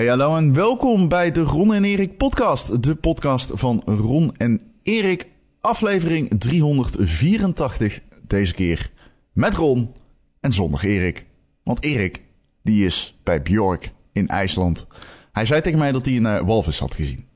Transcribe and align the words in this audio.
Hey 0.00 0.08
hallo 0.08 0.36
en 0.36 0.54
welkom 0.54 1.08
bij 1.08 1.30
de 1.30 1.42
Ron 1.42 1.74
en 1.74 1.84
Erik 1.84 2.16
podcast. 2.16 2.82
De 2.82 2.94
podcast 2.94 3.50
van 3.54 3.82
Ron 3.86 4.36
en 4.36 4.60
Erik. 4.82 5.26
Aflevering 5.60 6.40
384 6.40 8.00
deze 8.26 8.54
keer. 8.54 8.90
Met 9.32 9.54
Ron 9.54 9.92
en 10.40 10.52
zonder 10.52 10.84
Erik. 10.84 11.26
Want 11.62 11.84
Erik, 11.84 12.22
die 12.62 12.86
is 12.86 13.18
bij 13.22 13.42
Bjork 13.42 13.92
in 14.12 14.28
IJsland. 14.28 14.86
Hij 15.32 15.46
zei 15.46 15.60
tegen 15.60 15.78
mij 15.78 15.92
dat 15.92 16.06
hij 16.06 16.16
een 16.16 16.24
uh, 16.24 16.40
walvis 16.40 16.78
had 16.78 16.94
gezien. 16.94 17.26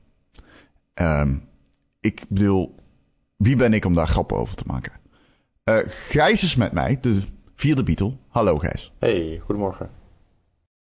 Um, 0.93 1.47
ik 1.99 2.25
bedoel, 2.29 2.75
wie 3.37 3.55
ben 3.55 3.73
ik 3.73 3.85
om 3.85 3.93
daar 3.93 4.07
grappen 4.07 4.37
over 4.37 4.55
te 4.55 4.63
maken? 4.67 4.93
Uh, 5.63 5.77
Gijs 5.85 6.43
is 6.43 6.55
met 6.55 6.71
mij, 6.71 6.97
de 7.01 7.21
vierde 7.55 7.83
Beatle. 7.83 8.13
Hallo 8.27 8.57
Gijs. 8.57 8.93
Hey, 8.99 9.39
goedemorgen. 9.43 10.04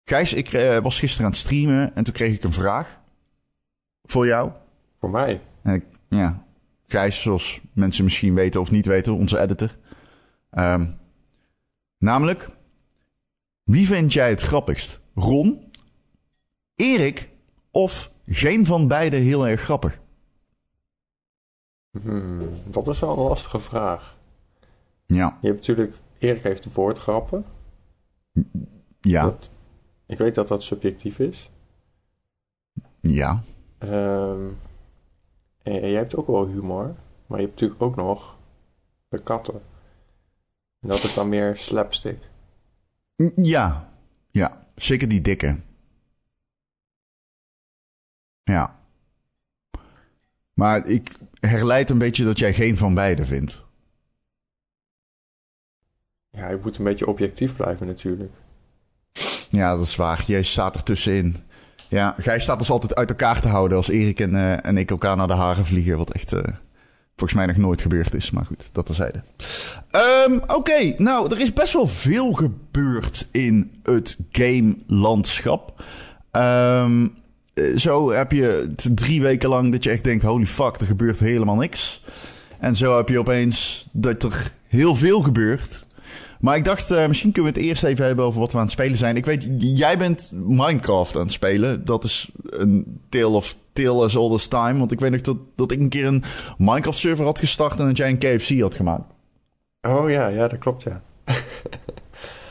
Gijs, 0.03 0.33
ik 0.33 0.53
uh, 0.53 0.77
was 0.77 0.99
gisteren 0.99 1.25
aan 1.25 1.31
het 1.31 1.39
streamen 1.39 1.95
en 1.95 2.03
toen 2.03 2.13
kreeg 2.13 2.35
ik 2.35 2.43
een 2.43 2.53
vraag. 2.53 3.01
Voor 4.03 4.25
jou. 4.25 4.51
Voor 4.99 5.09
mij? 5.09 5.41
En 5.61 5.73
ik, 5.73 5.85
ja, 6.09 6.45
Gijs, 6.87 7.21
zoals 7.21 7.61
mensen 7.73 8.03
misschien 8.03 8.33
weten 8.33 8.61
of 8.61 8.71
niet 8.71 8.85
weten, 8.85 9.13
onze 9.13 9.39
editor. 9.39 9.77
Um, 10.51 10.99
namelijk, 11.97 12.47
wie 13.63 13.87
vind 13.87 14.13
jij 14.13 14.29
het 14.29 14.41
grappigst? 14.41 14.99
Ron, 15.15 15.71
Erik 16.75 17.29
of 17.71 18.11
geen 18.25 18.65
van 18.65 18.87
beide 18.87 19.15
heel 19.15 19.47
erg 19.47 19.61
grappig? 19.61 19.99
Hmm, 22.01 22.49
dat 22.65 22.87
is 22.87 22.99
wel 22.99 23.17
een 23.17 23.23
lastige 23.23 23.59
vraag. 23.59 24.17
Ja. 25.05 25.37
Je 25.41 25.47
hebt 25.47 25.59
natuurlijk, 25.59 25.95
Erik 26.17 26.43
heeft 26.43 26.63
de 26.63 26.69
woordgrappen. 26.73 27.45
Ja. 29.01 29.23
Dat, 29.23 29.51
ik 30.05 30.17
weet 30.17 30.35
dat 30.35 30.47
dat 30.47 30.63
subjectief 30.63 31.19
is. 31.19 31.49
Ja. 32.99 33.43
Um, 33.79 34.57
en 35.61 35.73
jij 35.73 35.91
hebt 35.91 36.15
ook 36.15 36.27
wel 36.27 36.47
humor, 36.47 36.95
maar 37.27 37.39
je 37.39 37.45
hebt 37.45 37.59
natuurlijk 37.59 37.81
ook 37.81 37.95
nog 37.95 38.37
de 39.09 39.23
katten. 39.23 39.61
En 40.79 40.89
dat 40.89 41.03
is 41.03 41.13
dan 41.13 41.29
meer 41.29 41.57
slapstick. 41.57 42.29
Ja, 43.35 43.93
ja, 44.31 44.67
zeker 44.75 45.07
die 45.07 45.21
dikke. 45.21 45.59
Ja. 48.43 48.79
Maar 50.53 50.87
ik 50.87 51.17
herleid 51.39 51.89
een 51.89 51.97
beetje 51.97 52.23
dat 52.23 52.39
jij 52.39 52.53
geen 52.53 52.77
van 52.77 52.93
beide 52.93 53.25
vindt. 53.25 53.65
Ja, 56.29 56.49
je 56.49 56.59
moet 56.61 56.77
een 56.77 56.83
beetje 56.83 57.07
objectief 57.07 57.55
blijven 57.55 57.87
natuurlijk. 57.87 58.33
Ja, 59.55 59.75
dat 59.75 59.85
is 59.85 59.95
waar. 59.95 60.23
Jij 60.27 60.43
staat 60.43 60.75
er 60.75 60.83
tussenin. 60.83 61.35
Ja, 61.89 62.15
Gij 62.17 62.39
staat 62.39 62.59
dus 62.59 62.69
altijd 62.69 62.95
uit 62.95 63.09
elkaar 63.09 63.41
te 63.41 63.47
houden 63.47 63.77
als 63.77 63.89
Erik 63.89 64.19
en, 64.19 64.33
uh, 64.33 64.65
en 64.65 64.77
ik 64.77 64.89
elkaar 64.89 65.17
naar 65.17 65.27
de 65.27 65.33
haren 65.33 65.65
vliegen. 65.65 65.97
Wat 65.97 66.11
echt 66.13 66.33
uh, 66.33 66.39
volgens 67.15 67.33
mij 67.33 67.45
nog 67.45 67.57
nooit 67.57 67.81
gebeurd 67.81 68.13
is. 68.13 68.31
Maar 68.31 68.45
goed, 68.45 68.69
dat 68.71 68.85
terzijde. 68.85 69.23
Um, 70.27 70.41
Oké, 70.47 70.93
nou, 70.97 71.31
er 71.31 71.41
is 71.41 71.53
best 71.53 71.73
wel 71.73 71.87
veel 71.87 72.31
gebeurd 72.31 73.27
in 73.31 73.71
het 73.83 74.17
game-landschap. 74.31 75.83
Um, 76.31 77.13
zo 77.75 78.11
heb 78.11 78.31
je 78.31 78.73
drie 78.75 79.21
weken 79.21 79.49
lang 79.49 79.71
dat 79.71 79.83
je 79.83 79.89
echt 79.89 80.03
denkt: 80.03 80.23
holy 80.23 80.45
fuck, 80.45 80.81
er 80.81 80.85
gebeurt 80.85 81.19
helemaal 81.19 81.55
niks. 81.55 82.03
En 82.59 82.75
zo 82.75 82.97
heb 82.97 83.09
je 83.09 83.19
opeens 83.19 83.87
dat 83.91 84.23
er 84.23 84.51
heel 84.67 84.95
veel 84.95 85.21
gebeurt. 85.21 85.83
Maar 86.39 86.55
ik 86.55 86.63
dacht, 86.63 86.91
uh, 86.91 87.07
misschien 87.07 87.31
kunnen 87.31 87.53
we 87.53 87.59
het 87.59 87.67
eerst 87.67 87.83
even 87.83 88.05
hebben 88.05 88.25
over 88.25 88.39
wat 88.39 88.51
we 88.51 88.57
aan 88.57 88.63
het 88.63 88.71
spelen 88.71 88.97
zijn. 88.97 89.15
Ik 89.15 89.25
weet, 89.25 89.47
jij 89.57 89.97
bent 89.97 90.31
Minecraft 90.35 91.15
aan 91.15 91.21
het 91.21 91.31
spelen. 91.31 91.85
Dat 91.85 92.03
is 92.03 92.31
een 92.43 93.01
tale 93.09 93.35
of 93.35 93.55
tale 93.73 94.03
as 94.03 94.15
old 94.15 94.33
as 94.33 94.47
time. 94.47 94.79
Want 94.79 94.91
ik 94.91 94.99
weet 94.99 95.11
nog 95.11 95.21
dat, 95.21 95.37
dat 95.55 95.71
ik 95.71 95.79
een 95.79 95.89
keer 95.89 96.05
een 96.05 96.23
Minecraft 96.57 96.97
server 96.97 97.25
had 97.25 97.39
gestart 97.39 97.79
en 97.79 97.85
dat 97.87 97.97
jij 97.97 98.09
een 98.09 98.17
KFC 98.17 98.59
had 98.59 98.75
gemaakt. 98.75 99.13
Oh 99.81 100.09
ja, 100.09 100.27
ja, 100.27 100.47
dat 100.47 100.59
klopt 100.59 100.83
ja. 100.83 101.01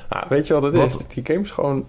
ah, 0.08 0.28
weet 0.32 0.46
je 0.46 0.52
wat 0.52 0.62
het 0.62 0.74
wat? 0.74 0.86
is? 0.86 1.14
Die 1.14 1.26
game 1.26 1.40
is 1.40 1.50
gewoon... 1.50 1.86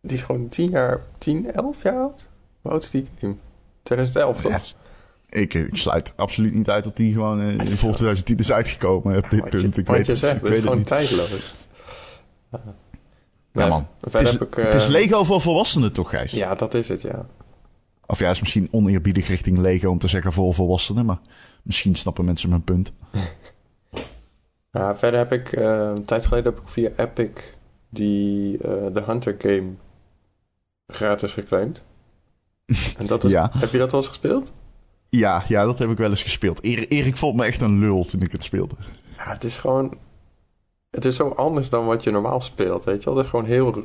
Die 0.00 0.16
is 0.16 0.22
gewoon 0.22 0.48
10 0.48 0.70
jaar, 0.70 1.00
10, 1.18 1.52
11 1.52 1.82
jaar 1.82 1.98
oud? 1.98 2.28
Hoe 2.62 2.72
oud 2.72 2.82
is 2.82 2.90
die 2.90 3.06
game? 3.18 3.34
2011 3.82 4.40
toch? 4.40 4.52
Ja. 4.52 4.60
Ik, 5.34 5.54
ik, 5.54 5.76
sluit 5.76 6.12
absoluut 6.16 6.54
niet 6.54 6.70
uit 6.70 6.84
dat 6.84 6.96
die 6.96 7.12
gewoon 7.12 7.40
uh, 7.40 7.48
in 7.52 7.68
vol 7.68 7.92
2010 7.92 8.36
is 8.36 8.52
uitgekomen 8.52 9.16
op 9.16 9.30
dit 9.30 9.40
wat 9.40 9.48
punt. 9.48 9.74
Je, 9.74 9.80
ik 9.80 9.86
weet 9.86 10.06
je 10.06 10.12
het, 10.12 10.20
zegt, 10.20 10.36
ik 10.36 10.42
weet 10.42 10.52
is 10.52 10.60
gewoon 10.60 10.78
het 10.78 10.86
tijdloos. 10.86 11.54
Ja 13.52 13.66
man, 13.68 13.86
het 14.00 14.14
is, 14.14 14.38
ik, 14.38 14.56
uh, 14.56 14.64
het 14.64 14.74
is, 14.74 14.86
Lego 14.86 15.24
voor 15.24 15.40
volwassenen 15.40 15.92
toch 15.92 16.10
Gijs? 16.10 16.30
Ja, 16.30 16.54
dat 16.54 16.74
is 16.74 16.88
het 16.88 17.02
ja. 17.02 17.26
Of 18.06 18.18
ja, 18.18 18.30
is 18.30 18.40
misschien 18.40 18.68
oneerbiedig 18.70 19.28
richting 19.28 19.58
Lego 19.58 19.90
om 19.90 19.98
te 19.98 20.08
zeggen 20.08 20.32
voor 20.32 20.54
volwassenen, 20.54 21.06
maar 21.06 21.18
misschien 21.62 21.94
snappen 21.94 22.24
mensen 22.24 22.48
mijn 22.48 22.64
punt. 22.64 22.92
ja, 24.70 24.96
verder 24.96 25.18
heb 25.18 25.32
ik, 25.32 25.56
uh, 25.56 25.64
een 25.94 26.04
tijd 26.04 26.26
geleden 26.26 26.52
heb 26.52 26.62
ik 26.62 26.68
via 26.68 26.90
Epic 26.96 27.30
die 27.88 28.58
The 28.92 29.02
Hunter 29.06 29.34
game 29.38 29.72
gratis 30.86 31.32
geclaimd. 31.32 31.84
En 32.98 33.06
dat 33.06 33.24
is, 33.24 33.30
ja. 33.30 33.50
Heb 33.52 33.72
je 33.72 33.78
dat 33.78 33.90
wel 33.90 34.00
eens 34.00 34.08
gespeeld? 34.08 34.52
Ja, 35.16 35.44
ja, 35.48 35.64
dat 35.64 35.78
heb 35.78 35.90
ik 35.90 35.96
wel 35.96 36.10
eens 36.10 36.22
gespeeld. 36.22 36.62
Erik, 36.62 37.16
vond 37.16 37.36
me 37.36 37.44
echt 37.44 37.60
een 37.60 37.78
lul 37.78 38.04
toen 38.04 38.22
ik 38.22 38.32
het 38.32 38.44
speelde. 38.44 38.74
Ja, 39.16 39.32
het 39.32 39.44
is 39.44 39.56
gewoon... 39.56 39.98
Het 40.90 41.04
is 41.04 41.16
zo 41.16 41.28
anders 41.28 41.68
dan 41.70 41.86
wat 41.86 42.02
je 42.02 42.10
normaal 42.10 42.40
speelt, 42.40 42.84
weet 42.84 42.98
je 42.98 43.04
wel. 43.04 43.14
Het 43.14 43.24
is 43.24 43.30
gewoon 43.30 43.46
heel... 43.46 43.84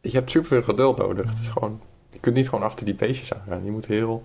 Je 0.00 0.10
hebt 0.10 0.30
superveel 0.30 0.62
geduld 0.62 0.96
nodig. 0.96 1.28
Het 1.28 1.38
is 1.38 1.48
gewoon... 1.48 1.80
Je 2.10 2.18
kunt 2.18 2.34
niet 2.34 2.48
gewoon 2.48 2.64
achter 2.64 2.84
die 2.84 2.94
beestjes 2.94 3.34
aangaan. 3.34 3.64
Je 3.64 3.70
moet 3.70 3.86
heel 3.86 4.22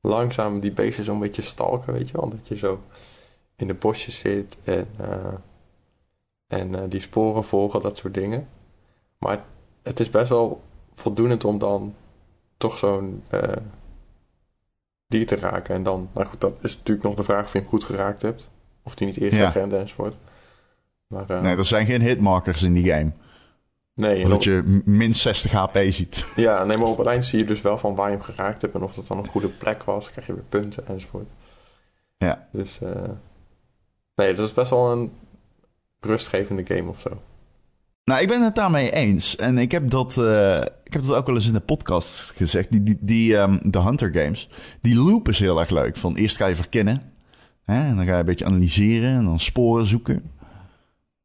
langzaam 0.00 0.60
die 0.60 0.72
beestjes 0.72 1.06
zo'n 1.06 1.18
beetje 1.18 1.42
stalken, 1.42 1.92
weet 1.92 2.08
je 2.08 2.16
wel. 2.16 2.28
Dat 2.28 2.48
je 2.48 2.56
zo 2.56 2.80
in 3.56 3.66
de 3.66 3.74
bosjes 3.74 4.18
zit 4.18 4.58
en, 4.64 4.88
uh, 5.00 5.34
en 6.46 6.72
uh, 6.72 6.80
die 6.88 7.00
sporen 7.00 7.44
volgen, 7.44 7.80
dat 7.80 7.96
soort 7.98 8.14
dingen. 8.14 8.48
Maar 9.18 9.44
het 9.82 10.00
is 10.00 10.10
best 10.10 10.28
wel 10.28 10.62
voldoende 10.94 11.46
om 11.46 11.58
dan 11.58 11.94
toch 12.56 12.78
zo'n... 12.78 13.22
Uh, 13.30 13.40
dier 15.06 15.26
te 15.26 15.36
raken. 15.36 15.74
En 15.74 15.82
dan, 15.82 16.08
nou 16.14 16.26
goed, 16.26 16.40
dat 16.40 16.54
is 16.60 16.76
natuurlijk 16.76 17.06
nog 17.06 17.16
de 17.16 17.24
vraag 17.24 17.44
of 17.44 17.52
je 17.52 17.58
hem 17.58 17.68
goed 17.68 17.84
geraakt 17.84 18.22
hebt. 18.22 18.50
Of 18.82 18.94
die 18.94 19.06
niet 19.06 19.16
eerst 19.16 19.36
ja. 19.36 19.46
agent 19.46 19.72
enzovoort. 19.72 20.16
Maar, 21.06 21.30
uh, 21.30 21.40
nee, 21.40 21.56
er 21.56 21.64
zijn 21.64 21.86
geen 21.86 22.00
hitmarkers 22.00 22.62
in 22.62 22.72
die 22.72 22.92
game. 22.92 23.12
Nee. 23.94 24.22
Dat 24.22 24.32
op... 24.32 24.42
je 24.42 24.82
min 24.84 25.14
60 25.14 25.52
HP 25.52 25.78
ziet. 25.88 26.26
Ja, 26.36 26.64
nee, 26.64 26.76
maar 26.76 26.88
op 26.88 26.98
het 26.98 27.06
eind 27.06 27.24
zie 27.24 27.38
je 27.38 27.44
dus 27.44 27.60
wel 27.60 27.78
van 27.78 27.94
waar 27.94 28.10
je 28.10 28.16
hem 28.16 28.24
geraakt 28.24 28.62
hebt. 28.62 28.74
En 28.74 28.82
of 28.82 28.94
dat 28.94 29.06
dan 29.06 29.18
een 29.18 29.28
goede 29.28 29.48
plek 29.48 29.82
was. 29.82 30.10
krijg 30.10 30.26
je 30.26 30.34
weer 30.34 30.44
punten 30.48 30.86
enzovoort. 30.86 31.30
Ja. 32.16 32.48
Dus, 32.52 32.78
uh, 32.82 32.90
nee, 34.14 34.34
dat 34.34 34.46
is 34.46 34.52
best 34.52 34.70
wel 34.70 34.92
een 34.92 35.12
rustgevende 36.00 36.66
game 36.66 36.88
of 36.88 37.00
zo. 37.00 37.22
Nou, 38.04 38.22
ik 38.22 38.28
ben 38.28 38.42
het 38.42 38.54
daarmee 38.54 38.92
eens. 38.92 39.36
En 39.36 39.58
ik 39.58 39.70
heb 39.70 39.90
dat, 39.90 40.16
uh, 40.16 40.60
ik 40.84 40.92
heb 40.92 41.04
dat 41.04 41.16
ook 41.16 41.26
wel 41.26 41.34
eens 41.34 41.46
in 41.46 41.52
de 41.52 41.60
podcast 41.60 42.20
gezegd. 42.20 42.70
Die, 42.70 42.82
die, 42.82 42.98
die 43.00 43.36
um, 43.36 43.58
de 43.70 43.80
Hunter 43.80 44.14
Games, 44.14 44.48
die 44.80 44.96
loop 44.96 45.28
is 45.28 45.38
heel 45.38 45.60
erg 45.60 45.70
leuk. 45.70 45.96
Van 45.96 46.16
eerst 46.16 46.36
ga 46.36 46.46
je 46.46 46.56
verkennen. 46.56 47.02
Hè, 47.62 47.84
en 47.84 47.96
dan 47.96 48.04
ga 48.04 48.12
je 48.12 48.18
een 48.18 48.24
beetje 48.24 48.44
analyseren 48.44 49.12
en 49.14 49.24
dan 49.24 49.40
sporen 49.40 49.86
zoeken. 49.86 50.22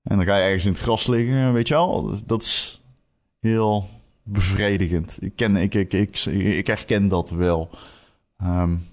En 0.04 0.16
dan 0.18 0.26
ga 0.26 0.38
je 0.38 0.44
ergens 0.44 0.66
in 0.66 0.72
het 0.72 0.82
gras 0.82 1.08
liggen, 1.08 1.54
weet 1.54 1.68
je 1.68 1.74
wel. 1.74 2.16
Dat 2.26 2.42
is 2.42 2.82
heel 3.40 3.90
bevredigend. 4.24 5.18
Ik, 5.20 5.36
ken, 5.36 5.56
ik, 5.56 5.76
ik, 5.76 5.94
ik, 5.94 6.26
ik 6.26 6.68
herken 6.68 7.08
dat 7.08 7.30
wel. 7.30 7.70
Um, 8.44 8.84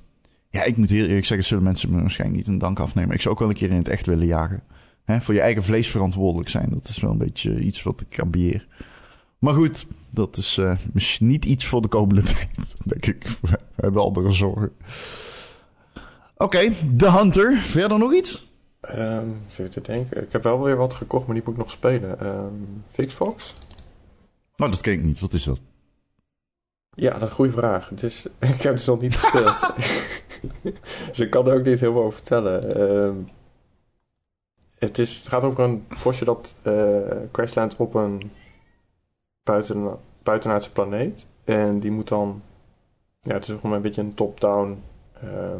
ja, 0.50 0.62
ik 0.62 0.76
moet 0.76 0.90
heel 0.90 1.06
eerlijk 1.06 1.26
zeggen, 1.26 1.46
zullen 1.46 1.64
mensen 1.64 1.90
me 1.90 2.00
waarschijnlijk 2.00 2.40
niet 2.40 2.48
een 2.48 2.58
dank 2.58 2.80
afnemen. 2.80 3.14
Ik 3.14 3.20
zou 3.20 3.34
ook 3.34 3.40
wel 3.40 3.48
een 3.48 3.54
keer 3.54 3.70
in 3.70 3.76
het 3.76 3.88
echt 3.88 4.06
willen 4.06 4.26
jagen. 4.26 4.62
Hè, 5.06 5.20
voor 5.20 5.34
je 5.34 5.40
eigen 5.40 5.64
vlees 5.64 5.90
verantwoordelijk 5.90 6.48
zijn. 6.48 6.70
Dat 6.70 6.88
is 6.88 7.00
wel 7.00 7.10
een 7.10 7.18
beetje 7.18 7.58
iets 7.58 7.82
wat 7.82 8.04
ik 8.08 8.20
ambieer. 8.20 8.66
Maar 9.38 9.54
goed, 9.54 9.86
dat 10.10 10.36
is 10.36 10.56
uh, 10.56 10.76
misschien 10.92 11.26
niet 11.26 11.44
iets 11.44 11.66
voor 11.66 11.82
de 11.82 11.88
komende 11.88 12.22
tijd. 12.32 12.74
Denk 12.84 13.06
ik. 13.06 13.28
We 13.40 13.58
hebben 13.74 14.02
andere 14.02 14.30
zorgen. 14.30 14.72
Oké, 16.36 16.44
okay, 16.44 16.72
The 16.96 17.10
Hunter. 17.10 17.58
Verder 17.58 17.98
nog 17.98 18.14
iets? 18.14 18.46
Um, 18.94 19.36
even 19.50 19.70
te 19.70 19.80
denken. 19.80 20.22
Ik 20.22 20.32
heb 20.32 20.42
wel 20.42 20.62
weer 20.62 20.76
wat 20.76 20.94
gekocht, 20.94 21.26
maar 21.26 21.34
die 21.34 21.44
moet 21.44 21.54
ik 21.54 21.60
nog 21.60 21.70
spelen. 21.70 22.26
Um, 22.26 22.82
Fixfox? 22.86 23.54
Nou, 24.56 24.70
dat 24.70 24.80
ken 24.80 24.92
ik 24.92 25.02
niet. 25.02 25.18
Wat 25.18 25.32
is 25.32 25.44
dat? 25.44 25.60
Ja, 26.94 27.10
dat 27.10 27.22
is 27.22 27.28
een 27.28 27.34
goede 27.34 27.52
vraag. 27.52 27.88
Het 27.88 28.02
is, 28.02 28.26
ik 28.38 28.62
heb 28.62 28.76
dus 28.76 28.86
nog 28.86 29.00
niet 29.00 29.16
gespeeld. 29.16 29.74
dus 31.08 31.20
ik 31.20 31.30
kan 31.30 31.48
er 31.48 31.54
ook 31.54 31.64
niet 31.64 31.80
heel 31.80 31.92
veel 31.92 32.02
over 32.02 32.12
vertellen. 32.12 32.80
Um, 32.80 33.28
het, 34.86 34.98
is, 34.98 35.18
het 35.18 35.28
gaat 35.28 35.44
over 35.44 35.64
een 35.64 35.84
vosje 35.88 36.24
dat 36.24 36.56
uh, 36.66 37.00
crashlandt 37.32 37.76
op 37.76 37.94
een 37.94 38.30
buiten, 39.42 39.98
buitenaardse 40.22 40.72
planeet. 40.72 41.26
En 41.44 41.78
die 41.78 41.90
moet 41.90 42.08
dan... 42.08 42.42
Ja, 43.20 43.34
het 43.34 43.48
is 43.48 43.54
gewoon 43.54 43.76
een 43.76 43.82
beetje 43.82 44.00
een 44.00 44.14
top-down 44.14 44.82
uh, 45.24 45.54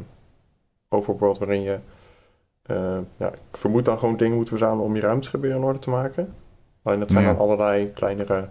overworld 0.89 1.39
waarin 1.39 1.63
je... 1.63 1.79
Uh, 2.71 2.99
ja, 3.17 3.29
ik 3.33 3.41
vermoed 3.53 3.85
dan 3.85 3.99
gewoon 3.99 4.17
dingen 4.17 4.37
moet 4.37 4.49
verzamelen 4.49 4.85
om 4.85 4.95
je 4.95 5.01
ruimteschip 5.01 5.41
weer 5.41 5.55
in 5.55 5.63
orde 5.63 5.79
te 5.79 5.91
maken. 5.91 6.35
Alleen 6.83 6.99
dat 6.99 7.11
zijn 7.11 7.23
Ja. 7.25 7.33
dan 7.33 7.41
allerlei 7.41 7.93
kleinere 7.93 8.49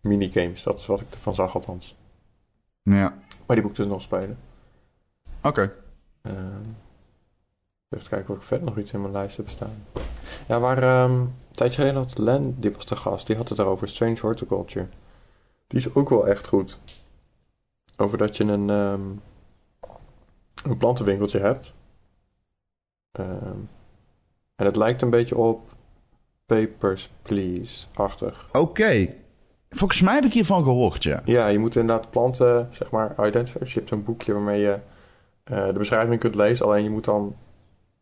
minigames. 0.00 0.62
Dat 0.62 0.78
is 0.78 0.86
wat 0.86 1.00
ik 1.00 1.14
ervan 1.14 1.34
zag 1.34 1.54
althans. 1.54 1.96
Ja. 2.82 3.14
Maar 3.46 3.56
die 3.56 3.62
moet 3.62 3.70
ik 3.70 3.76
dus 3.76 3.86
nog 3.86 4.02
spelen. 4.02 4.38
Oké. 5.42 5.72
Ehm, 6.22 6.62
even 7.88 8.08
kijken 8.08 8.34
of 8.34 8.40
ik 8.40 8.46
verder 8.46 8.66
nog 8.66 8.78
iets 8.78 8.92
in 8.92 9.00
mijn 9.00 9.12
lijst 9.12 9.36
heb 9.36 9.48
staan. 9.48 9.84
Ja, 10.48 10.60
waar 10.60 10.82
ehm, 10.82 11.12
een 11.12 11.34
tijdje 11.50 11.80
geleden 11.80 12.00
had 12.02 12.18
Len, 12.18 12.60
die 12.60 12.72
was 12.72 12.86
de 12.86 12.96
gast, 12.96 13.26
die 13.26 13.36
had 13.36 13.48
het 13.48 13.58
erover, 13.58 13.88
Strange 13.88 14.20
Horticulture. 14.20 14.88
Die 15.66 15.78
is 15.78 15.94
ook 15.94 16.08
wel 16.08 16.28
echt 16.28 16.46
goed. 16.46 16.78
Over 17.96 18.18
dat 18.18 18.36
je 18.36 18.44
een, 18.44 18.70
ehm, 18.70 19.10
een 20.64 20.76
plantenwinkeltje 20.76 21.38
hebt. 21.38 21.74
Ehm, 23.12 23.58
en 24.54 24.64
het 24.64 24.76
lijkt 24.76 25.02
een 25.02 25.10
beetje 25.10 25.36
op 25.36 25.74
Papers, 26.46 27.10
Please-achtig. 27.22 28.48
Oké. 28.52 29.14
Volgens 29.68 30.00
mij 30.00 30.14
heb 30.14 30.24
ik 30.24 30.32
hiervan 30.32 30.62
gehoord, 30.62 31.02
ja. 31.02 31.22
Ja, 31.24 31.46
je 31.46 31.58
moet 31.58 31.76
inderdaad 31.76 32.10
planten, 32.10 32.68
zeg 32.70 32.90
maar, 32.90 33.26
identifieren. 33.26 33.60
Dus 33.60 33.72
je 33.72 33.78
hebt 33.78 33.88
zo'n 33.88 34.04
boekje 34.04 34.32
waarmee 34.32 34.60
je 34.60 34.78
eh, 35.44 35.66
de 35.66 35.78
beschrijving 35.78 36.20
kunt 36.20 36.34
lezen. 36.34 36.66
Alleen 36.66 36.82
je 36.82 36.90
moet 36.90 37.04
dan, 37.04 37.36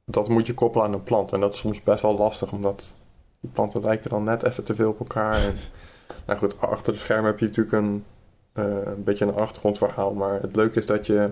dat 0.05 0.29
moet 0.29 0.47
je 0.47 0.55
koppelen 0.55 0.87
aan 0.87 0.93
een 0.93 1.03
plant. 1.03 1.33
En 1.33 1.41
dat 1.41 1.55
is 1.55 1.61
soms 1.61 1.83
best 1.83 2.03
wel 2.03 2.17
lastig, 2.17 2.53
omdat 2.53 2.95
die 3.41 3.51
planten 3.51 3.83
lijken 3.83 4.11
dan 4.11 4.25
net 4.25 4.43
even 4.43 4.65
te 4.65 4.75
veel 4.75 4.91
op 4.91 4.99
elkaar. 4.99 5.45
En, 5.45 5.55
nou 6.27 6.39
goed, 6.39 6.61
achter 6.61 6.93
de 6.93 6.99
schermen 6.99 7.31
heb 7.31 7.39
je 7.39 7.47
natuurlijk 7.47 7.77
een, 7.77 8.05
eh, 8.53 8.83
een 8.85 9.05
beetje 9.05 9.27
een 9.27 9.35
achtergrondverhaal. 9.35 10.15
Maar 10.15 10.41
het 10.41 10.56
leuke 10.56 10.79
is 10.79 10.87
dat 10.87 11.06
je, 11.06 11.31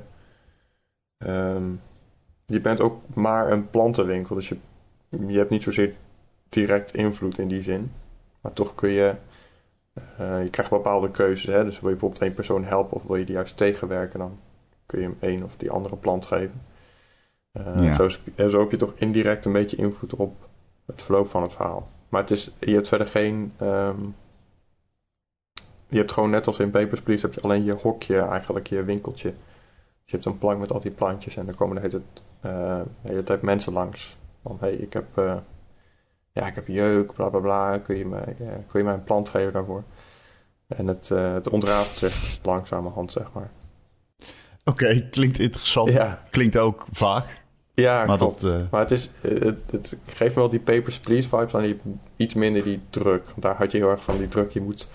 ehm, 1.18 1.64
je 2.46 2.60
bent 2.60 2.80
ook 2.80 3.00
maar 3.14 3.52
een 3.52 3.70
plantenwinkel. 3.70 4.34
Dus 4.34 4.48
je, 4.48 4.56
je 5.08 5.38
hebt 5.38 5.50
niet 5.50 5.62
zozeer 5.62 5.94
direct 6.48 6.94
invloed 6.94 7.38
in 7.38 7.48
die 7.48 7.62
zin. 7.62 7.92
Maar 8.40 8.52
toch 8.52 8.74
kun 8.74 8.90
je 8.90 9.14
uh, 10.20 10.42
je 10.42 10.50
krijgt 10.50 10.70
bepaalde 10.70 11.10
keuzes. 11.10 11.54
Hè? 11.54 11.64
Dus 11.64 11.80
wil 11.80 11.90
je 11.90 11.96
bijvoorbeeld 11.96 12.22
één 12.22 12.34
persoon 12.34 12.64
helpen 12.64 12.96
of 12.96 13.02
wil 13.02 13.16
je 13.16 13.24
die 13.24 13.34
juist 13.34 13.56
tegenwerken, 13.56 14.18
dan 14.18 14.38
kun 14.86 15.00
je 15.00 15.04
hem 15.04 15.16
één 15.20 15.42
of 15.42 15.56
die 15.56 15.70
andere 15.70 15.96
plant 15.96 16.26
geven. 16.26 16.62
Uh, 17.52 17.84
Ja. 18.36 18.48
zo, 18.48 18.60
heb 18.60 18.70
je 18.70 18.76
toch 18.76 18.92
indirect 18.96 19.44
een 19.44 19.52
beetje 19.52 19.76
invloed 19.76 20.14
op 20.14 20.48
het 20.86 21.02
verloop 21.02 21.28
van 21.30 21.42
het 21.42 21.52
verhaal. 21.52 21.88
Maar 22.08 22.20
het 22.20 22.30
is, 22.30 22.50
je 22.58 22.74
hebt 22.74 22.88
verder 22.88 23.06
geen. 23.06 23.52
ehm, 23.56 24.00
je 25.88 25.98
hebt 25.98 26.12
gewoon 26.12 26.30
net 26.30 26.46
als 26.46 26.58
in 26.58 26.70
Papers, 26.70 27.00
Please, 27.02 27.26
heb 27.26 27.34
je 27.34 27.40
alleen 27.40 27.64
je 27.64 27.72
hokje, 27.72 28.20
eigenlijk 28.20 28.66
je 28.66 28.84
winkeltje. 28.84 29.28
Dus 29.28 29.36
je 30.04 30.12
hebt 30.12 30.24
een 30.24 30.38
plank 30.38 30.58
met 30.60 30.72
al 30.72 30.80
die 30.80 30.90
plantjes 30.90 31.36
en 31.36 31.46
dan 31.46 31.54
komen 31.54 31.74
de 31.74 31.80
hele, 31.82 32.02
tijd, 32.12 32.24
eh, 32.54 32.80
de 33.02 33.08
hele 33.08 33.22
tijd 33.22 33.42
mensen 33.42 33.72
langs. 33.72 34.16
Van 34.42 34.56
hé, 34.60 34.66
hey, 34.66 34.76
ik 34.76 34.92
heb. 34.92 35.18
eh, 35.18 35.36
ja, 36.32 36.46
ik 36.46 36.54
heb 36.54 36.66
jeuk, 36.66 37.12
bla 37.12 37.28
bla 37.28 37.40
bla. 37.40 37.78
Kun 37.78 37.96
je 37.96 38.06
mij, 38.06 38.36
eh, 38.38 38.46
kun 38.66 38.78
je 38.80 38.84
mij 38.84 38.94
een 38.94 39.04
plant 39.04 39.28
geven 39.28 39.52
daarvoor? 39.52 39.82
En 40.66 40.86
het, 40.86 41.10
eh, 41.10 41.32
het 41.32 41.48
ontrafelt 41.48 41.96
zich 41.96 42.38
langzamerhand, 42.42 43.12
zeg 43.12 43.32
maar. 43.32 43.50
Oké, 44.64 45.08
klinkt 45.10 45.38
interessant. 45.38 45.92
Ja, 45.92 46.22
Klinkt 46.30 46.56
ook 46.56 46.86
vaag. 46.92 47.40
Ja 47.74 48.04
Maar 48.04 48.18
klopt. 48.18 48.40
dat, 48.40 48.52
eh, 48.52 48.60
Maar 48.70 48.80
het, 48.80 48.90
is, 48.90 49.10
eh, 49.22 49.40
het, 49.40 49.60
het 49.70 49.98
geeft 50.06 50.34
me 50.34 50.40
wel 50.40 50.50
die 50.50 50.60
Papers, 50.60 50.98
Please 50.98 51.28
vibes 51.28 51.54
aan 51.54 51.62
die 51.62 51.80
iets 52.16 52.34
minder 52.34 52.62
die 52.62 52.80
druk. 52.90 53.24
Want 53.24 53.42
daar 53.42 53.56
had 53.56 53.72
je 53.72 53.78
heel 53.78 53.90
erg 53.90 54.02
van 54.02 54.18
die 54.18 54.28
druk. 54.28 54.50
Je 54.50 54.60
moet, 54.60 54.88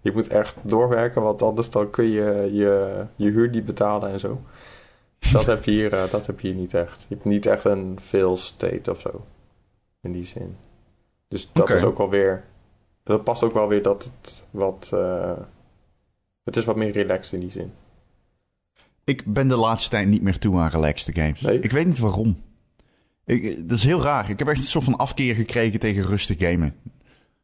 je 0.00 0.12
moet 0.12 0.28
echt 0.28 0.56
doorwerken, 0.62 1.22
want 1.22 1.42
anders 1.42 1.70
dan 1.70 1.90
kun 1.90 2.04
je 2.04 2.50
je, 2.52 3.06
je 3.16 3.30
huur 3.30 3.48
niet 3.48 3.64
betalen 3.64 4.10
en 4.10 4.20
zo. 4.20 4.40
Dat 5.32 5.46
heb 5.46 5.64
je 5.64 5.70
hier, 5.70 5.92
eh, 5.92 6.10
dat 6.10 6.26
heb 6.26 6.40
je 6.40 6.48
hier 6.48 6.56
niet 6.56 6.74
echt. 6.74 7.06
Je 7.08 7.14
hebt 7.14 7.26
niet 7.26 7.46
echt 7.46 7.64
een 7.64 7.98
fail 8.00 8.36
state 8.36 8.90
of 8.90 9.00
zo. 9.00 9.24
In 10.00 10.12
die 10.12 10.26
zin. 10.26 10.56
Dus 11.28 11.50
dat 11.52 11.70
is 11.70 11.82
ook 11.82 11.98
wel 11.98 12.10
weer. 12.10 12.44
Dat 13.02 13.24
past 13.24 13.42
ook 13.42 13.52
wel 13.54 13.68
weer 13.68 13.82
dat 13.82 14.02
het 14.04 14.46
wat. 14.50 14.90
het 16.42 16.56
is 16.56 16.64
wat 16.64 16.76
meer 16.76 16.92
relaxed 16.92 17.32
in 17.32 17.40
die 17.40 17.50
zin. 17.50 17.72
Ik 19.08 19.24
ben 19.24 19.48
de 19.48 19.56
laatste 19.56 19.90
tijd 19.90 20.08
niet 20.08 20.22
meer 20.22 20.38
toe 20.38 20.58
aan 20.58 20.70
relaxed 20.70 21.14
games. 21.14 21.40
Nee? 21.40 21.60
Ik 21.60 21.70
weet 21.70 21.86
niet 21.86 21.98
waarom. 21.98 22.42
Ik, 23.24 23.68
dat 23.68 23.78
is 23.78 23.84
heel 23.84 24.02
raar. 24.02 24.30
Ik 24.30 24.38
heb 24.38 24.48
echt 24.48 24.58
een 24.58 24.64
soort 24.64 24.84
van 24.84 24.96
afkeer 24.96 25.34
gekregen 25.34 25.80
tegen 25.80 26.02
rustig 26.02 26.38
gamen. 26.38 26.74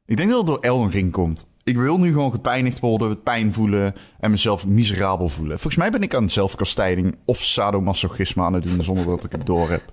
Ik 0.06 0.16
denk 0.16 0.28
dat 0.30 0.38
het 0.38 0.46
door 0.46 0.58
Elden 0.58 0.90
Ring 0.90 1.12
komt. 1.12 1.46
Ik 1.62 1.76
wil 1.76 1.98
nu 1.98 2.12
gewoon 2.12 2.30
gepijnigd 2.30 2.80
worden, 2.80 3.22
pijn 3.22 3.52
voelen 3.52 3.94
en 4.20 4.30
mezelf 4.30 4.66
miserabel 4.66 5.28
voelen. 5.28 5.58
Volgens 5.58 5.76
mij 5.76 5.90
ben 5.90 6.02
ik 6.02 6.14
aan 6.14 6.30
zelfkastijding 6.30 7.16
of 7.24 7.42
sadomasochisme 7.42 8.42
aan 8.42 8.52
het 8.52 8.62
doen 8.62 8.82
zonder 8.82 9.04
dat 9.04 9.24
ik 9.24 9.32
het 9.32 9.46
door 9.46 9.70
heb. 9.70 9.92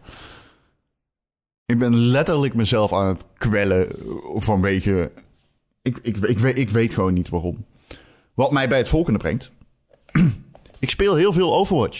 Ik 1.66 1.78
ben 1.78 1.96
letterlijk 1.96 2.54
mezelf 2.54 2.94
aan 2.94 3.08
het 3.08 3.26
kwellen 3.38 3.88
vanwege... 4.36 5.12
Ik, 5.82 6.00
ik, 6.02 6.18
ik, 6.18 6.40
weet, 6.40 6.58
ik 6.58 6.70
weet 6.70 6.94
gewoon 6.94 7.14
niet 7.14 7.30
waarom. 7.30 7.66
Wat 8.34 8.52
mij 8.52 8.68
bij 8.68 8.78
het 8.78 8.88
volgende 8.88 9.20
brengt. 9.20 9.52
Ik 10.82 10.90
speel 10.90 11.16
heel 11.16 11.34
veel 11.34 11.54
Overwatch. 11.54 12.00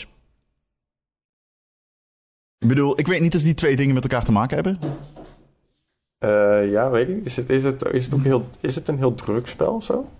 Ik 2.58 2.68
bedoel, 2.68 2.98
ik 2.98 3.06
weet 3.06 3.20
niet 3.20 3.36
of 3.36 3.42
die 3.42 3.54
twee 3.54 3.76
dingen 3.76 3.94
met 3.94 4.02
elkaar 4.02 4.24
te 4.24 4.32
maken 4.32 4.54
hebben. 4.54 4.78
Eh, 6.18 6.70
ja, 6.70 6.90
weet 6.90 7.08
ik. 7.08 7.24
Is 7.24 7.36
het, 7.36 7.50
is, 7.50 7.64
het, 7.64 7.84
is, 7.92 8.04
het 8.04 8.14
ook 8.14 8.22
heel, 8.22 8.48
is 8.60 8.74
het 8.74 8.88
een 8.88 8.98
heel 8.98 9.14
druk 9.14 9.46
spel 9.46 9.74
of 9.74 9.84
zo? 9.84 10.10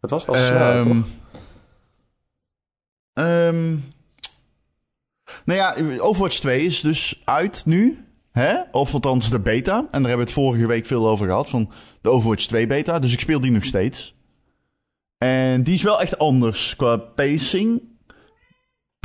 Het 0.00 0.10
was 0.10 0.24
wel 0.24 0.34
snel, 0.36 0.58
Ehm, 0.58 0.82
toch? 0.82 1.06
ehm, 3.12 3.76
nou 5.44 5.58
ja, 5.58 5.76
Overwatch 5.98 6.38
2 6.38 6.64
is 6.64 6.80
dus 6.80 7.22
uit 7.24 7.66
nu. 7.66 7.98
Hè? 8.32 8.54
Of 8.72 8.94
althans 8.94 9.30
de 9.30 9.40
beta. 9.40 9.76
En 9.78 9.82
daar 9.82 9.92
hebben 9.92 10.16
we 10.16 10.22
het 10.22 10.32
vorige 10.32 10.66
week 10.66 10.86
veel 10.86 11.08
over 11.08 11.26
gehad. 11.26 11.48
Van 11.48 11.72
de 12.00 12.08
Overwatch 12.08 12.46
2 12.46 12.66
beta. 12.66 12.98
Dus 12.98 13.12
ik 13.12 13.20
speel 13.20 13.40
die 13.40 13.50
nog 13.50 13.64
steeds. 13.64 14.14
En 15.18 15.62
die 15.62 15.74
is 15.74 15.82
wel 15.82 16.00
echt 16.00 16.18
anders 16.18 16.76
qua 16.76 16.96
pacing. 16.96 17.82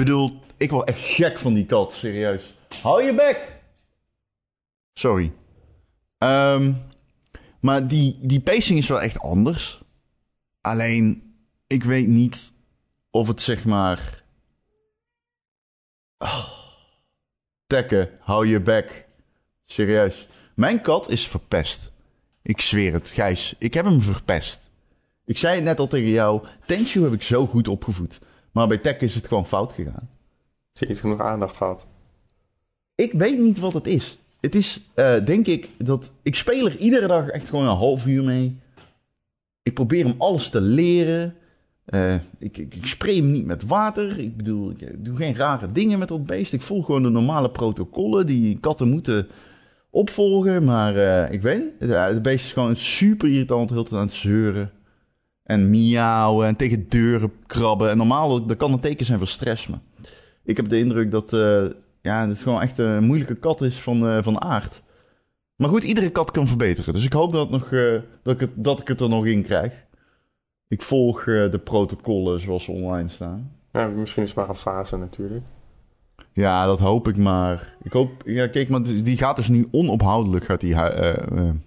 Bedoel, 0.01 0.39
ik 0.57 0.69
word 0.69 0.87
echt 0.87 0.99
gek 0.99 1.39
van 1.39 1.53
die 1.53 1.65
kat. 1.65 1.93
Serieus. 1.93 2.53
Hou 2.81 3.03
je 3.03 3.13
bek! 3.13 3.61
Sorry. 4.93 5.33
Ehm, 6.17 6.73
maar 7.59 7.87
die, 7.87 8.17
die 8.21 8.41
pacing 8.41 8.77
is 8.77 8.87
wel 8.87 9.01
echt 9.01 9.19
anders. 9.19 9.81
Alleen, 10.61 11.35
ik 11.67 11.83
weet 11.83 12.07
niet 12.07 12.53
of 13.11 13.27
het 13.27 13.41
zeg 13.41 13.65
maar. 13.65 14.23
Oh. 16.17 16.47
Tekken, 17.67 18.09
hou 18.19 18.47
je 18.47 18.61
bek. 18.61 19.07
Serieus. 19.65 20.27
Mijn 20.55 20.81
kat 20.81 21.09
is 21.09 21.27
verpest. 21.27 21.91
Ik 22.41 22.61
zweer 22.61 22.93
het, 22.93 23.09
Gijs. 23.09 23.55
Ik 23.57 23.73
heb 23.73 23.85
hem 23.85 24.01
verpest. 24.01 24.59
Ik 25.25 25.37
zei 25.37 25.55
het 25.55 25.63
net 25.63 25.79
al 25.79 25.87
tegen 25.87 26.09
jou. 26.09 26.45
Tenshu 26.65 27.03
heb 27.03 27.13
ik 27.13 27.23
zo 27.23 27.47
goed 27.47 27.67
opgevoed. 27.67 28.19
Maar 28.51 28.67
bij 28.67 28.77
Tekken 28.77 29.07
is 29.07 29.15
het 29.15 29.27
gewoon 29.27 29.47
fout 29.47 29.73
gegaan. 29.73 30.09
Je 30.73 30.85
niet 30.87 30.99
genoeg 30.99 31.19
aandacht 31.19 31.57
gehad? 31.57 31.87
Ik 32.95 33.13
weet 33.13 33.39
niet 33.39 33.59
wat 33.59 33.73
het 33.73 33.87
is. 33.87 34.17
Het 34.39 34.55
is, 34.55 34.81
eh, 34.93 35.25
denk 35.25 35.47
ik, 35.47 35.69
dat 35.77 36.11
ik 36.21 36.35
speel 36.35 36.65
er 36.65 36.77
iedere 36.77 37.07
dag 37.07 37.27
echt 37.27 37.49
gewoon 37.49 37.65
een 37.67 37.75
half 37.75 38.05
uur 38.05 38.23
mee. 38.23 38.59
Ik 39.63 39.73
probeer 39.73 40.05
hem 40.05 40.15
alles 40.17 40.49
te 40.49 40.61
leren. 40.61 41.35
Eh, 41.85 42.13
ik, 42.39 42.57
ik, 42.57 42.75
ik 42.75 42.85
spray 42.85 43.15
hem 43.15 43.31
niet 43.31 43.45
met 43.45 43.63
water. 43.63 44.19
Ik 44.19 44.37
bedoel, 44.37 44.69
ik 44.69 45.05
doe 45.05 45.15
geen 45.15 45.35
rare 45.35 45.71
dingen 45.71 45.99
met 45.99 46.07
dat 46.07 46.25
beest. 46.25 46.53
Ik 46.53 46.61
volg 46.61 46.85
gewoon 46.85 47.03
de 47.03 47.09
normale 47.09 47.49
protocollen 47.49 48.25
die 48.25 48.59
katten 48.59 48.89
moeten 48.89 49.27
opvolgen. 49.89 50.63
Maar 50.63 50.95
eh, 50.95 51.33
ik 51.33 51.41
weet 51.41 51.59
niet. 51.59 51.71
Het, 51.79 51.91
eh, 51.91 52.21
beest 52.21 52.45
is 52.45 52.53
gewoon 52.53 52.75
super 52.75 53.29
irritant, 53.29 53.69
heel 53.69 53.83
tijd 53.83 53.95
aan 53.95 54.07
het 54.07 54.11
zeuren. 54.11 54.71
En 55.51 55.69
miauwen 55.69 56.47
en 56.47 56.55
tegen 56.55 56.89
deuren 56.89 57.31
krabben. 57.45 57.89
En 57.89 57.97
normaal, 57.97 58.45
dat 58.45 58.57
kan 58.57 58.73
een 58.73 58.79
teken 58.79 59.05
zijn 59.05 59.17
voor 59.17 59.27
stress. 59.27 59.67
Maar 59.67 59.79
ik 60.43 60.57
heb 60.57 60.69
de 60.69 60.77
indruk 60.77 61.11
dat 61.11 61.33
eh, 61.33 61.65
ja, 62.01 62.27
het 62.27 62.37
gewoon 62.37 62.61
echt 62.61 62.77
een 62.77 63.03
moeilijke 63.03 63.35
kat 63.35 63.61
is 63.61 63.79
van, 63.79 64.07
eh, 64.07 64.23
van 64.23 64.41
aard. 64.41 64.81
Maar 65.55 65.69
goed, 65.69 65.83
iedere 65.83 66.09
kat 66.09 66.31
kan 66.31 66.47
verbeteren. 66.47 66.93
Dus 66.93 67.05
ik 67.05 67.13
hoop 67.13 67.31
dat, 67.31 67.49
nog, 67.49 67.71
eh, 67.71 67.95
dat, 68.23 68.33
ik 68.33 68.39
het, 68.39 68.49
dat 68.55 68.79
ik 68.79 68.87
het 68.87 69.01
er 69.01 69.09
nog 69.09 69.25
in 69.25 69.43
krijg. 69.43 69.85
Ik 70.67 70.81
volg 70.81 71.23
de 71.23 71.59
protocollen 71.63 72.39
zoals 72.39 72.63
ze 72.63 72.71
online 72.71 73.07
staan. 73.07 73.51
Ja, 73.71 73.87
misschien 73.87 74.23
is 74.23 74.29
het 74.29 74.37
maar 74.37 74.49
een 74.49 74.55
fase 74.55 74.97
natuurlijk. 74.97 75.43
Ja, 76.33 76.65
dat 76.65 76.79
hoop 76.79 77.07
ik 77.07 77.17
maar. 77.17 77.75
Ik 77.83 77.91
hoop, 77.91 78.11
ja, 78.25 78.47
kijk, 78.47 78.69
maar 78.69 78.83
die 78.83 79.17
gaat 79.17 79.35
dus 79.35 79.47
nu 79.47 79.67
onophoudelijk 79.71 80.45
gaat 80.45 80.61
die, 80.61 80.75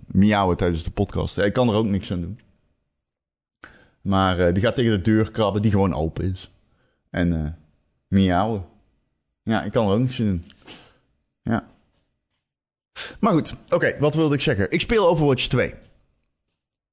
miauwen 0.07 0.57
tijdens 0.57 0.85
de 0.85 0.91
podcast. 0.91 1.39
Ik 1.39 1.53
kan 1.53 1.69
er 1.69 1.75
ook 1.75 1.87
niks 1.87 2.13
aan 2.13 2.21
doen. 2.21 2.39
Maar 4.05 4.39
eh, 4.39 4.55
die 4.55 4.63
gaat 4.63 4.75
tegen 4.75 4.91
de 4.91 5.03
deur 5.03 5.31
krabben 5.31 5.63
die 5.63 5.71
gewoon 5.71 5.95
open 5.95 6.33
is. 6.33 6.51
En 7.11 7.59
miauwen. 8.09 8.65
Ja, 9.43 9.63
ik 9.63 9.73
kan 9.73 9.87
er 9.87 9.93
ook 9.93 9.99
niks 9.99 10.21
aan 10.21 10.27
doen. 10.27 10.45
Ja. 11.43 11.69
Maar 13.21 13.33
goed, 13.33 13.55
oké, 13.69 13.97
wat 13.99 14.15
wilde 14.15 14.35
ik 14.35 14.41
zeggen? 14.41 14.71
Ik 14.71 14.81
speel 14.81 15.09
Overwatch 15.09 15.47
2. 15.47 15.75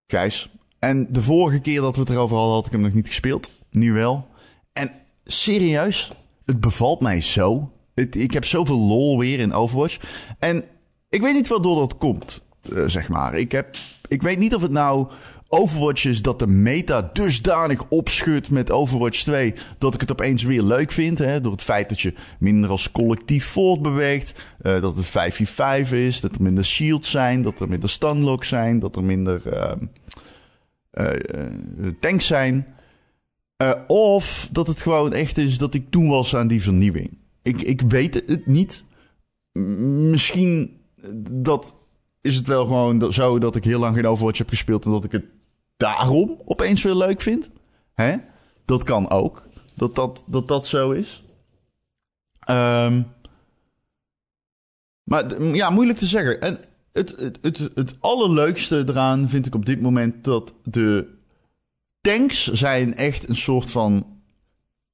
Gijs. 0.08 0.50
En 0.80 1.14
de 1.14 1.22
vorige 1.22 1.60
keer 1.60 1.82
dat 1.82 1.96
we 1.96 2.02
het 2.02 2.10
erover 2.10 2.38
hadden, 2.38 2.56
had 2.56 2.66
ik 2.66 2.72
hem 2.72 2.82
nog 2.82 2.94
niet 2.94 3.08
gespeeld. 3.08 3.52
Nu 3.70 3.94
wel. 3.94 4.28
En 4.74 4.92
serieus, 5.26 6.12
het 6.46 6.60
bevalt 6.60 7.00
mij 7.00 7.22
zo. 7.22 7.72
Ik 8.12 8.32
heb 8.32 8.46
zoveel 8.46 8.80
lol 8.80 9.20
weer 9.20 9.40
in 9.40 9.54
Overwatch. 9.54 10.00
En 10.40 10.64
ik 11.10 11.22
weet 11.22 11.34
niet 11.34 11.48
waardoor 11.48 11.76
dat 11.76 11.98
komt. 11.98 12.42
Eh, 12.76 12.84
zeg 12.86 13.10
maar. 13.10 13.34
Ik, 13.34 13.52
heb, 13.52 13.76
ik 14.08 14.22
weet 14.22 14.38
niet 14.38 14.56
of 14.56 14.62
het 14.62 14.72
nou 14.72 15.08
Overwatch 15.54 16.06
is 16.06 16.22
dat 16.22 16.40
de 16.40 16.48
meta 16.48 17.10
dusdanig 17.14 17.86
opschudt 17.90 18.50
met 18.50 18.72
Overwatch 18.72 19.24
2 19.24 19.54
dat 19.78 19.94
ik 19.94 20.02
het 20.02 20.12
opeens 20.12 20.44
weer 20.44 20.62
leuk 20.62 20.92
vind. 20.92 21.18
Hè? 21.18 21.42
Door 21.42 21.52
het 21.52 21.62
feit 21.62 21.90
dat 21.90 22.00
je 22.00 22.14
minder 22.40 22.70
als 22.70 22.92
collectief 22.92 23.46
voortbeweegt. 23.46 24.42
Uh, 24.62 24.82
dat 24.82 24.96
het 24.96 25.08
5v5 25.08 25.90
is, 25.94 26.22
dat 26.22 26.36
er 26.36 26.42
minder 26.42 26.66
shields 26.66 27.12
zijn, 27.12 27.42
dat 27.42 27.60
er 27.60 27.70
minder 27.70 27.90
stunlocks 27.90 28.48
zijn, 28.48 28.80
dat 28.80 28.96
er 28.96 29.04
minder 29.04 29.42
uh, 30.94 31.92
tanks 32.00 32.28
zijn. 32.28 32.68
of 33.88 34.48
dat 34.52 34.68
het 34.68 34.82
gewoon 34.82 35.14
echt 35.14 35.38
is 35.38 35.58
dat 35.58 35.74
ik 35.74 35.90
toen 35.90 36.10
was 36.10 36.36
aan 36.36 36.48
die 36.48 36.62
vernieuwing. 36.62 37.18
Ik, 37.42 37.62
ik 37.62 37.82
weet 37.82 38.14
het 38.14 38.48
niet. 38.48 38.84
Misschien 40.12 40.80
dat 41.32 41.76
is 42.22 42.36
het 42.36 42.48
wel 42.48 42.66
gewoon 42.66 43.14
zo 43.14 43.40
dat 43.40 43.56
ik 43.56 43.64
heel 43.64 43.80
lang 43.80 43.96
geen 43.96 44.08
Overwatch 44.08 44.38
heb 44.38 44.50
gespeeld 44.50 44.86
en 44.86 44.92
dat 44.92 45.04
ik 45.04 45.12
het 45.12 45.26
daarom 45.78 46.42
opeens 46.46 46.82
weer 46.82 46.96
leuk 46.96 47.22
vind. 47.22 47.50
Hè? 47.94 48.16
Dat 48.66 48.84
kan 48.84 49.10
ook. 49.10 49.48
Dat 49.76 49.96
dat, 49.96 50.24
dat, 50.26 50.48
dat 50.48 50.68
zo 50.68 50.92
is. 50.92 51.24
Um, 52.50 53.08
maar 55.04 55.44
ja, 55.44 55.70
moeilijk 55.70 56.00
te 56.00 56.06
zeggen. 56.06 56.42
En 56.42 56.60
het, 56.94 57.16
het, 57.18 57.38
het, 57.42 57.70
het 57.76 57.96
allerleukste 58.00 58.84
eraan 58.88 59.30
vind 59.30 59.46
ik 59.46 59.56
op 59.56 59.66
dit 59.66 59.82
moment 59.82 60.24
dat 60.24 60.54
de 60.64 61.08
tanks 62.02 62.52
zijn 62.52 62.96
echt 62.96 63.30
een 63.30 63.36
soort 63.36 63.72
van... 63.72 64.20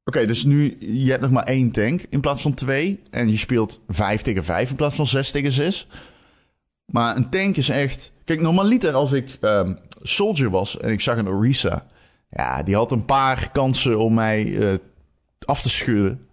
Oké, 0.03 0.25
dus 0.25 0.43
nu 0.43 0.77
je 0.79 1.09
hebt 1.09 1.21
nog 1.21 1.31
maar 1.31 1.43
één 1.43 1.71
tank 1.71 2.05
in 2.09 2.21
plaats 2.21 2.41
van 2.41 2.53
twee. 2.53 2.99
En 3.09 3.29
je 3.29 3.37
speelt 3.37 3.79
vijf 3.87 4.21
tegen 4.21 4.43
vijf 4.43 4.69
in 4.69 4.75
plaats 4.75 4.95
van 4.95 5.07
zes 5.07 5.31
tegen 5.31 5.51
zes. 5.51 5.87
Maar 6.91 7.15
een 7.15 7.29
tank 7.29 7.57
is 7.57 7.69
echt... 7.69 8.11
Kijk, 8.23 8.41
normaliter 8.41 8.93
als 8.93 9.11
ik 9.11 9.37
um, 9.41 9.77
soldier 10.01 10.49
was 10.49 10.77
en 10.77 10.91
ik 10.91 11.01
zag 11.01 11.17
een 11.17 11.27
Orisa... 11.27 11.85
Ja, 12.29 12.63
die 12.63 12.75
had 12.75 12.91
een 12.91 13.05
paar 13.05 13.51
kansen 13.51 13.99
om 13.99 14.13
mij 14.13 14.45
uh, 14.45 14.75
af 15.39 15.61
te 15.61 15.69
schudden. 15.69 16.27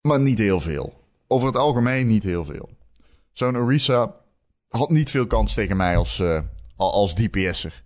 Maar 0.00 0.20
niet 0.20 0.38
heel 0.38 0.60
veel. 0.60 1.04
Over 1.26 1.46
het 1.46 1.56
algemeen 1.56 2.06
niet 2.06 2.22
heel 2.22 2.44
veel. 2.44 2.68
Zo'n 3.32 3.56
Orisa 3.56 4.14
had 4.68 4.90
niet 4.90 5.10
veel 5.10 5.26
kans 5.26 5.54
tegen 5.54 5.76
mij 5.76 5.96
als, 5.96 6.18
uh, 6.18 6.40
als 6.76 7.14
DPS'er. 7.14 7.84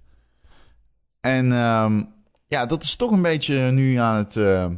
En 1.21 1.53
um, 1.53 2.13
ja, 2.47 2.67
dat 2.67 2.83
is 2.83 2.97
toch 2.97 3.11
een 3.11 3.23
beetje 3.23 3.71
nu 3.71 3.95
aan 3.97 4.17
het 4.17 4.37
uh, 4.37 4.71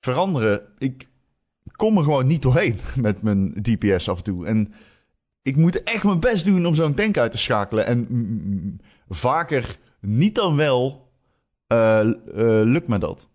veranderen. 0.00 0.62
Ik 0.78 1.08
kom 1.72 1.96
er 1.96 2.04
gewoon 2.04 2.26
niet 2.26 2.42
doorheen 2.42 2.78
met 2.96 3.22
mijn 3.22 3.52
DPS 3.62 4.08
af 4.08 4.18
en 4.18 4.24
toe. 4.24 4.46
En 4.46 4.74
ik 5.46 5.56
moet 5.56 5.82
echt 5.82 6.04
mijn 6.04 6.20
best 6.20 6.44
doen 6.44 6.66
om 6.66 6.74
zo'n 6.74 6.94
tank 6.94 7.18
uit 7.18 7.32
te 7.32 7.38
schakelen. 7.38 7.86
En 7.86 8.80
vaker 9.08 9.78
niet 10.00 10.34
dan 10.34 10.56
wel 10.56 11.10
uh, 11.72 12.00
uh, 12.04 12.12
lukt 12.64 12.88
me 12.88 12.98
dat. 12.98 13.28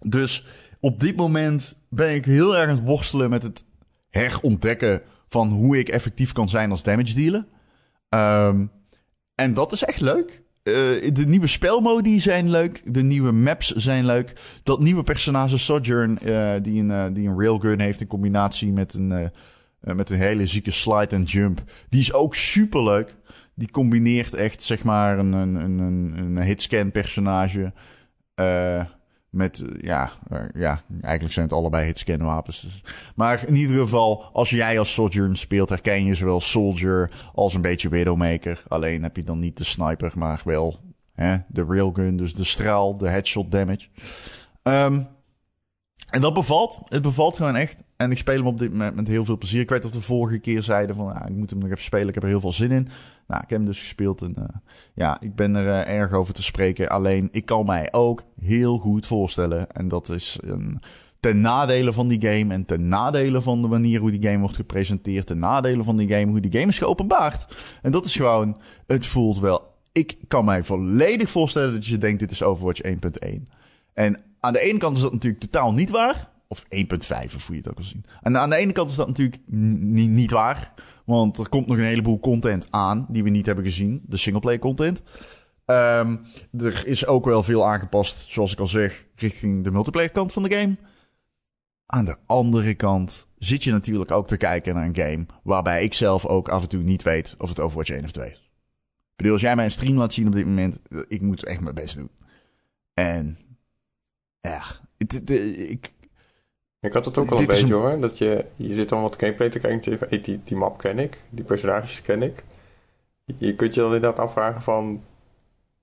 Dus 0.00 0.46
op 0.80 1.00
dit 1.00 1.16
moment 1.16 1.76
ben 1.88 2.14
ik 2.14 2.24
heel 2.24 2.56
erg 2.56 2.68
aan 2.68 2.76
het 2.76 2.84
worstelen 2.84 3.30
met 3.30 3.42
het 3.42 3.64
herontdekken 4.10 5.02
van 5.28 5.48
hoe 5.48 5.78
ik 5.78 5.88
effectief 5.88 6.32
kan 6.32 6.48
zijn 6.48 6.70
als 6.70 6.82
damage 6.82 7.14
dealer. 7.14 7.46
Um, 8.48 8.70
en 9.34 9.54
dat 9.54 9.72
is 9.72 9.82
echt 9.82 10.00
leuk. 10.00 10.42
Uh, 10.62 10.74
de 11.12 11.24
nieuwe 11.26 11.46
spelmodi 11.46 12.20
zijn 12.20 12.50
leuk. 12.50 12.82
De 12.84 13.02
nieuwe 13.02 13.32
maps 13.32 13.70
zijn 13.74 14.06
leuk. 14.06 14.40
Dat 14.62 14.80
nieuwe 14.80 15.02
personage 15.02 15.58
Sojourn, 15.58 16.14
die, 16.62 16.82
een, 16.82 17.14
die 17.14 17.28
een 17.28 17.40
railgun 17.40 17.80
heeft 17.80 18.00
in 18.00 18.06
combinatie 18.06 18.72
met 18.72 18.94
een, 18.94 19.30
met 19.94 20.10
een 20.10 20.18
hele 20.18 20.46
zieke 20.46 20.70
slide 20.70 21.16
en 21.16 21.22
jump. 21.22 21.62
Die 21.88 22.00
is 22.00 22.12
ook 22.12 22.34
super 22.34 22.82
leuk. 22.82 23.16
Die 23.54 23.70
combineert 23.70 24.34
echt, 24.34 24.62
zeg 24.62 24.84
maar, 24.84 25.18
een, 25.18 25.32
een, 25.32 25.54
een, 25.54 26.14
een 26.18 26.42
hitscan 26.42 26.90
personage. 26.90 27.72
Met, 29.30 29.64
ja, 29.80 30.12
ja, 30.54 30.82
eigenlijk 31.00 31.34
zijn 31.34 31.46
het 31.46 31.54
allebei 31.54 31.86
hitscan 31.86 32.22
wapens. 32.22 32.60
Dus. 32.60 32.84
Maar 33.14 33.48
in 33.48 33.54
ieder 33.54 33.80
geval, 33.80 34.24
als 34.32 34.50
jij 34.50 34.78
als 34.78 34.92
Sojourn 34.92 35.36
speelt, 35.36 35.68
herken 35.68 36.04
je 36.04 36.14
zowel 36.14 36.40
Soldier 36.40 37.10
als 37.34 37.54
een 37.54 37.60
beetje 37.60 37.88
Widowmaker. 37.88 38.62
Alleen 38.68 39.02
heb 39.02 39.16
je 39.16 39.22
dan 39.22 39.38
niet 39.38 39.58
de 39.58 39.64
sniper, 39.64 40.12
maar 40.14 40.42
wel 40.44 40.80
hè, 41.14 41.36
de 41.48 41.64
railgun, 41.68 42.16
dus 42.16 42.34
de 42.34 42.44
straal, 42.44 42.98
de 42.98 43.08
headshot 43.08 43.50
damage. 43.50 43.86
Um, 44.62 45.06
en 46.10 46.20
dat 46.20 46.34
bevalt. 46.34 46.78
Het 46.88 47.02
bevalt 47.02 47.36
gewoon 47.36 47.56
echt. 47.56 47.82
En 47.96 48.10
ik 48.10 48.18
speel 48.18 48.36
hem 48.36 48.46
op 48.46 48.58
dit 48.58 48.70
moment 48.70 48.94
met 48.94 49.08
heel 49.08 49.24
veel 49.24 49.38
plezier. 49.38 49.60
Ik 49.60 49.70
weet 49.70 49.82
dat 49.82 49.94
we 49.94 50.00
vorige 50.00 50.38
keer 50.38 50.62
zeiden 50.62 50.96
van, 50.96 51.16
ik 51.26 51.34
moet 51.34 51.50
hem 51.50 51.58
nog 51.58 51.68
even 51.68 51.82
spelen. 51.82 52.08
Ik 52.08 52.14
heb 52.14 52.22
er 52.22 52.28
heel 52.28 52.40
veel 52.40 52.52
zin 52.52 52.70
in. 52.70 52.88
Nou, 53.26 53.42
ik 53.42 53.50
heb 53.50 53.58
hem 53.58 53.64
dus 53.64 53.78
gespeeld 53.78 54.22
en 54.22 54.34
uh, 54.38 54.44
ja, 54.94 55.20
ik 55.20 55.34
ben 55.34 55.54
er 55.54 55.66
uh, 55.66 55.94
erg 55.94 56.12
over 56.12 56.34
te 56.34 56.42
spreken. 56.42 56.88
Alleen, 56.88 57.28
ik 57.32 57.44
kan 57.44 57.64
mij 57.66 57.88
ook 57.92 58.22
heel 58.40 58.78
goed 58.78 59.06
voorstellen. 59.06 59.70
En 59.70 59.88
dat 59.88 60.08
is 60.08 60.38
een, 60.40 60.80
ten 61.20 61.40
nadele 61.40 61.92
van 61.92 62.08
die 62.08 62.20
game 62.20 62.54
en 62.54 62.64
ten 62.64 62.88
nadele 62.88 63.40
van 63.40 63.62
de 63.62 63.68
manier 63.68 64.00
hoe 64.00 64.10
die 64.10 64.30
game 64.30 64.40
wordt 64.40 64.56
gepresenteerd. 64.56 65.26
Ten 65.26 65.38
nadele 65.38 65.82
van 65.82 65.96
die 65.96 66.08
game, 66.08 66.26
hoe 66.26 66.40
die 66.40 66.52
game 66.52 66.66
is 66.66 66.78
geopenbaard. 66.78 67.46
En 67.82 67.92
dat 67.92 68.04
is 68.04 68.16
gewoon, 68.16 68.60
het 68.86 69.06
voelt 69.06 69.38
wel... 69.38 69.74
Ik 69.92 70.16
kan 70.28 70.44
mij 70.44 70.64
volledig 70.64 71.30
voorstellen 71.30 71.72
dat 71.72 71.86
je 71.86 71.98
denkt, 71.98 72.20
dit 72.20 72.30
is 72.30 72.42
Overwatch 72.42 72.80
1.1. 72.82 72.90
En 73.94 74.22
aan 74.46 74.52
de 74.52 74.60
ene 74.60 74.78
kant 74.78 74.96
is 74.96 75.02
dat 75.02 75.12
natuurlijk 75.12 75.42
totaal 75.42 75.72
niet 75.72 75.90
waar. 75.90 76.30
Of 76.48 76.64
1.5, 76.64 77.34
of 77.34 77.46
hoe 77.46 77.56
je 77.56 77.60
het 77.60 77.70
ook 77.70 77.76
al 77.76 77.82
zien. 77.82 78.04
En 78.22 78.38
aan 78.38 78.50
de 78.50 78.56
ene 78.56 78.72
kant 78.72 78.90
is 78.90 78.96
dat 78.96 79.06
natuurlijk 79.06 79.38
niet 79.46 80.30
waar. 80.30 80.72
Want 81.04 81.38
er 81.38 81.48
komt 81.48 81.66
nog 81.66 81.76
een 81.76 81.84
heleboel 81.84 82.20
content 82.20 82.66
aan 82.70 83.06
die 83.08 83.22
we 83.22 83.30
niet 83.30 83.46
hebben 83.46 83.64
gezien. 83.64 84.02
De 84.06 84.16
singleplayer 84.16 84.60
content. 84.60 85.02
Um, 85.66 86.26
er 86.58 86.86
is 86.86 87.06
ook 87.06 87.24
wel 87.24 87.42
veel 87.42 87.66
aangepast, 87.66 88.24
zoals 88.28 88.52
ik 88.52 88.60
al 88.60 88.66
zeg, 88.66 89.06
richting 89.14 89.64
de 89.64 89.70
multiplayer 89.70 90.10
kant 90.10 90.32
van 90.32 90.42
de 90.42 90.56
game. 90.56 90.76
Aan 91.86 92.04
de 92.04 92.16
andere 92.26 92.74
kant 92.74 93.26
zit 93.38 93.64
je 93.64 93.72
natuurlijk 93.72 94.10
ook 94.10 94.26
te 94.26 94.36
kijken 94.36 94.74
naar 94.74 94.84
een 94.84 94.96
game 94.96 95.26
waarbij 95.42 95.82
ik 95.82 95.94
zelf 95.94 96.26
ook 96.26 96.48
af 96.48 96.62
en 96.62 96.68
toe 96.68 96.82
niet 96.82 97.02
weet 97.02 97.34
of 97.38 97.48
het 97.48 97.60
Overwatch 97.60 97.90
1 97.90 98.04
of 98.04 98.10
2 98.10 98.30
is. 98.30 98.36
Ik 98.36 99.22
bedoel, 99.22 99.32
als 99.32 99.42
jij 99.42 99.56
mij 99.56 99.64
een 99.64 99.70
stream 99.70 99.96
laat 99.96 100.12
zien 100.12 100.26
op 100.26 100.32
dit 100.32 100.46
moment, 100.46 100.78
ik 101.08 101.20
moet 101.20 101.44
echt 101.44 101.60
mijn 101.60 101.74
best 101.74 101.96
doen. 101.96 102.10
En 102.94 103.38
ja, 104.48 104.62
het, 104.98 105.30
ik... 105.70 105.94
Ik 106.80 106.92
had 106.92 107.04
het 107.04 107.18
ook 107.18 107.30
wel 107.30 107.38
een 107.38 107.46
beetje 107.46 107.74
hoor. 107.74 108.00
Dat 108.00 108.18
je, 108.18 108.44
je 108.56 108.74
zit 108.74 108.88
dan 108.88 109.02
wat 109.02 109.16
gameplay 109.18 109.48
te 109.48 109.58
kijken. 109.58 109.98
hey, 110.08 110.20
die, 110.20 110.40
die 110.42 110.56
map 110.56 110.78
ken 110.78 110.98
ik. 110.98 111.20
Die 111.30 111.44
personages 111.44 112.02
ken 112.02 112.22
ik. 112.22 112.44
Je 113.24 113.54
kunt 113.54 113.74
je 113.74 113.80
dan 113.80 113.94
inderdaad 113.94 114.18
afvragen 114.18 114.62
van... 114.62 115.02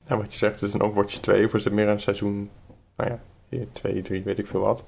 Nou, 0.07 0.21
wat 0.21 0.31
je 0.31 0.37
zegt, 0.37 0.59
het 0.59 0.69
is 0.69 0.73
een 0.73 0.81
Overwatch 0.81 1.17
2 1.17 1.45
of 1.45 1.53
is 1.53 1.63
het 1.63 1.73
meer 1.73 1.87
een 1.87 1.99
seizoen... 1.99 2.49
Nou 2.95 3.19
ja, 3.49 3.65
2, 3.71 4.01
3, 4.01 4.23
weet 4.23 4.39
ik 4.39 4.47
veel 4.47 4.59
wat. 4.59 4.83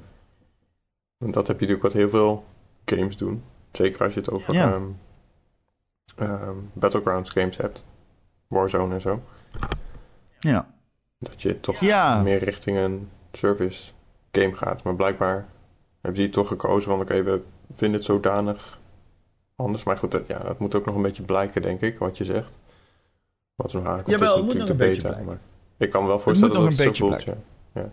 En 1.18 1.32
dat 1.32 1.48
heb 1.48 1.60
je 1.60 1.68
natuurlijk 1.68 1.94
wat 1.94 2.02
heel 2.02 2.10
veel 2.10 2.46
games 2.86 3.18
doen. 3.18 3.44
Zeker 3.72 4.04
als 4.04 4.14
je 4.14 4.20
het 4.20 4.32
over 4.32 4.54
ja. 4.54 4.74
um, 4.74 4.98
um, 6.20 6.70
Battlegrounds 6.74 7.30
games 7.30 7.58
hebt. 7.58 7.86
Warzone 8.48 8.94
en 8.94 9.02
zo. 9.02 9.24
Ja. 10.40 10.74
Dat 11.20 11.42
je 11.42 11.60
toch 11.60 11.80
ja. 11.80 12.22
meer 12.22 12.38
richting 12.38 12.78
een 12.78 13.10
service 13.38 13.92
game 14.32 14.54
gaat. 14.54 14.84
Maar 14.84 14.96
blijkbaar 14.96 15.48
hebben 16.02 16.22
die 16.22 16.30
toch 16.30 16.48
gekozen 16.48 16.92
van 16.92 17.00
oké, 17.00 17.12
okay, 17.12 17.24
we 17.24 17.42
vinden 17.74 17.98
het 17.98 18.06
zodanig 18.06 18.80
anders. 19.56 19.84
Maar 19.84 19.98
goed, 19.98 20.12
dat, 20.12 20.28
ja, 20.28 20.40
dat 20.40 20.60
moet 20.60 20.76
ook 20.76 20.86
nog 20.86 20.96
een 20.96 21.02
beetje 21.02 21.24
blijken, 21.24 21.62
denk 21.62 21.82
ik, 21.82 21.98
wat 21.98 22.18
je 22.18 22.24
zegt. 22.24 22.52
Wat 23.56 23.74
er 23.74 23.82
nog 23.82 23.88
aankomt 23.88 24.10
ja, 24.10 24.18
wel, 24.18 24.36
is 24.36 24.42
natuurlijk 24.42 24.68
de 24.68 24.76
beta. 24.76 25.22
Maar 25.26 25.40
ik 25.78 25.90
kan 25.90 26.02
me 26.02 26.08
wel 26.08 26.20
voorstellen 26.20 26.54
dat 26.54 26.78
het 26.78 26.96
zo 26.96 27.08
voelt, 27.08 27.24
ja. 27.24 27.38
ja. 27.74 27.90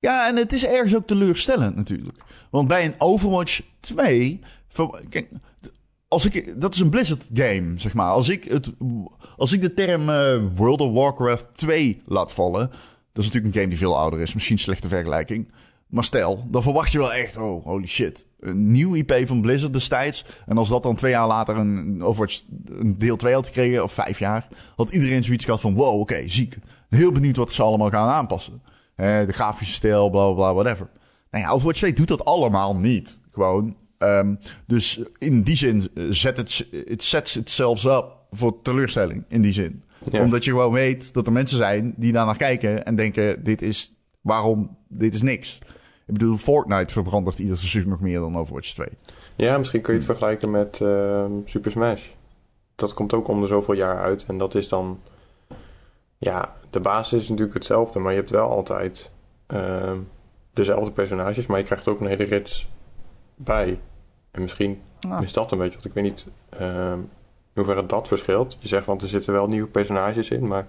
Ja, 0.00 0.28
en 0.28 0.36
het 0.36 0.52
is 0.52 0.66
ergens 0.66 0.96
ook 0.96 1.06
teleurstellend 1.06 1.76
natuurlijk. 1.76 2.18
Want 2.50 2.68
bij 2.68 2.84
een 2.84 2.94
Overwatch 2.98 3.62
2... 3.80 4.40
Kijk, 5.08 5.28
als 6.08 6.24
ik, 6.24 6.60
dat 6.60 6.74
is 6.74 6.80
een 6.80 6.90
Blizzard 6.90 7.28
game, 7.32 7.78
zeg 7.78 7.94
maar. 7.94 8.10
Als 8.10 8.28
ik, 8.28 8.44
het, 8.44 8.72
als 9.36 9.52
ik 9.52 9.60
de 9.60 9.74
term 9.74 10.08
uh, 10.08 10.36
World 10.54 10.80
of 10.80 10.92
Warcraft 10.92 11.46
2 11.52 12.02
laat 12.06 12.32
vallen... 12.32 12.70
Dat 13.18 13.26
is 13.26 13.32
natuurlijk 13.32 13.56
een 13.56 13.62
game 13.62 13.74
die 13.74 13.86
veel 13.86 13.98
ouder 13.98 14.20
is. 14.20 14.34
Misschien 14.34 14.58
slechte 14.58 14.88
vergelijking. 14.88 15.52
Maar 15.86 16.04
stel, 16.04 16.46
dan 16.50 16.62
verwacht 16.62 16.92
je 16.92 16.98
wel 16.98 17.12
echt, 17.12 17.36
oh, 17.36 17.64
holy 17.64 17.86
shit. 17.86 18.26
Een 18.40 18.70
nieuw 18.70 18.94
IP 18.94 19.12
van 19.24 19.40
Blizzard 19.40 19.72
destijds. 19.72 20.24
En 20.46 20.58
als 20.58 20.68
dat 20.68 20.82
dan 20.82 20.96
twee 20.96 21.10
jaar 21.10 21.26
later 21.26 21.56
een 21.56 22.04
Overwatch 22.04 22.42
een 22.66 22.98
deel 22.98 23.16
2 23.16 23.34
had 23.34 23.46
gekregen, 23.46 23.82
of 23.82 23.92
vijf 23.92 24.18
jaar, 24.18 24.48
had 24.76 24.90
iedereen 24.90 25.24
zoiets 25.24 25.44
gehad 25.44 25.60
van, 25.60 25.74
wow, 25.74 26.00
oké, 26.00 26.28
ziek. 26.28 26.56
Heel 26.88 27.12
benieuwd 27.12 27.36
wat 27.36 27.52
ze 27.52 27.62
allemaal 27.62 27.90
gaan 27.90 28.08
aanpassen. 28.08 28.62
de 28.96 29.32
grafische 29.32 29.74
stijl, 29.74 30.10
bla, 30.10 30.32
bla, 30.32 30.54
whatever. 30.54 30.90
Nou 31.30 31.44
ja, 31.44 31.50
Overwatch 31.50 31.78
2 31.78 31.92
doet 31.92 32.08
dat 32.08 32.24
allemaal 32.24 32.76
niet. 32.76 33.20
Gewoon. 33.32 33.76
Um, 33.98 34.38
dus 34.66 35.00
in 35.18 35.42
die 35.42 35.56
zin 35.56 35.88
eh, 35.94 36.04
zet 36.10 36.36
het, 36.36 36.66
het 36.86 37.02
sets 37.02 37.36
itself 37.36 37.84
up 37.84 38.16
voor 38.30 38.62
teleurstelling. 38.62 39.24
In 39.28 39.42
die 39.42 39.52
zin. 39.52 39.82
Omdat 40.12 40.44
je 40.44 40.50
gewoon 40.50 40.72
weet 40.72 41.14
dat 41.14 41.26
er 41.26 41.32
mensen 41.32 41.58
zijn 41.58 41.94
die 41.96 42.12
daar 42.12 42.26
naar 42.26 42.36
kijken 42.36 42.84
en 42.84 42.94
denken: 42.94 43.44
dit 43.44 43.62
is 43.62 43.92
waarom, 44.20 44.76
dit 44.88 45.14
is 45.14 45.22
niks. 45.22 45.58
Ik 46.06 46.14
bedoel, 46.14 46.36
Fortnite 46.36 46.92
verbrandert 46.92 47.38
ieder 47.38 47.58
seizoen 47.58 47.90
nog 47.90 48.00
meer 48.00 48.18
dan 48.18 48.36
Overwatch 48.36 48.72
2. 48.72 48.88
Ja, 49.34 49.58
misschien 49.58 49.80
kun 49.80 49.92
je 49.92 49.98
het 49.98 50.08
vergelijken 50.08 50.50
met 50.50 50.80
uh, 50.82 51.24
Super 51.44 51.70
Smash. 51.70 52.08
dat 52.74 52.94
komt 52.94 53.12
ook 53.12 53.28
om 53.28 53.40
de 53.40 53.46
zoveel 53.46 53.74
jaar 53.74 53.98
uit. 53.98 54.24
En 54.28 54.38
dat 54.38 54.54
is 54.54 54.68
dan... 54.68 55.00
Ja, 56.18 56.54
de 56.70 56.80
basis 56.80 57.22
is 57.22 57.28
natuurlijk 57.28 57.54
hetzelfde, 57.54 57.98
maar 57.98 58.12
je 58.12 58.18
hebt 58.18 58.30
wel 58.30 58.48
altijd 58.48 59.10
ehm, 59.46 59.98
dezelfde 60.52 60.92
personages, 60.92 61.46
maar 61.46 61.58
je 61.58 61.64
krijgt 61.64 61.88
ook 61.88 62.00
een 62.00 62.06
hele 62.06 62.24
rits 62.24 62.68
bij. 63.36 63.80
En 64.30 64.42
misschien 64.42 64.80
Ah. 65.08 65.22
is 65.22 65.32
dat 65.32 65.52
een 65.52 65.58
beetje, 65.58 65.72
want 65.72 65.84
ik 65.84 65.92
weet 65.92 66.04
niet 66.04 66.26
ehm 66.50 66.98
hoeverre 67.58 67.86
dat 67.86 68.08
verschilt. 68.08 68.56
Je 68.60 68.68
zegt, 68.68 68.86
want 68.86 69.02
er 69.02 69.08
zitten 69.08 69.32
wel 69.32 69.48
nieuwe 69.48 69.68
personages 69.68 70.30
in, 70.30 70.46
maar 70.46 70.66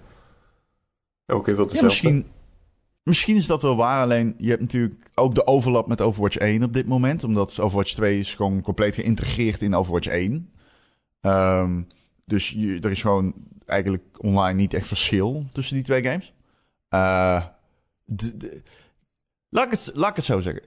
ook 1.25 1.45
heel 1.45 1.55
veel 1.55 1.65
Ja, 1.65 1.71
dezelfde. 1.71 1.85
misschien, 1.85 2.25
misschien 3.03 3.35
is 3.35 3.45
dat 3.47 3.61
wel 3.61 3.75
waar. 3.75 4.01
Alleen 4.03 4.35
je 4.37 4.49
hebt 4.49 4.61
natuurlijk 4.61 5.09
ook 5.15 5.35
de 5.35 5.45
overlap 5.47 5.87
met 5.87 6.01
Overwatch 6.01 6.37
1 6.37 6.63
op 6.63 6.73
dit 6.73 6.87
moment. 6.87 7.23
Omdat 7.23 7.59
Overwatch 7.59 7.93
2 7.93 8.19
is 8.19 8.35
gewoon 8.35 8.61
compleet 8.61 8.95
geïntegreerd 8.95 9.61
in 9.61 9.75
Overwatch 9.75 10.07
1. 10.07 10.49
Ehm, 11.21 11.81
dus 12.25 12.49
je, 12.49 12.79
er 12.81 12.91
is 12.91 13.01
gewoon 13.01 13.33
eigenlijk 13.65 14.23
online 14.23 14.53
niet 14.59 14.73
echt 14.73 14.87
verschil 14.87 15.45
tussen 15.53 15.75
die 15.75 15.83
twee 15.85 16.03
games. 16.03 16.33
Eh, 16.89 17.45
de- 18.05 18.37
de- 18.37 18.61
laat, 19.49 19.65
ik 19.65 19.71
het, 19.71 19.91
laat 19.93 20.09
ik 20.09 20.15
het 20.15 20.25
zo 20.25 20.39
zeggen. 20.41 20.63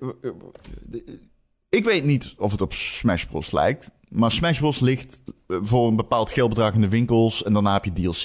Ik 1.73 1.85
weet 1.85 2.05
niet 2.05 2.35
of 2.38 2.50
het 2.52 2.61
op 2.61 2.73
Smash 2.73 3.25
Bros. 3.25 3.50
lijkt. 3.52 3.91
Maar 4.09 4.31
Smash 4.31 4.59
Bros. 4.59 4.81
ligt 4.81 5.23
eh, 5.49 5.57
voor 5.62 5.88
een 5.88 5.97
bepaald 5.97 6.31
geldbedrag 6.31 6.75
in 6.75 6.81
de 6.81 6.88
winkels. 6.88 7.43
En 7.45 7.52
daarna 7.52 7.73
heb 7.73 7.85
je 7.85 7.93
DLC. 7.93 8.25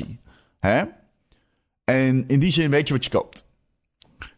Hè? 0.60 0.84
En 1.84 2.28
in 2.28 2.40
die 2.40 2.52
zin 2.52 2.70
weet 2.70 2.88
je 2.88 2.94
wat 2.94 3.04
je 3.04 3.10
koopt. 3.10 3.46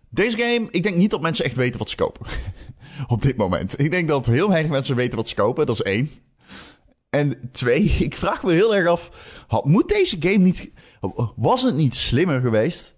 Deze 0.10 0.38
game, 0.38 0.68
ik 0.72 0.84
denk 0.84 0.96
niet 0.96 1.10
dat 1.10 1.22
mensen 1.22 1.46
echt 1.46 1.56
weten 1.56 1.80
wat 1.80 1.90
ze 1.90 1.96
kopen. 1.96 2.26
Op 3.08 3.22
dit 3.22 3.36
moment. 3.38 3.80
Ik 3.80 3.92
denk 3.92 4.08
dat 4.08 4.26
heel 4.26 4.50
weinig 4.50 4.72
mensen 4.72 4.96
weten 4.96 5.18
wat 5.18 5.28
ze 5.28 5.36
kopen. 5.36 5.66
Dat 5.66 5.76
is 5.76 5.82
één. 5.82 6.12
En 7.10 7.50
twee, 7.52 7.84
ik 8.08 8.18
vraag 8.18 8.44
me 8.44 8.52
heel 8.52 8.76
erg 8.76 8.88
af. 8.88 9.10
had- 9.48 9.66
Moet 9.66 9.88
deze 9.90 10.16
game 10.20 10.38
niet. 10.38 10.70
Was 11.36 11.62
het 11.62 11.76
niet 11.76 11.96
slimmer 11.96 12.42
geweest? 12.42 12.96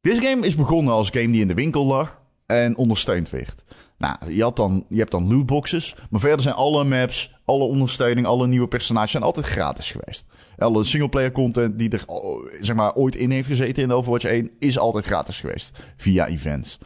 Deze 0.00 0.22
game 0.22 0.46
is 0.46 0.54
begonnen 0.54 0.92
als 0.92 1.10
game 1.10 1.30
die 1.30 1.40
in 1.40 1.48
de 1.48 1.54
winkel 1.54 1.84
lag. 1.86 2.20
En 2.46 2.76
ondersteund 2.76 3.30
werd. 3.30 3.64
Nou, 3.98 4.32
je, 4.32 4.42
had 4.42 4.56
dan, 4.56 4.84
je 4.88 4.98
hebt 4.98 5.10
dan 5.10 5.28
lootboxes. 5.34 5.96
Maar 6.10 6.20
verder 6.20 6.40
zijn 6.40 6.54
alle 6.54 6.84
maps, 6.84 7.34
alle 7.44 7.64
ondersteuning, 7.64 8.26
alle 8.26 8.46
nieuwe 8.46 8.68
personages 8.68 9.10
zijn 9.10 9.22
altijd 9.22 9.46
gratis 9.46 9.90
geweest. 9.90 10.24
Alle 10.58 10.84
singleplayer 10.84 11.32
content 11.32 11.78
die 11.78 11.90
er 11.90 12.02
oh, 12.06 12.46
zeg 12.60 12.76
maar, 12.76 12.94
ooit 12.94 13.16
in 13.16 13.30
heeft 13.30 13.48
gezeten 13.48 13.82
in 13.82 13.92
Overwatch 13.92 14.24
1 14.24 14.50
is 14.58 14.78
altijd 14.78 15.04
gratis 15.04 15.40
geweest. 15.40 15.78
Via 15.96 16.26
events. 16.26 16.78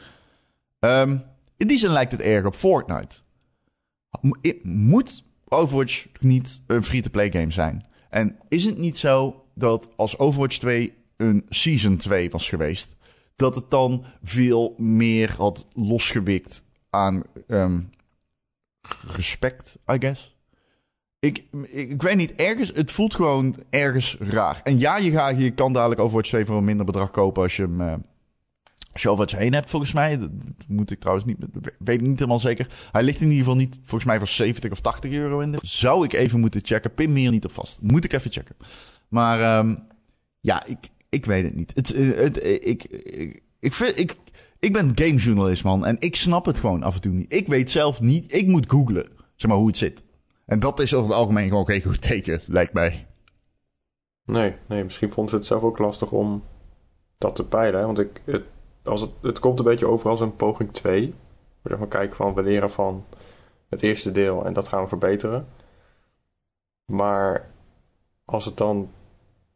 Ehm, 0.79 1.17
in 1.57 1.67
die 1.67 1.79
zin 1.79 1.91
lijkt 1.91 2.13
het 2.13 2.21
erg 2.21 2.47
op 2.47 2.55
Fortnite. 2.55 3.17
Moet 4.63 5.25
Overwatch 5.49 6.07
niet 6.21 6.61
een 6.67 6.85
free-to-play 6.85 7.33
game 7.33 7.51
zijn? 7.51 7.87
En 8.11 8.37
is 8.49 8.65
het 8.65 8.79
niet 8.79 8.99
zo 8.99 9.45
dat 9.55 9.89
als 9.97 10.19
Overwatch 10.19 10.59
2 10.59 10.95
een 11.17 11.47
Season 11.49 11.97
2 11.97 12.31
was 12.31 12.49
geweest, 12.49 12.95
dat 13.37 13.55
het 13.55 13.71
dan 13.71 14.05
veel 14.23 14.75
meer 14.79 15.35
had 15.37 15.67
losgewikt 15.73 16.65
aan 16.93 17.23
ehm, 17.49 17.81
respect, 19.07 19.77
I 19.93 19.97
guess? 19.99 20.37
Ik, 21.19 21.45
ik, 21.69 22.03
weet 22.03 22.17
niet, 22.17 22.35
ergens, 22.35 22.73
het 22.75 22.93
voelt 22.93 23.15
gewoon 23.15 23.57
ergens 23.71 24.17
raar. 24.19 24.61
En 24.65 24.79
ja, 24.79 24.97
je, 24.97 25.11
gaat, 25.11 25.41
je 25.41 25.51
kan 25.51 25.73
dadelijk 25.73 26.01
Overwatch 26.01 26.29
2 26.29 26.45
voor 26.45 26.57
een 26.57 26.65
minder 26.65 26.87
bedrag 26.87 27.11
kopen 27.11 27.43
als 27.43 27.57
je 27.57 27.63
hem... 27.63 27.81
als 28.93 29.03
je 29.03 29.09
Overwatch 29.11 29.35
1 29.35 29.53
hebt, 29.55 29.71
volgens 29.71 29.93
mij. 29.93 30.19
Dat 30.19 30.31
moet 30.67 30.91
ik 30.91 31.01
trouwens 31.01 31.27
niet... 31.27 31.37
Weet 31.79 32.01
niet 32.01 32.19
helemaal 32.19 32.39
zeker. 32.39 32.89
Hij 32.93 33.03
ligt 33.03 33.21
in 33.21 33.27
ieder 33.27 33.39
geval 33.39 33.57
niet, 33.57 33.75
volgens 33.81 34.05
mij, 34.05 34.19
voor 34.19 34.29
70 34.29 34.71
of 34.71 34.81
80 34.81 35.13
euro 35.13 35.41
in. 35.41 35.53
de- 35.53 35.59
Zou 35.63 36.05
ik 36.05 36.13
even 36.13 36.41
moeten 36.41 36.61
checken. 36.65 36.95
Pin 36.95 37.13
me 37.13 37.19
hier 37.19 37.31
niet 37.31 37.45
op 37.45 37.53
vast. 37.53 37.79
Moet 37.81 38.05
ik 38.05 38.13
even 38.13 38.33
checken. 38.33 38.57
Maar 39.09 39.41
ehm, 39.41 39.75
ja, 40.41 40.65
ik, 40.67 40.79
ik 41.09 41.25
weet 41.27 41.45
het 41.45 41.55
niet. 41.55 41.73
Het, 41.75 41.93
eh, 41.95 42.17
het, 42.17 42.39
eh, 42.39 42.53
ik, 42.53 42.85
ik, 42.85 43.43
ik, 43.59 43.73
vind, 43.73 43.99
ik, 43.99 44.17
ik 44.63 44.73
ben 44.73 44.93
gamejournalist, 44.95 45.65
man. 45.65 45.87
En 45.87 45.97
ik 45.99 46.17
snap 46.17 46.45
het 46.45 46.59
gewoon 46.59 46.83
af 46.83 46.95
en 46.95 47.01
toe 47.01 47.13
niet. 47.13 47.33
Ik 47.33 47.47
weet 47.47 47.71
zelf 47.71 48.01
niet... 48.01 48.35
Ik 48.35 48.47
moet 48.47 48.71
googlen, 48.71 49.09
zeg 49.37 49.51
maar, 49.51 49.59
hoe 49.59 49.67
het 49.67 49.77
zit. 49.77 50.05
En 50.47 50.61
dat 50.61 50.81
is 50.81 50.95
over 50.95 51.09
het 51.09 51.19
algemeen 51.19 51.49
gewoon 51.49 51.67
geen 51.67 51.83
goed 51.83 52.01
teken, 52.03 52.41
lijkt 52.47 52.73
mij. 52.73 53.07
Nee, 54.25 54.57
nee, 54.69 54.85
misschien 54.85 55.11
vonden 55.11 55.31
ze 55.31 55.37
het 55.37 55.47
zelf 55.47 55.63
ook 55.63 55.79
lastig 55.79 56.13
om 56.13 56.45
dat 57.19 57.35
te 57.35 57.47
peilen. 57.47 57.81
hè. 57.81 57.87
Want 57.87 57.99
ik, 57.99 58.23
het, 58.25 58.43
als 58.85 59.01
het, 59.01 59.11
het 59.23 59.39
komt 59.39 59.59
een 59.59 59.65
beetje 59.65 59.87
over 59.87 60.11
als 60.11 60.21
een 60.21 60.37
poging 60.37 60.73
2. 60.73 61.15
We 61.63 61.69
zeg 61.69 61.79
maar 61.79 61.89
kijken 61.89 62.17
van, 62.17 62.35
we 62.35 62.43
leren 62.43 62.71
van 62.71 63.05
het 63.69 63.83
eerste 63.83 64.13
deel 64.13 64.45
en 64.45 64.53
dat 64.53 64.69
gaan 64.69 64.83
we 64.83 64.89
verbeteren. 64.89 65.47
Maar 66.85 67.51
als 68.25 68.45
het 68.45 68.57
dan 68.57 68.91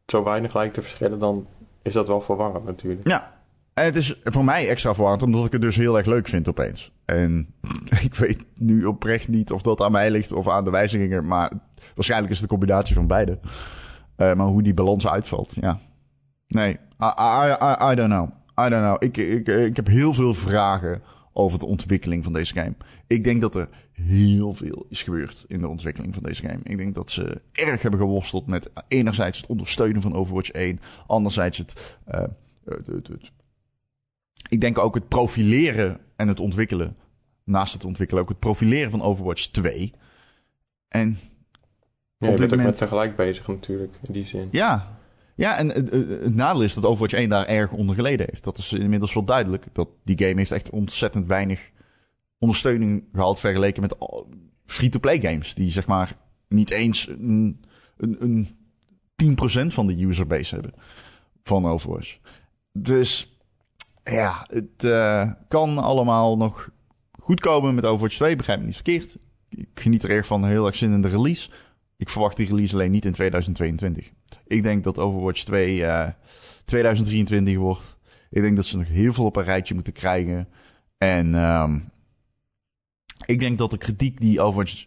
zo 0.07 0.25
weinig 0.25 0.55
lijkt 0.55 0.75
te 0.75 0.83
verschillen, 0.83 1.19
dan 1.19 1.47
is 1.83 1.93
dat 1.93 2.09
wel 2.09 2.21
verwarrend 2.21 2.65
natuurlijk. 2.65 3.09
Ja. 3.09 3.36
En 3.77 3.85
het 3.85 3.97
is 3.97 4.21
voor 4.25 4.45
mij 4.45 4.69
extra 4.69 4.95
verwarrend, 4.95 5.23
omdat 5.23 5.47
ik 5.47 5.53
het 5.53 5.61
dus 5.61 5.77
heel 5.77 5.97
erg 5.97 6.07
leuk 6.07 6.29
vind 6.29 6.49
opeens. 6.49 6.93
En 7.05 7.55
ik 8.03 8.15
weet 8.15 8.45
nu 8.55 8.85
oprecht 8.85 9.29
niet 9.29 9.53
of 9.53 9.63
dat 9.63 9.81
aan 9.81 9.93
mij 9.93 10.11
ligt 10.11 10.33
of 10.33 10.49
aan 10.49 10.65
de 10.65 10.71
wijzigingen. 10.71 11.27
Maar 11.27 11.53
waarschijnlijk 11.95 12.33
is 12.33 12.41
het 12.41 12.51
een 12.51 12.59
combinatie 12.59 12.95
van 12.95 13.07
beide. 13.07 13.39
Eh, 14.17 14.35
maar 14.35 14.47
hoe 14.47 14.63
die 14.63 14.75
balans 14.75 15.07
uitvalt, 15.07 15.55
ja. 15.61 15.79
Nee, 16.49 16.73
I, 17.03 17.11
I, 17.21 17.91
I, 17.91 17.95
don't 17.95 18.11
know. 18.11 18.29
I 18.67 18.69
don't 18.69 18.83
know. 18.85 18.97
Ik, 18.99 19.17
ik, 19.17 19.49
ik 19.49 19.77
heb 19.77 19.87
heel 19.87 20.13
veel 20.13 20.35
vragen 20.35 21.03
over 21.33 21.59
de 21.59 21.67
ontwikkeling 21.67 22.25
van 22.25 22.33
deze 22.33 22.55
game. 22.55 22.75
Ik 23.07 23.25
denk 23.25 23.41
dat 23.41 23.55
er 23.55 23.69
heel 23.93 24.55
veel 24.55 24.87
is 24.89 25.03
gebeurd 25.03 25.45
in 25.49 25.59
de 25.59 25.69
ontwikkeling 25.69 26.15
van 26.15 26.23
deze 26.23 26.47
game. 26.47 26.61
Ik 26.63 26.79
denk 26.79 26.95
dat 26.95 27.11
ze 27.11 27.41
erg 27.53 27.83
hebben 27.83 28.01
geworsteld 28.01 28.47
met 28.47 28.71
enerzijds 28.89 29.41
het 29.41 29.51
ondersteunen 29.51 30.03
van 30.03 30.15
Overwatch 30.15 30.51
1, 30.51 30.81
anderzijds 31.07 31.59
het, 31.59 31.97
eh, 32.05 32.21
het- 32.65 33.33
ik 34.49 34.61
denk 34.61 34.79
ook 34.79 34.95
het 34.95 35.09
profileren 35.09 36.01
en 36.17 36.29
het 36.29 36.41
ontwikkelen, 36.41 36.97
naast 37.45 37.73
het 37.73 37.85
ontwikkelen 37.85 38.23
ook 38.23 38.29
het 38.29 38.39
profileren 38.39 38.91
van 38.91 39.03
Overwatch 39.03 39.47
2. 39.47 39.93
En 40.89 41.19
Ja, 42.19 42.29
Op 42.29 42.33
je 42.33 42.41
dit 42.41 42.49
bent 42.49 42.61
ook 42.61 42.67
met 42.67 42.79
tegelijk 42.79 43.17
bezig 43.17 43.47
natuurlijk, 43.49 43.95
in 44.03 44.13
die 44.13 44.27
zin. 44.27 44.49
Ja, 44.51 44.99
ja 45.35 45.57
en 45.57 45.69
het, 45.69 46.35
nadeel 46.35 46.63
is 46.63 46.75
dat 46.75 46.85
Overwatch 46.85 47.15
1 47.15 47.29
daar 47.29 47.47
erg 47.47 47.73
onder 47.73 47.95
geleden 47.95 48.27
heeft. 48.31 48.45
Dat 48.45 48.59
is 48.59 48.73
inmiddels 48.73 49.15
wel 49.15 49.25
duidelijk. 49.25 49.67
Dat 49.73 49.89
die 50.05 50.19
game 50.19 50.37
heeft 50.37 50.53
echt 50.53 50.71
ontzettend 50.71 51.27
weinig 51.27 51.71
ondersteuning 52.39 53.05
gehad 53.13 53.41
vergeleken 53.41 53.83
met 53.83 53.97
free-to-play 54.67 55.21
games. 55.21 55.55
Die 55.55 55.71
zeg 55.71 55.87
maar 55.87 56.17
niet 56.49 56.71
eens 56.71 57.09
een, 57.09 57.65
een, 57.97 58.17
een 58.23 58.49
10% 59.17 59.67
van 59.67 59.87
de 59.87 60.03
userbase 60.03 60.55
hebben 60.55 60.75
van 61.43 61.67
Overwatch. 61.67 62.19
Dus 62.73 63.36
ja, 64.11 64.47
het 64.51 64.85
eh, 64.85 65.31
kan 65.49 65.79
allemaal 65.79 66.37
nog 66.37 66.71
goed 67.21 67.41
komen 67.41 67.75
met 67.75 67.85
Overwatch 67.85 68.17
2. 68.17 68.37
Begrijp 68.37 68.59
me 68.59 68.67
niet 68.67 68.75
verkeerd. 68.75 69.17
Ik 69.49 69.69
geniet 69.75 70.03
er 70.03 70.11
erg 70.11 70.27
van, 70.27 70.45
heel 70.45 70.67
erg 70.67 70.77
zin 70.77 70.93
in 70.93 71.03
de 71.03 71.09
release. 71.09 71.51
Ik 71.97 72.09
verwacht 72.09 72.37
die 72.37 72.47
release 72.47 72.75
alleen 72.75 72.91
niet 72.91 73.05
in 73.05 73.13
2022. 73.13 74.11
Ik 74.47 74.63
denk 74.63 74.85
dat 74.85 74.99
Overwatch 74.99 75.45
2 75.45 75.85
eh 75.85 76.09
2023 76.65 77.57
wordt. 77.57 77.97
Ik 78.31 78.43
denk 78.43 78.57
dat 78.57 78.65
ze 78.65 78.77
nog 78.77 78.89
heel 78.89 79.13
veel 79.13 79.25
op 79.25 79.37
een 79.37 79.45
rijtje 79.45 79.75
moeten 79.75 79.93
krijgen. 79.93 80.49
En 80.99 81.35
ehm, 81.35 81.79
ik 83.27 83.41
denk 83.41 83.59
dat 83.59 83.71
de 83.71 83.79
kritiek 83.79 84.21
die 84.21 84.41
Overwatch 84.41 84.87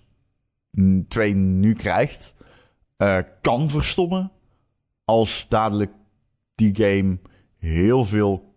2 1.08 1.34
nu 1.34 1.74
krijgt, 1.74 2.34
eh, 2.98 3.20
kan 3.42 3.70
verstommen. 3.70 4.32
Als 5.06 5.46
dadelijk 5.50 5.92
die 6.56 6.76
game 6.76 7.18
heel 7.58 8.06
veel 8.06 8.49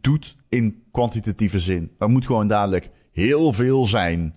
doet 0.00 0.36
in 0.48 0.82
kwantitatieve 0.90 1.58
zin. 1.58 1.90
Er 1.98 2.08
moet 2.08 2.26
gewoon 2.26 2.48
dadelijk 2.48 2.90
heel 3.12 3.52
veel 3.52 3.84
zijn. 3.84 4.34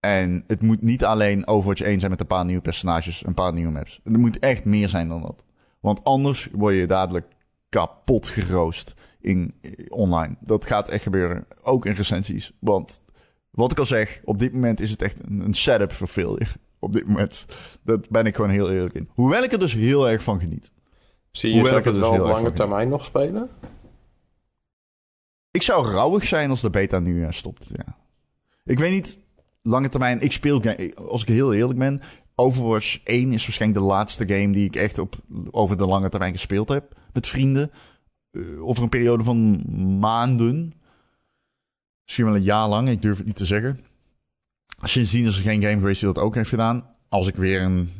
En 0.00 0.44
het 0.46 0.62
moet 0.62 0.82
niet 0.82 1.04
alleen 1.04 1.46
Overwatch 1.46 1.80
1 1.80 1.98
zijn 1.98 2.10
met 2.10 2.20
een 2.20 2.26
paar 2.26 2.44
nieuwe 2.44 2.62
personages, 2.62 3.26
een 3.26 3.34
paar 3.34 3.52
nieuwe 3.52 3.72
maps. 3.72 4.00
Er 4.04 4.18
moet 4.18 4.38
echt 4.38 4.64
meer 4.64 4.88
zijn 4.88 5.08
dan 5.08 5.22
dat. 5.22 5.44
Want 5.80 6.04
anders 6.04 6.48
word 6.52 6.74
je 6.74 6.86
dadelijk 6.86 7.26
kapot 7.68 8.28
geroost 8.28 8.94
in, 9.20 9.54
eh, 9.60 9.70
online. 9.88 10.36
Dat 10.40 10.66
gaat 10.66 10.88
echt 10.88 11.02
gebeuren. 11.02 11.46
Ook 11.62 11.86
in 11.86 11.92
recensies. 11.92 12.52
Want 12.60 13.02
wat 13.50 13.72
ik 13.72 13.78
al 13.78 13.86
zeg, 13.86 14.20
op 14.24 14.38
dit 14.38 14.52
moment 14.52 14.80
is 14.80 14.90
het 14.90 15.02
echt 15.02 15.20
een, 15.28 15.54
setup 15.54 15.92
voor 15.92 16.06
failure. 16.06 16.50
Op 16.78 16.92
dit 16.92 17.06
moment. 17.06 17.46
Dat 17.82 18.08
ben 18.08 18.26
ik 18.26 18.34
gewoon 18.34 18.50
heel 18.50 18.70
eerlijk 18.70 18.94
in. 18.94 19.08
Hoewel 19.12 19.42
ik 19.42 19.52
er 19.52 19.58
dus 19.58 19.74
heel 19.74 20.08
erg 20.08 20.22
van 20.22 20.40
geniet. 20.40 20.72
Zie 21.30 21.54
je 21.54 21.60
Hoewel 21.60 21.78
ik 21.78 21.84
er 21.84 21.92
het 21.92 22.00
dus 22.00 22.10
wel 22.10 22.20
op 22.20 22.26
lange 22.26 22.52
termijn 22.52 22.88
nog 22.88 23.04
spelen? 23.04 23.48
Ik 25.58 25.64
zou 25.64 25.86
rouwig 25.86 26.26
zijn 26.26 26.50
als 26.50 26.60
de 26.60 26.70
beta 26.70 26.98
nu 26.98 27.24
eh, 27.24 27.30
stopt. 27.30 27.70
Ja. 27.72 27.96
Ik 28.64 28.78
weet 28.78 28.90
niet, 28.90 29.18
lange 29.62 29.88
termijn. 29.88 30.20
Ik 30.20 30.32
speel, 30.32 30.62
als 30.94 31.22
ik 31.22 31.28
heel 31.28 31.54
eerlijk 31.54 31.78
ben. 31.78 32.00
Overwatch 32.34 33.00
1 33.04 33.32
is 33.32 33.42
waarschijnlijk 33.46 33.80
de 33.80 33.86
laatste 33.86 34.28
game 34.28 34.52
die 34.52 34.64
ik 34.64 34.76
echt 34.76 34.98
op, 34.98 35.16
over 35.50 35.76
de 35.76 35.86
lange 35.86 36.08
termijn 36.08 36.32
gespeeld 36.32 36.68
heb. 36.68 36.94
Met 37.12 37.26
vrienden. 37.26 37.70
Eh, 38.30 38.66
over 38.66 38.82
een 38.82 38.88
periode 38.88 39.24
van 39.24 39.64
maanden. 39.98 40.74
Misschien 42.04 42.24
wel 42.24 42.36
een 42.36 42.42
jaar 42.42 42.68
lang, 42.68 42.88
ik 42.88 43.02
durf 43.02 43.16
het 43.16 43.26
niet 43.26 43.36
te 43.36 43.46
zeggen. 43.46 43.84
Sindsdien 44.82 45.26
is 45.26 45.36
er 45.36 45.42
geen 45.42 45.62
game 45.62 45.78
geweest 45.78 46.00
die 46.00 46.12
dat 46.12 46.22
ook 46.24 46.34
heeft 46.34 46.48
gedaan. 46.48 46.94
Als 47.08 47.26
ik 47.26 47.34
weer 47.34 47.62
een 47.62 47.90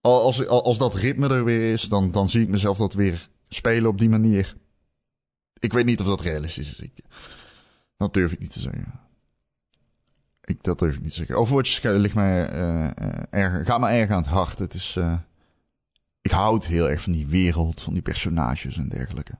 als, 0.00 0.46
als, 0.46 0.62
als 0.62 0.78
dat 0.78 0.94
ritme 0.94 1.28
er 1.28 1.44
weer 1.44 1.72
is, 1.72 1.82
dan, 1.82 2.10
dan 2.10 2.28
zie 2.28 2.42
ik 2.42 2.48
mezelf 2.48 2.76
dat 2.76 2.94
weer 2.94 3.28
spelen 3.48 3.90
op 3.90 3.98
die 3.98 4.08
manier. 4.08 4.56
Ik 5.60 5.72
weet 5.72 5.84
niet 5.84 6.00
of 6.00 6.06
dat 6.06 6.20
realistisch 6.20 6.80
is. 6.80 6.90
Dat 7.96 8.14
durf 8.14 8.32
ik 8.32 8.38
niet 8.38 8.52
te 8.52 8.60
zeggen. 8.60 9.00
Ik, 10.44 10.62
dat 10.62 10.78
durf 10.78 10.94
ik 10.94 11.00
niet 11.00 11.10
te 11.10 11.16
zeggen. 11.16 11.36
Overwatch 11.36 11.82
ligt 11.82 12.14
mij, 12.14 12.52
uh, 12.52 12.88
erg, 13.30 13.66
gaat 13.66 13.80
me 13.80 13.88
erg 13.88 14.10
aan 14.10 14.22
het 14.22 14.30
hart. 14.30 14.58
Het 14.58 14.74
is, 14.74 14.96
uh, 14.98 15.18
ik 16.22 16.30
houd 16.30 16.66
heel 16.66 16.90
erg 16.90 17.00
van 17.00 17.12
die 17.12 17.26
wereld, 17.26 17.80
van 17.80 17.92
die 17.92 18.02
personages 18.02 18.78
en 18.78 18.88
dergelijke. 18.88 19.38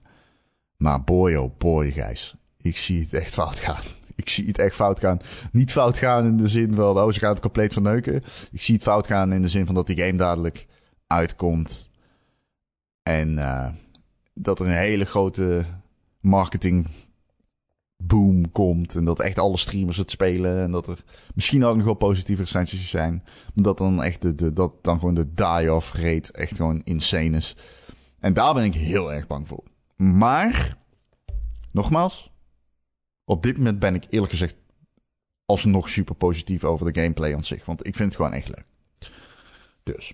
Maar 0.77 1.03
boy 1.03 1.35
oh 1.35 1.57
boy, 1.57 1.91
Gijs. 1.91 2.35
Ik 2.57 2.77
zie 2.77 3.01
het 3.01 3.13
echt 3.13 3.33
fout 3.33 3.59
gaan. 3.59 3.83
Ik 4.15 4.29
zie 4.29 4.47
het 4.47 4.59
echt 4.59 4.75
fout 4.75 4.99
gaan. 4.99 5.19
Niet 5.51 5.71
fout 5.71 5.97
gaan 5.97 6.25
in 6.25 6.37
de 6.37 6.47
zin 6.47 6.75
van, 6.75 6.97
oh, 6.97 7.11
ze 7.11 7.19
gaan 7.19 7.31
het 7.31 7.41
compleet 7.41 7.73
verneuken. 7.73 8.23
Ik 8.51 8.61
zie 8.61 8.75
het 8.75 8.83
fout 8.83 9.07
gaan 9.07 9.33
in 9.33 9.41
de 9.41 9.47
zin 9.47 9.65
van 9.65 9.75
dat 9.75 9.87
die 9.87 9.97
game 9.97 10.17
dadelijk 10.17 10.67
uitkomt. 11.07 11.89
En 13.03 13.35
dat 14.33 14.59
er 14.59 14.65
een 14.65 14.71
hele 14.71 15.05
grote 15.05 15.65
marketing 16.21 16.87
boom 17.97 18.51
komt. 18.51 18.95
En 18.95 19.05
dat 19.05 19.19
echt 19.19 19.39
alle 19.39 19.57
streamers 19.57 19.97
het 19.97 20.11
spelen. 20.11 20.61
En 20.61 20.71
dat 20.71 20.87
er 20.87 21.03
misschien 21.35 21.65
ook 21.65 21.75
nog 21.75 21.85
wel 21.85 21.93
positieve 21.93 22.41
recensies 22.41 22.89
zijn. 22.89 23.23
Dat 23.53 23.77
dan 23.77 24.03
echt 24.03 24.21
de, 24.21 24.35
de, 24.35 24.53
dat 24.53 24.83
dan 24.83 24.99
gewoon 24.99 25.15
de 25.15 25.33
die-off 25.33 25.93
rate 25.93 26.33
echt 26.33 26.55
gewoon 26.55 26.81
insane 26.83 27.37
is. 27.37 27.55
En 28.19 28.33
daar 28.33 28.53
ben 28.53 28.63
ik 28.63 28.73
heel 28.73 29.13
erg 29.13 29.27
bang 29.27 29.47
voor. 29.47 29.63
Maar, 29.95 30.77
nogmaals, 31.71 32.31
op 33.25 33.43
dit 33.43 33.57
moment 33.57 33.79
ben 33.79 33.95
ik 33.95 34.05
eerlijk 34.09 34.31
gezegd 34.31 34.55
alsnog 35.45 35.89
super 35.89 36.15
positief 36.15 36.63
over 36.63 36.93
de 36.93 37.01
gameplay 37.01 37.35
aan 37.35 37.43
zich. 37.43 37.65
Want 37.65 37.87
ik 37.87 37.95
vind 37.95 38.07
het 38.07 38.17
gewoon 38.17 38.33
echt 38.33 38.47
leuk. 38.47 38.65
Dus, 39.83 40.13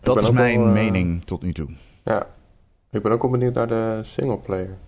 dat 0.00 0.22
is 0.22 0.30
mijn 0.30 0.60
eh, 0.60 0.72
mening 0.72 1.24
tot 1.24 1.42
nu 1.42 1.52
toe. 1.52 1.70
Ja, 2.04 2.26
ik 2.90 3.02
ben 3.02 3.12
ook 3.12 3.22
wel 3.22 3.30
benieuwd 3.30 3.54
naar 3.54 3.66
de 3.66 4.00
singleplayer. 4.04 4.78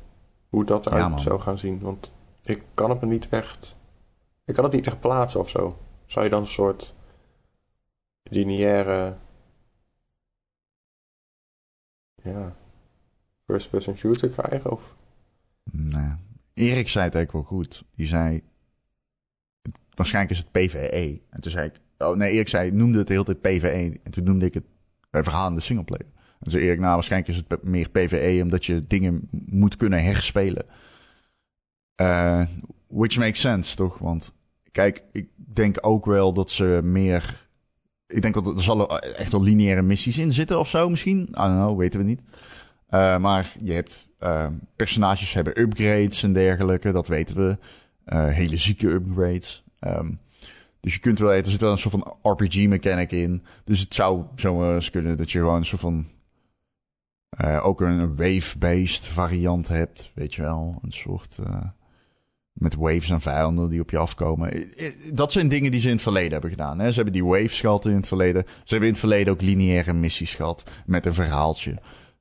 Hoe 0.52 0.64
dat 0.64 0.86
eruit 0.86 1.20
zou 1.20 1.40
gaan 1.40 1.58
zien. 1.58 1.80
Want 1.80 2.12
ik 2.42 2.64
kan 2.74 2.90
het 2.90 3.00
me 3.00 3.06
niet 3.06 3.28
echt. 3.28 3.76
Ik 4.44 4.54
kan 4.54 4.64
het 4.64 4.72
niet 4.72 4.86
echt 4.86 5.00
plaatsen 5.00 5.40
of 5.40 5.48
zo. 5.50 5.78
Zou 6.06 6.24
je 6.24 6.30
dan 6.30 6.40
een 6.40 6.46
soort 6.46 6.94
lineaire. 8.22 9.16
Ja. 12.22 12.56
First-person 13.46 13.96
shooter 13.96 14.28
krijgen? 14.28 14.70
Of? 14.70 14.96
Nee. 15.70 16.12
Erik 16.54 16.88
zei 16.88 17.04
het 17.04 17.14
eigenlijk 17.14 17.32
wel 17.32 17.58
goed. 17.58 17.84
Die 17.94 18.06
zei. 18.06 18.42
Waarschijnlijk 19.94 20.34
is 20.34 20.38
het 20.38 20.50
PvE. 20.50 21.20
En 21.30 21.40
toen 21.40 21.52
zei 21.52 21.66
ik. 21.66 21.80
Oh 21.98 22.16
nee, 22.16 22.32
Erik 22.32 22.48
zei. 22.48 22.70
Noemde 22.70 22.98
het 22.98 23.06
de 23.06 23.12
hele 23.12 23.24
tijd 23.24 23.40
PvE. 23.40 24.00
En 24.02 24.10
toen 24.10 24.24
noemde 24.24 24.46
ik 24.46 24.54
het. 24.54 24.64
Wij 25.10 25.22
verhalen 25.22 25.54
de 25.54 25.60
singleplayer. 25.60 26.12
En 26.42 26.50
zei 26.50 26.64
Erik, 26.64 26.78
nou 26.78 26.94
waarschijnlijk 26.94 27.31
is 27.33 27.44
het 27.48 27.64
meer 27.64 27.88
PvE. 27.88 28.38
Omdat 28.42 28.64
je 28.64 28.87
dingen 28.87 29.28
moet 29.31 29.76
kunnen 29.76 30.02
herspelen. 30.02 30.64
Uh, 32.00 32.42
which 32.87 33.18
makes 33.18 33.40
sense, 33.40 33.76
toch? 33.76 33.98
Want 33.98 34.33
kijk, 34.72 35.02
ik 35.12 35.28
denk 35.37 35.76
ook 35.81 36.05
wel 36.05 36.33
dat 36.33 36.50
ze 36.50 36.81
meer. 36.83 37.48
Ik 38.07 38.22
denk 38.22 38.35
dat 38.35 38.46
er 38.46 38.62
zal 38.62 39.00
echt 39.00 39.33
wel 39.33 39.42
lineaire 39.42 39.83
missies 39.83 40.18
in 40.18 40.33
zitten 40.33 40.59
of 40.59 40.68
zo, 40.68 40.88
misschien. 40.88 41.20
I 41.20 41.33
don't 41.33 41.55
know, 41.55 41.78
weten 41.78 42.00
we 42.00 42.07
niet. 42.07 42.22
Uh, 42.90 43.18
maar 43.18 43.52
je 43.62 43.72
hebt 43.72 44.09
uh, 44.20 44.46
personages 44.76 45.33
hebben 45.33 45.61
upgrades 45.61 46.22
en 46.22 46.33
dergelijke, 46.33 46.92
dat 46.92 47.09
weten 47.09 47.37
we. 47.37 47.59
Hele 48.14 48.57
zieke 48.57 48.88
upgrades. 48.88 49.64
Um, 49.81 50.20
dus 50.81 50.94
je 50.94 51.00
kunt 51.00 51.18
wel, 51.18 51.33
er 51.33 51.46
zit 51.46 51.61
wel 51.61 51.70
een 51.70 51.78
soort 51.78 51.94
van 51.94 52.33
RPG-mechanic 52.33 53.12
in. 53.12 53.42
Dus 53.64 53.81
het 53.81 53.94
zou 53.94 54.24
zo 54.37 54.74
eens 54.74 54.90
kunnen 54.90 55.16
dat 55.16 55.31
je 55.31 55.38
gewoon 55.38 55.57
een 55.57 55.64
soort 55.64 55.81
van. 55.81 56.07
Ook 57.62 57.81
een 57.81 58.16
wave-based 58.16 59.09
variant 59.09 59.68
hebt, 59.68 60.12
weet 60.14 60.35
je 60.35 60.42
wel. 60.42 60.79
Een 60.83 60.92
soort. 60.92 61.38
Met 62.53 62.75
waves 62.75 63.11
en 63.11 63.21
vijanden 63.21 63.71
die 63.71 63.81
op 63.81 63.90
je 63.90 63.99
afkomen. 63.99 64.68
Dat 65.12 65.33
zijn 65.33 65.49
dingen 65.49 65.71
die 65.71 65.81
ze 65.81 65.87
in 65.87 65.92
het 65.92 66.03
verleden 66.03 66.33
hebben 66.33 66.51
gedaan. 66.51 66.79
Hè? 66.79 66.88
Ze 66.88 66.95
hebben 66.95 67.12
die 67.12 67.25
waves 67.25 67.61
gehad 67.61 67.87
in 67.87 67.95
het 67.95 68.09
verleden. 68.09 68.45
Ze 68.47 68.53
hebben 68.64 68.87
in 68.87 68.95
het 68.95 69.03
verleden 69.03 69.33
ook 69.33 69.40
lineaire 69.40 69.92
missies 69.92 70.35
gehad. 70.35 70.71
Met 70.87 71.07
een 71.07 71.14
verhaaltje. 71.14 71.79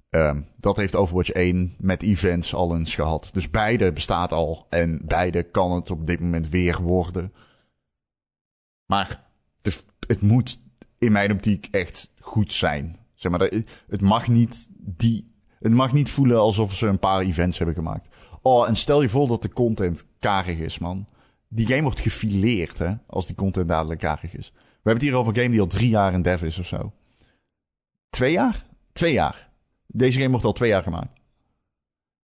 Um, 0.10 0.48
dat 0.58 0.78
heeft 0.78 0.96
Overwatch 0.96 1.30
1 1.30 1.74
met 1.78 2.04
events 2.04 2.54
al 2.54 2.76
eens 2.76 2.96
gehad. 2.96 3.30
Dus 3.34 3.50
beide 3.50 3.94
bestaat 3.94 4.32
al. 4.32 4.68
En 4.70 5.02
beide 5.06 5.44
kan 5.44 5.72
het 5.72 5.92
op 5.92 6.08
dit 6.08 6.20
moment 6.20 6.50
weer 6.50 6.82
worden. 6.82 7.34
Maar 8.86 9.30
het 10.08 10.22
moet 10.22 10.60
in 10.98 11.12
mijn 11.12 11.32
optiek 11.32 11.68
echt 11.72 12.12
goed 12.20 12.54
zijn. 12.54 12.96
Zeg 13.22 13.32
maar, 13.32 13.52
het 13.88 14.02
mag 14.02 14.28
niet 14.28 14.68
die. 14.78 15.34
Het 15.60 15.72
mag 15.72 15.94
niet 15.94 16.10
voelen 16.10 16.40
alsof 16.40 16.76
ze 16.76 16.88
een 16.88 17.00
paar 17.00 17.22
events 17.22 17.58
hebben 17.58 17.76
gemaakt. 17.76 18.08
Oh, 18.42 18.68
en 18.68 18.76
stel 18.76 19.02
je 19.02 19.10
voor 19.10 19.28
dat 19.28 19.42
de 19.42 19.54
content 19.54 20.06
karig 20.20 20.58
is, 20.58 20.80
man. 20.80 21.08
Die 21.48 21.68
game 21.68 21.82
wordt 21.82 22.00
gefileerd, 22.00 22.78
hè, 22.78 22.94
als 23.08 23.28
die 23.28 23.36
content 23.36 23.68
dadelijk 23.68 24.00
karig 24.00 24.38
is. 24.38 24.52
We 24.56 24.90
hebben 24.90 24.94
het 24.94 25.04
hier 25.04 25.16
over 25.16 25.34
een 25.34 25.40
game 25.40 25.52
die 25.52 25.62
al 25.62 25.68
drie 25.68 25.90
jaar 25.90 26.14
in 26.14 26.22
dev 26.22 26.42
is 26.42 26.60
of 26.60 26.66
zo. 26.66 26.94
Twee 28.10 28.32
jaar? 28.32 28.66
Twee 28.92 29.14
jaar. 29.14 29.50
Deze 29.88 30.18
game 30.18 30.32
wordt 30.32 30.46
al 30.46 30.54
twee 30.54 30.70
jaar 30.70 30.84
gemaakt. 30.84 31.20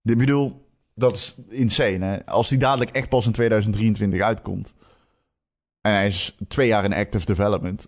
Ik 0.03 0.17
bedoel, 0.17 0.69
dat 0.95 1.15
is 1.15 1.35
insane, 1.49 2.05
hè. 2.05 2.25
Als 2.25 2.49
die 2.49 2.57
dadelijk 2.57 2.91
echt 2.91 3.09
pas 3.09 3.25
in 3.25 3.31
2023 3.31 4.21
uitkomt. 4.21 4.73
En 5.81 5.91
hij 5.91 6.07
is 6.07 6.37
twee 6.47 6.67
jaar 6.67 6.83
in 6.83 6.93
active 6.93 7.25
development. 7.25 7.87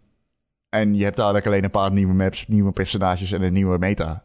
En 0.69 0.95
je 0.95 1.03
hebt 1.03 1.17
dadelijk 1.17 1.45
alleen 1.45 1.63
een 1.63 1.69
paar 1.69 1.91
nieuwe 1.91 2.13
maps, 2.13 2.47
nieuwe 2.47 2.71
personages 2.71 3.31
en 3.31 3.41
een 3.41 3.53
nieuwe 3.53 3.77
meta. 3.77 4.23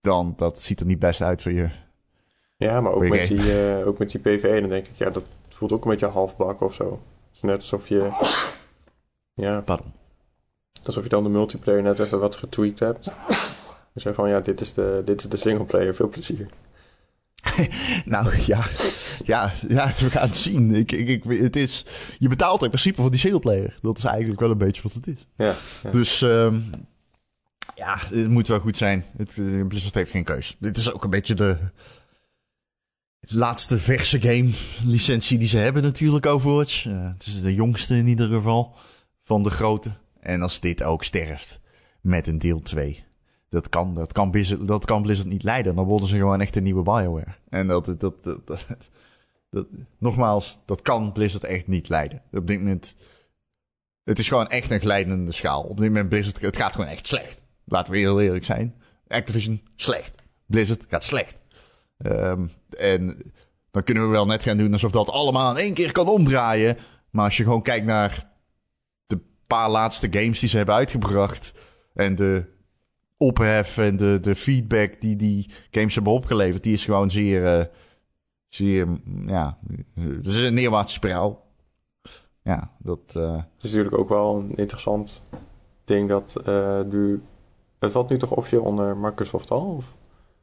Dan, 0.00 0.34
dat 0.36 0.60
ziet 0.60 0.80
er 0.80 0.86
niet 0.86 0.98
best 0.98 1.22
uit 1.22 1.42
voor 1.42 1.52
je 1.52 1.70
ja, 2.62 2.80
maar 2.80 2.92
ook 2.92 3.08
met, 3.08 3.28
die, 3.28 3.78
uh, 3.78 3.86
ook 3.86 3.98
met 3.98 4.10
die 4.10 4.20
PvE, 4.20 4.60
dan 4.60 4.68
denk 4.68 4.86
ik, 4.86 4.96
ja, 4.96 5.10
dat 5.10 5.24
voelt 5.48 5.72
ook 5.72 5.84
een 5.84 5.90
beetje 5.90 6.06
halfbak 6.06 6.60
of 6.60 6.74
zo. 6.74 6.90
Het 6.90 7.34
is 7.34 7.40
net 7.40 7.54
alsof 7.54 7.88
je... 7.88 8.10
Ja. 9.34 9.60
Pardon. 9.60 9.92
Alsof 10.84 11.02
je 11.02 11.08
dan 11.08 11.22
de 11.22 11.28
multiplayer 11.28 11.82
net 11.82 11.98
even 11.98 12.20
wat 12.20 12.36
getweakt 12.36 12.78
hebt. 12.78 13.04
Je 13.92 14.00
zegt 14.00 14.16
van, 14.16 14.28
ja, 14.28 14.40
dit 14.40 14.60
is 14.60 14.72
de, 14.72 15.02
dit 15.04 15.20
is 15.20 15.28
de 15.28 15.36
singleplayer, 15.36 15.94
veel 15.94 16.08
plezier. 16.08 16.48
nou 18.04 18.36
ja, 18.46 18.64
ja, 19.24 19.52
ja, 19.68 19.92
we 19.98 20.10
gaan 20.10 20.28
het 20.28 20.36
zien. 20.36 20.74
Ik, 20.74 20.92
ik, 20.92 21.08
ik, 21.08 21.24
het 21.24 21.56
is, 21.56 21.86
je 22.18 22.28
betaalt 22.28 22.62
in 22.62 22.68
principe 22.68 23.00
voor 23.00 23.10
die 23.10 23.20
singleplayer. 23.20 23.74
Dat 23.80 23.98
is 23.98 24.04
eigenlijk 24.04 24.40
wel 24.40 24.50
een 24.50 24.58
beetje 24.58 24.82
wat 24.82 24.92
het 24.92 25.06
is. 25.06 25.26
Ja, 25.36 25.54
Dus 25.90 26.20
um, 26.20 26.70
ja, 27.74 27.98
het 27.98 28.28
moet 28.28 28.48
wel 28.48 28.60
goed 28.60 28.76
zijn. 28.76 29.04
Het, 29.16 29.34
Blizzard 29.68 29.94
heeft 29.94 30.10
geen 30.10 30.24
keus. 30.24 30.56
Dit 30.58 30.76
is 30.76 30.92
ook 30.92 31.04
een 31.04 31.10
beetje 31.10 31.34
de, 31.34 31.58
laatste 33.20 33.78
verse 33.78 34.20
game 34.20 34.50
licentie 34.84 35.38
die 35.38 35.48
ze 35.48 35.58
hebben 35.58 35.82
natuurlijk, 35.82 36.26
Overwatch. 36.26 36.84
Uh, 36.84 37.08
het 37.12 37.26
is 37.26 37.42
de 37.42 37.54
jongste 37.54 37.96
in 37.96 38.06
ieder 38.06 38.28
geval 38.28 38.74
van 39.22 39.42
de 39.42 39.50
grote. 39.50 39.90
En 40.20 40.42
als 40.42 40.60
dit 40.60 40.82
ook 40.82 41.04
sterft 41.04 41.60
met 42.00 42.26
een 42.26 42.38
deel 42.38 42.60
2. 42.60 43.04
Dat 43.52 43.68
kan, 43.68 43.94
dat, 43.94 44.12
kan 44.12 44.30
Blizzard, 44.30 44.68
dat 44.68 44.84
kan 44.84 45.02
Blizzard 45.02 45.28
niet 45.28 45.42
leiden. 45.42 45.74
Dan 45.74 45.84
worden 45.84 46.08
ze 46.08 46.16
gewoon 46.16 46.40
echt 46.40 46.56
een 46.56 46.62
nieuwe 46.62 46.82
Bioware. 46.82 47.34
En 47.48 47.66
dat, 47.66 47.84
dat, 47.84 48.24
dat, 48.24 48.66
dat, 49.50 49.66
nogmaals, 49.98 50.58
dat 50.64 50.82
kan 50.82 51.12
Blizzard 51.12 51.44
echt 51.44 51.66
niet 51.66 51.88
leiden. 51.88 52.22
Op 52.32 52.46
dit 52.46 52.58
moment, 52.58 52.94
het 54.04 54.18
is 54.18 54.28
gewoon 54.28 54.48
echt 54.48 54.70
een 54.70 54.80
glijdende 54.80 55.32
schaal. 55.32 55.62
Op 55.62 55.76
dit 55.76 55.86
moment 55.86 56.08
Blizzard, 56.08 56.40
het 56.40 56.56
gaat 56.56 56.72
gewoon 56.72 56.90
echt 56.90 57.06
slecht. 57.06 57.42
Laten 57.64 57.92
we 57.92 57.98
heel 57.98 58.20
eerlijk 58.20 58.44
zijn. 58.44 58.74
Activision, 59.08 59.62
slecht. 59.76 60.14
Blizzard 60.46 60.86
gaat 60.88 61.04
slecht. 61.04 61.42
Um, 61.98 62.50
en 62.78 63.32
dan 63.70 63.82
kunnen 63.82 64.02
we 64.02 64.08
wel 64.08 64.26
net 64.26 64.42
gaan 64.42 64.56
doen 64.56 64.72
alsof 64.72 64.90
dat 64.90 65.10
allemaal 65.10 65.50
in 65.50 65.62
één 65.62 65.74
keer 65.74 65.92
kan 65.92 66.08
omdraaien. 66.08 66.76
Maar 67.10 67.24
als 67.24 67.36
je 67.36 67.42
gewoon 67.42 67.62
kijkt 67.62 67.86
naar 67.86 68.30
de 69.06 69.20
paar 69.46 69.70
laatste 69.70 70.08
games 70.10 70.40
die 70.40 70.48
ze 70.48 70.56
hebben 70.56 70.74
uitgebracht. 70.74 71.52
En 71.94 72.14
de 72.14 72.50
ophef 73.22 73.78
en 73.78 73.96
de, 73.96 74.18
de 74.20 74.34
feedback 74.34 75.00
die 75.00 75.16
die 75.16 75.50
games 75.70 75.94
hebben 75.94 76.12
opgeleverd. 76.12 76.62
Die 76.62 76.72
is 76.72 76.84
gewoon 76.84 77.10
zeer, 77.10 77.58
uh, 77.58 77.64
zeer, 78.48 78.88
ja, 79.26 79.58
het 80.00 80.26
is 80.26 80.42
een 80.42 80.54
neerwaartse 80.54 80.94
spiraal. 80.94 81.44
Ja, 82.42 82.70
dat... 82.78 83.14
Uh... 83.16 83.32
Het 83.32 83.64
is 83.64 83.70
natuurlijk 83.70 83.98
ook 83.98 84.08
wel 84.08 84.36
een 84.36 84.54
interessant 84.56 85.22
ding 85.84 86.08
dat 86.08 86.36
uh, 86.48 86.80
nu... 86.82 87.22
Het 87.78 87.92
valt 87.92 88.08
nu 88.08 88.18
toch 88.18 88.30
officieel 88.30 88.62
onder 88.62 88.96
Microsoft 88.96 89.50
al? 89.50 89.74
Of? 89.76 89.94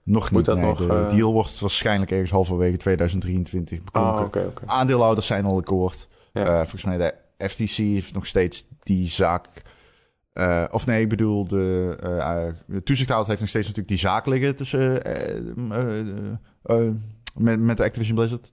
Nog 0.04 0.32
niet. 0.32 0.46
Dat 0.46 0.58
nog, 0.58 0.78
de 0.78 0.86
uh... 0.86 1.10
deal 1.10 1.34
wordt 1.34 1.60
waarschijnlijk 1.60 2.12
ergens 2.12 2.32
halverwege 2.32 2.78
2023 2.78 3.84
beklonken. 3.84 4.20
Oh, 4.20 4.26
okay, 4.26 4.46
okay. 4.46 4.68
Aandeelhouders 4.68 5.28
zijn 5.28 5.46
al 5.46 5.58
akkoord. 5.58 6.08
Ja. 6.34 6.46
Uh, 6.46 6.56
volgens 6.56 6.84
mij 6.84 6.98
de 6.98 7.14
FTC 7.48 7.76
heeft 7.76 8.14
nog 8.14 8.26
steeds 8.26 8.68
die 8.84 9.08
zaak. 9.08 9.48
Uh, 10.40 10.64
of 10.72 10.86
nee, 10.86 11.02
ik 11.02 11.10
bedoel, 11.10 11.48
de, 11.48 12.54
de 12.68 12.84
toezichthouder 12.84 13.28
heeft 13.30 13.40
nog 13.40 13.50
steeds 13.50 13.68
natuurlijk 13.68 13.96
die 13.96 14.10
zaak 14.10 14.26
liggen 14.26 14.56
tussen. 14.56 15.02
met, 17.36 17.60
met 17.60 17.80
Activision 17.80 18.16
Blizzard. 18.16 18.52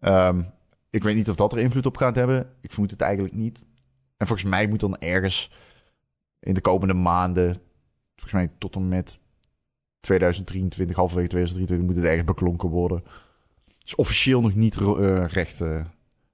Um, 0.00 0.46
ik 0.90 1.02
weet 1.02 1.14
niet 1.14 1.30
of 1.30 1.36
dat 1.36 1.52
er 1.52 1.58
invloed 1.58 1.86
op 1.86 1.96
gaat 1.96 2.14
hebben. 2.14 2.50
Ik 2.60 2.70
vermoed 2.72 2.90
het 2.90 3.00
eigenlijk 3.00 3.34
niet. 3.34 3.64
En 4.16 4.26
volgens 4.26 4.50
mij 4.50 4.66
moet 4.66 4.80
dan 4.80 4.98
ergens 4.98 5.50
in 6.40 6.54
de 6.54 6.60
komende 6.60 6.94
maanden 6.94 7.56
volgens 8.20 8.32
mij 8.32 8.50
tot 8.58 8.74
en 8.74 8.88
met 8.88 9.20
2023, 10.00 10.96
halverwege 10.96 11.28
2023 11.28 11.86
moet 11.86 11.96
het 11.96 12.04
ergens 12.04 12.34
beklonken 12.34 12.68
worden. 12.68 12.98
Het 13.78 13.88
is 13.88 13.94
officieel 13.94 14.40
nog 14.40 14.54
niet 14.54 14.80
uh, 14.80 15.26
recht, 15.26 15.60
uh, 15.60 15.84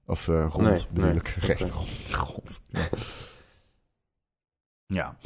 of 0.05 0.27
uh, 0.27 0.45
rond, 0.49 0.67
nee, 0.67 0.85
bedoel 0.91 1.15
ik. 1.15 1.27
Recht, 1.27 1.71
okay. 1.71 1.85
grond. 2.09 2.61
Ja. 2.67 2.87
Ja. 4.87 5.17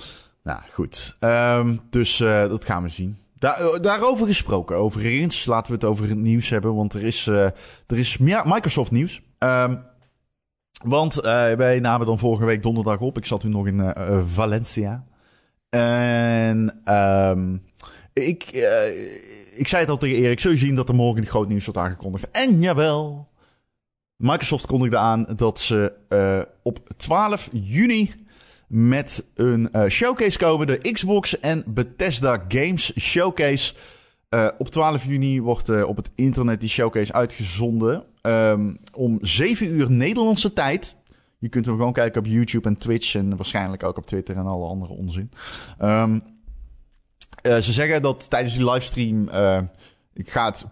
nou 0.44 0.60
goed. 0.72 1.18
Um, 1.20 1.82
dus 1.90 2.18
dat 2.18 2.66
gaan 2.66 2.84
we 2.84 2.90
zien. 2.90 3.18
Daar, 3.36 3.82
daarover 3.82 4.26
gesproken, 4.26 4.76
over 4.76 5.02
eens 5.02 5.46
laten 5.46 5.68
we 5.68 5.74
het 5.74 5.88
over 5.90 6.10
het 6.10 6.18
nieuws 6.18 6.50
hebben, 6.50 6.76
want 6.76 6.94
er 6.94 7.04
is, 7.04 7.28
er 7.28 7.54
is 7.88 8.18
Microsoft 8.18 8.92
nieuws. 8.92 9.22
Um, 9.40 9.84
want 10.84 11.16
wij 11.16 11.80
namen 11.80 12.08
dan 12.08 12.20
vorige 12.20 12.46
week 12.46 12.64
donderdag 12.64 13.00
op. 13.00 13.18
Ik 13.18 13.26
zat 13.26 13.40
toen 13.40 13.52
nog 13.52 13.68
in 13.68 13.94
Valencia. 14.26 15.06
En 15.70 16.82
um, 16.86 17.64
ik, 18.14 18.44
ik 19.56 19.68
zei 19.68 19.82
het 19.82 19.90
al 19.90 19.98
tegen 19.98 20.18
Erik, 20.18 20.40
zul 20.40 20.52
je 20.52 20.58
zien 20.58 20.76
dat 20.76 20.90
er 20.90 20.96
morgen 20.96 21.26
groot 21.26 21.48
nieuws 21.48 21.66
wordt 21.66 21.80
aangekondigd. 21.80 22.32
En 22.32 22.62
jawel, 22.62 23.30
Microsoft 24.16 24.66
kondigde 24.66 24.98
aan 24.98 25.26
dat 25.36 25.60
ze 25.60 25.94
op 26.64 26.80
12 26.98 27.50
juni 27.52 28.14
met 28.72 29.26
een 29.36 29.70
uh, 29.74 29.86
showcase 29.88 30.38
komen. 30.38 30.68
De 30.68 30.78
Xbox 30.78 31.40
en 31.40 31.64
Bethesda 31.68 32.46
Games 32.48 33.00
Showcase. 33.00 33.74
op 34.58 34.70
12 34.70 35.06
juni 35.06 35.42
wordt 35.42 35.84
op 35.84 35.96
het 35.96 36.12
internet 36.16 36.60
die 36.60 36.70
showcase 36.70 37.14
uitgezonden. 37.14 38.04
Um, 38.22 38.78
om 38.94 39.18
7 39.22 39.74
uur 39.74 39.92
Nederlandse 39.92 40.54
tijd. 40.54 40.96
Je 41.40 41.50
kunt 41.50 41.66
hem 41.66 41.76
gewoon 41.76 41.94
kijken 41.94 42.22
op 42.22 42.28
YouTube 42.28 42.68
en 42.68 42.78
Twitch 42.78 43.16
en 43.16 43.36
waarschijnlijk 43.36 43.84
ook 43.84 43.98
op 43.98 44.06
Twitter 44.06 44.38
en 44.38 44.46
alle 44.46 44.68
andere 44.68 44.94
onzin. 44.94 45.32
Uh, 45.82 46.16
ze 47.44 47.74
zeggen 47.74 48.02
dat 48.02 48.30
tijdens 48.30 48.56
die 48.56 48.72
livestream 48.72 49.30
ik 50.14 50.30
ga 50.30 50.46
het 50.46 50.66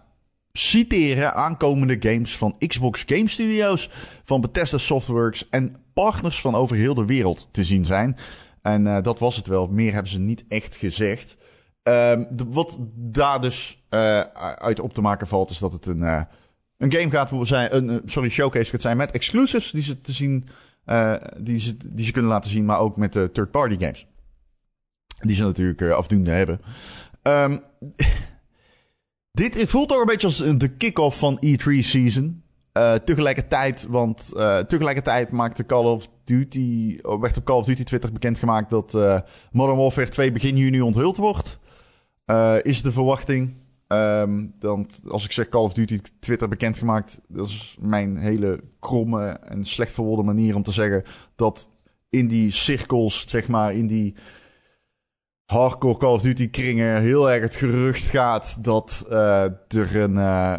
citeren 0.52 1.34
aankomende 1.34 1.96
games 2.00 2.36
van 2.36 2.56
Xbox 2.66 3.02
Game 3.06 3.28
Studios, 3.28 3.90
van 4.24 4.40
Bethesda 4.40 4.78
Softworks 4.78 5.48
en 5.48 5.76
partners 5.92 6.40
van 6.40 6.54
over 6.54 6.76
heel 6.76 6.94
de 6.94 7.04
wereld 7.04 7.48
te 7.50 7.64
zien 7.64 7.84
zijn. 7.84 8.16
En 8.62 8.86
uh, 8.86 9.02
dat 9.02 9.18
was 9.18 9.36
het 9.36 9.46
wel. 9.46 9.66
Meer 9.66 9.92
hebben 9.92 10.12
ze 10.12 10.18
niet 10.18 10.44
echt 10.48 10.76
gezegd. 10.76 11.36
De, 11.82 12.46
wat 12.48 12.78
daar 12.94 13.40
dus 13.40 13.84
uit 14.58 14.80
op 14.80 14.94
te 14.94 15.00
maken 15.00 15.26
valt, 15.26 15.50
is 15.50 15.58
dat 15.58 15.72
het 15.72 15.86
een, 15.86 16.02
een 16.76 16.92
game 16.92 17.10
gaat 17.10 17.30
zijn, 17.40 17.76
een 17.76 18.02
sorry, 18.04 18.28
showcase 18.28 18.70
gaat 18.70 18.80
zijn 18.80 18.96
met 18.96 19.10
exclusives 19.10 19.70
die 19.70 19.82
ze 19.82 20.00
te 20.00 20.12
zien, 20.12 20.48
die, 21.38 21.60
ze, 21.60 21.76
die 21.88 22.04
ze 22.04 22.12
kunnen 22.12 22.30
laten 22.30 22.50
zien, 22.50 22.64
maar 22.64 22.78
ook 22.78 22.96
met 22.96 23.12
third-party 23.12 23.78
games. 23.78 24.06
Die 25.20 25.36
ze 25.36 25.42
natuurlijk 25.42 25.82
afdoende 25.82 26.30
hebben. 26.30 26.60
Um, 27.22 27.62
dit 29.40 29.68
voelt 29.68 29.88
toch 29.88 30.00
een 30.00 30.06
beetje 30.06 30.26
als 30.26 30.58
de 30.58 30.68
kick-off 30.76 31.18
van 31.18 31.42
E3 31.46 31.78
season. 31.78 32.39
Uh, 32.72 32.94
tegelijkertijd, 32.94 33.86
want 33.88 34.32
uh, 34.36 34.58
tegelijkertijd 34.58 35.30
maakte 35.30 35.66
Call 35.66 35.84
of 35.84 36.08
Duty, 36.24 36.98
oh, 37.02 37.20
werd 37.20 37.36
op 37.36 37.44
Call 37.44 37.56
of 37.56 37.64
Duty 37.64 37.84
Twitter 37.84 38.12
bekendgemaakt 38.12 38.70
dat 38.70 38.92
Modern 39.52 39.78
Warfare 39.78 40.08
2 40.08 40.32
begin 40.32 40.56
juni 40.56 40.80
onthuld 40.80 41.16
wordt. 41.16 41.58
is 42.62 42.82
de 42.82 42.92
verwachting. 42.92 43.54
Um, 43.92 44.54
dan, 44.58 44.88
als 45.08 45.24
ik 45.24 45.32
zeg 45.32 45.48
Call 45.48 45.62
of 45.62 45.72
Duty 45.72 45.98
Twitter 46.20 46.48
bekendgemaakt, 46.48 47.20
dat 47.28 47.46
is 47.46 47.76
mijn 47.80 48.16
hele 48.16 48.60
kromme 48.80 49.26
en 49.28 49.64
slecht 49.64 49.92
verwoorde 49.92 50.22
manier 50.22 50.56
om 50.56 50.62
te 50.62 50.72
zeggen 50.72 51.02
dat 51.34 51.68
in 52.10 52.28
die 52.28 52.50
cirkels, 52.50 53.28
zeg 53.28 53.48
maar, 53.48 53.74
in 53.74 53.86
die 53.86 54.14
hardcore 55.50 55.96
Call 55.96 56.12
of 56.12 56.22
Duty 56.22 56.50
kringen 56.50 57.02
heel 57.02 57.30
erg 57.30 57.42
het 57.42 57.54
gerucht 57.54 58.04
gaat 58.04 58.64
dat 58.64 59.06
uh, 59.10 59.42
er 59.68 59.96
een, 59.96 60.14
uh, 60.14 60.56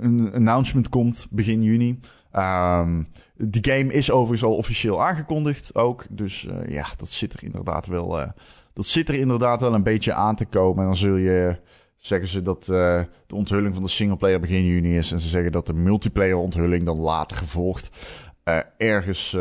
een 0.00 0.32
announcement 0.34 0.88
komt 0.88 1.26
begin 1.30 1.62
juni. 1.62 2.00
Um, 2.32 3.08
die 3.36 3.72
game 3.72 3.92
is 3.92 4.10
overigens 4.10 4.50
al 4.50 4.56
officieel 4.56 5.04
aangekondigd 5.04 5.74
ook. 5.74 6.06
Dus 6.10 6.44
uh, 6.44 6.68
ja, 6.68 6.86
dat 6.96 7.10
zit 7.10 7.32
er 7.32 7.44
inderdaad 7.44 7.86
wel. 7.86 8.32
dat 8.72 8.86
zit 8.86 9.08
er 9.08 9.18
inderdaad 9.18 9.60
wel 9.60 9.74
een 9.74 9.82
beetje 9.82 10.14
aan 10.14 10.36
te 10.36 10.46
komen. 10.46 10.78
En 10.78 10.84
dan 10.84 10.96
zul 10.96 11.16
je 11.16 11.56
zeggen 11.96 12.28
ze 12.28 12.42
dat 12.42 12.64
de 12.64 13.06
onthulling 13.34 13.74
van 13.74 13.82
de 13.82 13.88
singleplayer 13.88 14.40
begin 14.40 14.64
juni 14.64 14.96
is. 14.96 15.12
En 15.12 15.20
ze 15.20 15.28
zeggen 15.28 15.52
dat 15.52 15.66
de 15.66 15.74
multiplayer 15.74 16.36
onthulling 16.36 16.84
dan 16.84 16.98
later 16.98 17.36
gevolgd. 17.36 17.90
ergens 18.76 19.36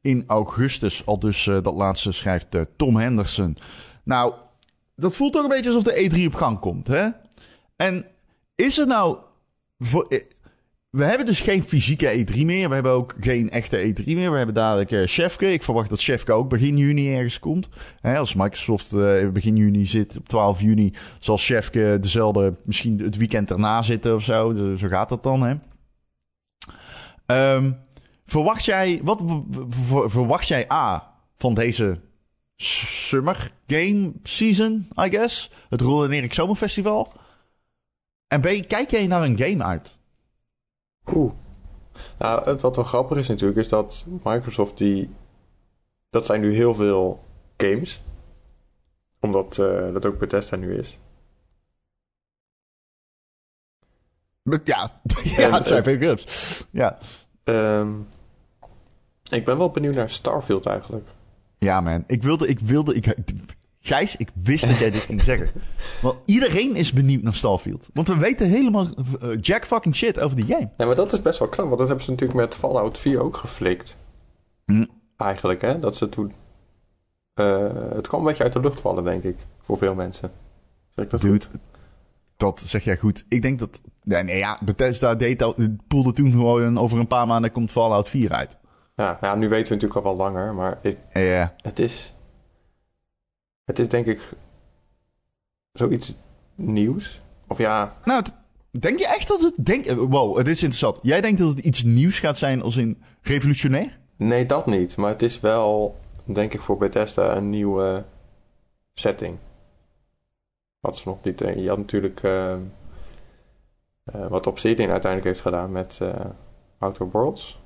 in 0.00 0.24
augustus. 0.26 1.06
Al 1.06 1.18
dus 1.18 1.44
dat 1.44 1.74
laatste 1.74 2.12
schrijft 2.12 2.46
Tom 2.76 2.96
Henderson. 2.96 3.56
Nou, 4.04 4.34
dat 4.96 5.16
voelt 5.16 5.32
toch 5.32 5.42
een 5.42 5.48
beetje 5.48 5.70
alsof 5.70 5.82
de 5.82 6.10
E3 6.10 6.26
op 6.26 6.34
gang 6.34 6.58
komt, 6.58 6.88
hè? 6.88 7.08
En 7.76 8.06
is 8.54 8.78
er 8.78 8.86
nou... 8.86 9.18
Voor, 9.78 10.06
eh, 10.08 10.20
we 10.90 11.04
hebben 11.04 11.26
dus 11.26 11.40
geen 11.40 11.62
fysieke 11.62 12.24
E3 12.24 12.44
meer. 12.44 12.68
We 12.68 12.74
hebben 12.74 12.92
ook 12.92 13.14
geen 13.20 13.50
echte 13.50 13.78
E3 13.78 14.04
meer. 14.04 14.30
We 14.30 14.36
hebben 14.36 14.54
dadelijk 14.54 14.90
uh, 14.90 15.06
Chefke. 15.06 15.52
Ik 15.52 15.62
verwacht 15.62 15.90
dat 15.90 16.02
Chefke 16.02 16.32
ook 16.32 16.48
begin 16.48 16.76
juni 16.76 17.14
ergens 17.14 17.38
komt. 17.38 17.68
als 18.02 18.34
Microsoft 18.34 18.92
uh, 18.92 19.28
begin 19.28 19.56
juni 19.56 19.86
zit, 19.86 20.16
op 20.16 20.28
12 20.28 20.60
juni, 20.60 20.92
zal 21.18 21.36
Chefke 21.36 21.98
dezelfde, 22.00 22.54
misschien 22.64 22.98
het 22.98 23.16
weekend 23.16 23.50
erna 23.50 23.82
zitten 23.82 24.14
of 24.14 24.22
zo. 24.22 24.54
zo 24.76 24.88
gaat 24.88 25.08
dat 25.08 25.22
dan, 25.22 25.42
hè? 25.42 25.54
Um, 27.56 27.76
verwacht 28.26 28.64
jij, 28.64 29.00
wat 29.04 29.22
verwacht 30.06 30.48
jij 30.48 30.72
A 30.72 31.14
van 31.36 31.54
deze 31.54 32.00
summer 32.60 33.52
game 33.66 34.12
season, 34.22 34.88
I 35.04 35.08
guess. 35.10 35.50
Het 35.68 35.80
Roel 35.80 36.04
en 36.04 36.12
Erik 36.12 36.34
Zomerfestival. 36.34 37.12
En 38.28 38.40
B, 38.40 38.44
kijk 38.66 38.90
jij 38.90 39.06
naar 39.06 39.22
een 39.22 39.38
game 39.38 39.64
uit? 39.64 39.98
Oeh. 41.14 41.32
Nou, 42.18 42.56
wat 42.56 42.76
wel 42.76 42.84
grappig 42.84 43.18
is 43.18 43.28
natuurlijk, 43.28 43.58
is 43.58 43.68
dat 43.68 44.04
Microsoft 44.22 44.78
die... 44.78 45.14
Dat 46.10 46.26
zijn 46.26 46.40
nu 46.40 46.54
heel 46.54 46.74
veel 46.74 47.24
games. 47.56 48.02
Omdat 49.20 49.56
uh, 49.58 49.92
dat 49.92 50.04
ook 50.04 50.18
Bethesda 50.18 50.56
nu 50.56 50.78
is. 50.78 50.98
Ja, 54.64 55.00
ja 55.36 55.50
het 55.50 55.66
zijn 55.66 55.84
veel 55.84 55.98
games. 56.00 56.64
Ja. 56.70 56.98
Um, 57.44 58.08
ik 59.30 59.44
ben 59.44 59.58
wel 59.58 59.70
benieuwd 59.70 59.94
naar 59.94 60.10
Starfield 60.10 60.66
eigenlijk. 60.66 61.08
Ja, 61.60 61.80
man. 61.80 62.04
Ik 62.06 62.22
wilde, 62.22 62.46
ik 62.46 62.58
wilde, 62.58 62.94
ik, 62.94 63.14
Gijs, 63.82 64.16
ik 64.16 64.30
wist 64.42 64.68
dat 64.68 64.78
jij 64.78 64.90
dit 64.90 65.00
ging 65.00 65.22
zeggen. 65.22 65.50
Want 66.02 66.16
iedereen 66.24 66.76
is 66.76 66.92
benieuwd 66.92 67.22
naar 67.22 67.34
Starfield. 67.34 67.88
Want 67.92 68.08
we 68.08 68.16
weten 68.16 68.48
helemaal 68.48 68.86
uh, 69.22 69.38
jack 69.40 69.66
fucking 69.66 69.96
shit 69.96 70.20
over 70.20 70.36
die 70.36 70.46
game. 70.46 70.70
Ja, 70.76 70.86
maar 70.86 70.94
dat 70.94 71.12
is 71.12 71.22
best 71.22 71.38
wel 71.38 71.48
knap. 71.48 71.66
Want 71.66 71.78
dat 71.78 71.86
hebben 71.86 72.04
ze 72.04 72.10
natuurlijk 72.10 72.40
met 72.40 72.54
Fallout 72.54 72.98
4 72.98 73.20
ook 73.20 73.36
geflikt. 73.36 73.96
Hm. 74.64 74.84
Eigenlijk, 75.16 75.60
hè. 75.60 75.78
Dat 75.78 75.96
ze 75.96 76.08
toen... 76.08 76.32
Uh, 77.34 77.68
het 77.94 78.08
kwam 78.08 78.20
een 78.20 78.26
beetje 78.26 78.42
uit 78.42 78.52
de 78.52 78.60
lucht 78.60 78.80
vallen, 78.80 79.04
denk 79.04 79.22
ik. 79.22 79.36
Voor 79.62 79.78
veel 79.78 79.94
mensen. 79.94 80.30
Zeg 80.94 81.04
ik 81.04 81.10
dat 81.10 81.20
Dude, 81.20 81.32
goed? 81.32 81.48
dat 82.36 82.62
zeg 82.66 82.84
jij 82.84 82.96
goed. 82.96 83.24
Ik 83.28 83.42
denk 83.42 83.58
dat... 83.58 83.80
Nee, 84.02 84.22
nee 84.22 84.38
ja, 84.38 84.58
Bethesda 84.64 85.14
deed 85.14 85.42
al, 85.42 85.54
poelde 85.88 86.12
toen 86.12 86.30
gewoon 86.30 86.78
over 86.78 86.98
een 86.98 87.06
paar 87.06 87.26
maanden 87.26 87.52
komt 87.52 87.70
Fallout 87.70 88.08
4 88.08 88.32
uit. 88.32 88.56
Ja, 89.00 89.18
ja, 89.20 89.34
nu 89.34 89.48
weten 89.48 89.68
we 89.68 89.74
natuurlijk 89.74 90.06
al 90.06 90.16
wel 90.16 90.26
langer, 90.26 90.54
maar 90.54 90.78
ik, 90.82 90.98
het 91.62 91.78
is... 91.78 92.14
Het 93.64 93.78
is 93.78 93.88
denk 93.88 94.06
ik 94.06 94.20
zoiets 95.72 96.14
nieuws. 96.54 97.20
Of 97.48 97.58
ja... 97.58 97.96
Nou, 98.04 98.24
denk 98.70 98.98
je 98.98 99.06
echt 99.06 99.28
dat 99.28 99.40
het... 99.40 99.54
Denk, 99.56 99.90
wow, 99.90 100.36
het 100.36 100.48
is 100.48 100.62
interessant. 100.62 100.98
Jij 101.02 101.20
denkt 101.20 101.38
dat 101.38 101.48
het 101.48 101.58
iets 101.58 101.82
nieuws 101.82 102.18
gaat 102.18 102.36
zijn 102.36 102.62
als 102.62 102.76
in 102.76 103.02
revolutionair? 103.22 103.98
Nee, 104.16 104.46
dat 104.46 104.66
niet. 104.66 104.96
Maar 104.96 105.10
het 105.10 105.22
is 105.22 105.40
wel, 105.40 105.98
denk 106.24 106.54
ik, 106.54 106.60
voor 106.60 106.76
Bethesda 106.76 107.36
een 107.36 107.50
nieuwe 107.50 108.04
setting. 108.94 109.36
Wat 110.80 110.96
ze 110.96 111.08
nog 111.08 111.22
niet... 111.22 111.38
Je 111.38 111.68
had 111.68 111.78
natuurlijk... 111.78 112.22
Uh, 112.22 112.52
uh, 114.14 114.26
wat 114.26 114.46
Obsidian 114.46 114.90
uiteindelijk 114.90 115.24
heeft 115.24 115.40
gedaan 115.40 115.72
met 115.72 115.98
uh, 116.02 116.14
Outer 116.78 117.10
Worlds. 117.10 117.59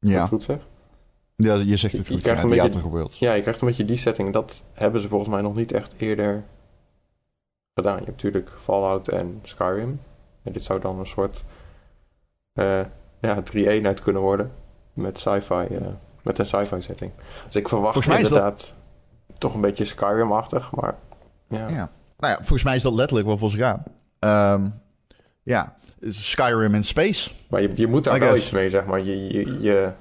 Ja. 0.00 0.26
goed 0.26 0.42
zeg? 0.42 0.58
Ja, 1.36 1.54
je 1.54 1.76
zegt 1.76 1.96
het 1.96 2.06
je, 2.06 2.12
goed. 2.12 2.22
krijgt 2.22 2.42
een 2.42 2.50
beetje, 2.50 3.06
ja, 3.18 3.32
je 3.32 3.40
krijgt 3.40 3.60
een 3.60 3.68
beetje 3.68 3.84
die 3.84 3.96
setting. 3.96 4.32
Dat 4.32 4.62
hebben 4.72 5.00
ze 5.00 5.08
volgens 5.08 5.30
mij 5.30 5.42
nog 5.42 5.54
niet 5.54 5.72
echt 5.72 5.94
eerder 5.96 6.44
gedaan. 7.74 7.98
Je 7.98 8.04
hebt 8.04 8.22
natuurlijk 8.22 8.50
Fallout 8.62 9.08
en 9.08 9.40
Skyrim. 9.42 10.00
En 10.42 10.52
dit 10.52 10.64
zou 10.64 10.80
dan 10.80 10.98
een 10.98 11.06
soort 11.06 11.44
uh, 12.54 12.80
ja, 13.20 13.42
3-eenheid 13.42 14.02
kunnen 14.02 14.22
worden. 14.22 14.52
Met 14.92 15.18
sci-fi, 15.18 15.66
uh, 15.70 15.86
met 16.22 16.38
een 16.38 16.46
sci-fi 16.46 16.80
setting. 16.80 17.12
Dus 17.46 17.56
ik 17.56 17.68
verwacht 17.68 18.06
inderdaad 18.06 18.74
dat... 19.26 19.38
toch 19.38 19.54
een 19.54 19.60
beetje 19.60 19.84
Skyrim-achtig, 19.84 20.72
maar 20.72 20.98
ja. 21.48 21.68
ja. 21.68 21.90
Nou 22.18 22.32
ja, 22.32 22.36
volgens 22.36 22.62
mij 22.62 22.76
is 22.76 22.82
dat 22.82 22.92
letterlijk 22.92 23.26
wel 23.26 23.38
voor 23.38 23.50
ze 23.50 23.56
gaan. 23.56 23.82
Um, 24.54 24.80
ja, 25.42 25.76
Skyrim 26.08 26.74
in 26.74 26.84
space. 26.84 27.30
Maar 27.48 27.62
je, 27.62 27.70
je 27.74 27.86
moet 27.86 28.04
daar 28.04 28.18
wel 28.18 28.36
iets 28.36 28.50
mee, 28.50 28.70
zeg 28.70 28.84
maar. 28.84 29.00
Je, 29.00 29.32
je, 29.32 29.60
je, 29.60 29.92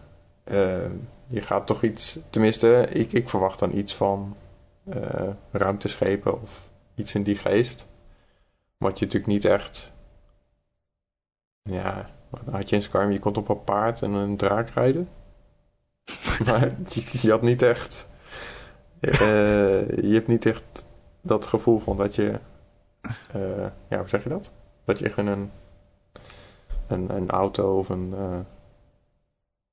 uh, 0.52 0.92
je 1.28 1.42
gaat 1.42 1.68
toch 1.68 1.84
iets... 1.84 2.20
Tenminste, 2.30 2.88
ik, 2.90 3.12
ik 3.12 3.30
verwacht 3.30 3.60
dan 3.60 3.78
iets 3.78 3.96
van 3.96 4.36
uh, 4.96 5.30
ruimteschepen 5.52 6.42
of 6.42 6.70
iets 6.96 7.16
in 7.16 7.24
die 7.24 7.36
geest. 7.36 7.88
Wat 8.78 9.00
je 9.00 9.06
natuurlijk 9.06 9.32
niet 9.32 9.46
echt. 9.46 9.94
Ja, 11.62 12.10
had 12.52 12.70
je 12.70 12.76
in 12.76 12.82
Skyrim, 12.82 13.12
je 13.12 13.20
kon 13.20 13.36
op 13.36 13.50
een 13.50 13.64
paard 13.64 14.02
en 14.02 14.12
een 14.12 14.38
draak 14.38 14.70
rijden. 14.70 15.10
maar 16.46 16.76
je, 17.22 17.32
had 17.32 17.42
niet 17.42 17.62
echt. 17.62 18.08
Uh, 19.00 19.22
je 19.90 20.14
hebt 20.14 20.28
niet 20.28 20.46
echt 20.46 20.86
dat 21.22 21.46
gevoel 21.46 21.80
van 21.80 21.98
dat 21.98 22.16
je. 22.16 22.40
Ja, 23.90 23.98
hoe 23.98 24.08
zeg 24.08 24.24
je 24.24 24.30
dat? 24.30 24.52
Dat 24.90 25.00
je 25.00 25.06
echt 25.06 25.18
in 25.18 25.28
een. 25.28 25.52
Een, 26.88 27.16
een 27.16 27.30
auto 27.30 27.78
of 27.78 27.90
een. 27.90 28.10
Uh, 28.10 28.40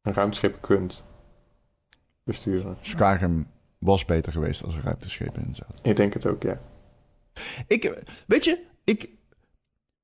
een 0.03 0.13
ruimteschip 0.13 0.61
kunt 0.61 1.05
besturen. 2.25 2.77
Skyrim 2.81 3.47
was 3.79 4.05
beter 4.05 4.33
geweest 4.33 4.65
als 4.65 4.75
er 4.75 4.83
ruimteschepen 4.85 5.45
in 5.47 5.55
zaten. 5.55 5.79
Ik 5.83 5.97
denk 5.97 6.13
het 6.13 6.27
ook, 6.27 6.43
ja. 6.43 6.61
Ik, 7.67 8.05
weet 8.27 8.45
je, 8.45 8.63
ik, 8.85 9.09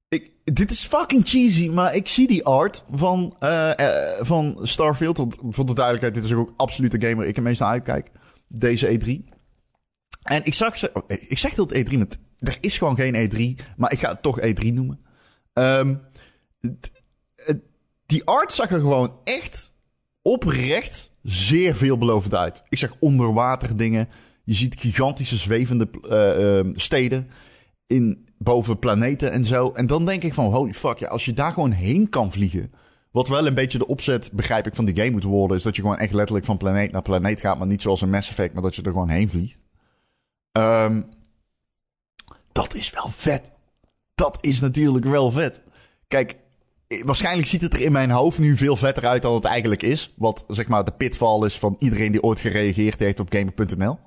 ik, 0.09 0.31
dit 0.45 0.71
is 0.71 0.87
fucking 0.87 1.29
cheesy, 1.29 1.69
maar 1.69 1.95
ik 1.95 2.09
zie 2.09 2.27
die 2.27 2.45
art 2.45 2.85
van, 2.91 3.37
uh, 3.41 3.71
uh, 3.81 3.87
van 4.21 4.59
Starfield. 4.63 5.19
Want 5.19 5.39
voor 5.51 5.67
de 5.67 5.75
duidelijkheid, 5.75 6.15
dit 6.15 6.25
is 6.25 6.33
ook 6.33 6.53
absoluut 6.57 6.91
de 6.91 7.09
gamer 7.09 7.27
ik 7.27 7.37
het 7.37 7.45
meest 7.45 7.63
uitkijk. 7.63 8.11
Deze 8.49 9.01
E3. 9.01 9.33
En 10.23 10.45
ik 10.45 10.55
zag 10.55 10.79
ze, 10.79 10.91
oh, 10.93 11.03
ik 11.07 11.39
zeg 11.39 11.55
dat 11.55 11.75
E3, 11.75 11.99
maar 11.99 12.07
er 12.39 12.59
is 12.61 12.79
gewoon 12.79 12.97
geen 12.97 13.15
E3, 13.15 13.65
maar 13.77 13.93
ik 13.93 13.99
ga 13.99 14.09
het 14.09 14.23
toch 14.23 14.41
E3 14.41 14.73
noemen. 14.73 15.01
Um, 15.53 16.01
die 18.07 18.25
art 18.25 18.53
zag 18.53 18.71
er 18.71 18.81
gewoon 18.81 19.13
echt 19.25 19.73
oprecht 20.23 21.11
zeer 21.23 21.77
veelbelovend 21.77 22.35
uit. 22.35 22.63
Ik 22.69 22.79
zeg 22.79 22.95
onderwater 23.01 23.77
dingen. 23.77 24.09
Je 24.45 24.55
ziet 24.55 24.81
gigantische 24.81 25.37
zwevende 25.37 25.89
uh, 26.65 26.73
steden 26.75 27.29
in, 27.87 28.29
boven 28.39 28.79
planeten 28.79 29.33
en 29.33 29.45
zo. 29.45 29.73
En 29.73 29.87
dan 29.87 30.07
denk 30.07 30.23
ik 30.23 30.35
van, 30.35 30.53
holy 30.53 30.73
fuck, 30.73 30.99
ja, 30.99 31.09
als 31.09 31.25
je 31.25 31.33
daar 31.33 31.53
gewoon 31.53 31.71
heen 31.71 32.09
kan 32.09 32.33
vliegen... 32.33 32.73
Wat 33.11 33.29
wel 33.29 33.47
een 33.47 33.55
beetje 33.55 33.79
de 33.79 33.87
opzet, 33.87 34.33
begrijp 34.33 34.67
ik, 34.67 34.75
van 34.75 34.85
die 34.85 34.97
game 34.97 35.11
moet 35.11 35.23
worden... 35.23 35.57
is 35.57 35.63
dat 35.63 35.77
je 35.77 35.83
gewoon 35.83 35.99
echt 35.99 36.13
letterlijk 36.13 36.47
van 36.47 36.57
planeet 36.57 36.93
naar 36.93 37.03
planeet 37.03 37.41
gaat... 37.41 37.59
maar 37.59 37.67
niet 37.67 37.83
zoals 37.83 38.01
een 38.01 38.11
Mass 38.11 38.29
Effect, 38.29 38.53
maar 38.53 38.63
dat 38.63 38.75
je 38.75 38.83
er 38.83 38.93
gewoon 38.93 39.09
heen 39.09 39.29
vliegt. 39.29 39.65
Um, 40.53 41.11
dat 42.53 42.75
is 42.75 42.91
wel 42.91 43.09
vet. 43.09 43.51
Dat 44.15 44.39
is 44.41 44.61
natuurlijk 44.61 45.05
wel 45.05 45.31
vet. 45.31 45.61
Kijk, 46.07 46.37
waarschijnlijk 47.05 47.49
ziet 47.49 47.61
het 47.61 47.75
er 47.75 47.81
in 47.81 47.93
mijn 47.93 48.11
hoofd 48.11 48.39
nu 48.39 48.57
veel 48.57 48.77
vetter 48.77 49.07
uit 49.07 49.23
dan 49.23 49.35
het 49.35 49.45
eigenlijk 49.45 49.83
is. 49.83 50.15
Wat 50.17 50.45
zeg 50.49 50.69
maar 50.69 50.85
de 50.85 50.93
pitfall 50.93 51.45
is 51.47 51.59
van 51.59 51.77
iedereen 51.79 52.13
die 52.13 52.23
ooit 52.23 52.41
gereageerd 52.41 52.99
heeft 52.99 53.21
op 53.21 53.33
gamer.nl. 53.33 53.99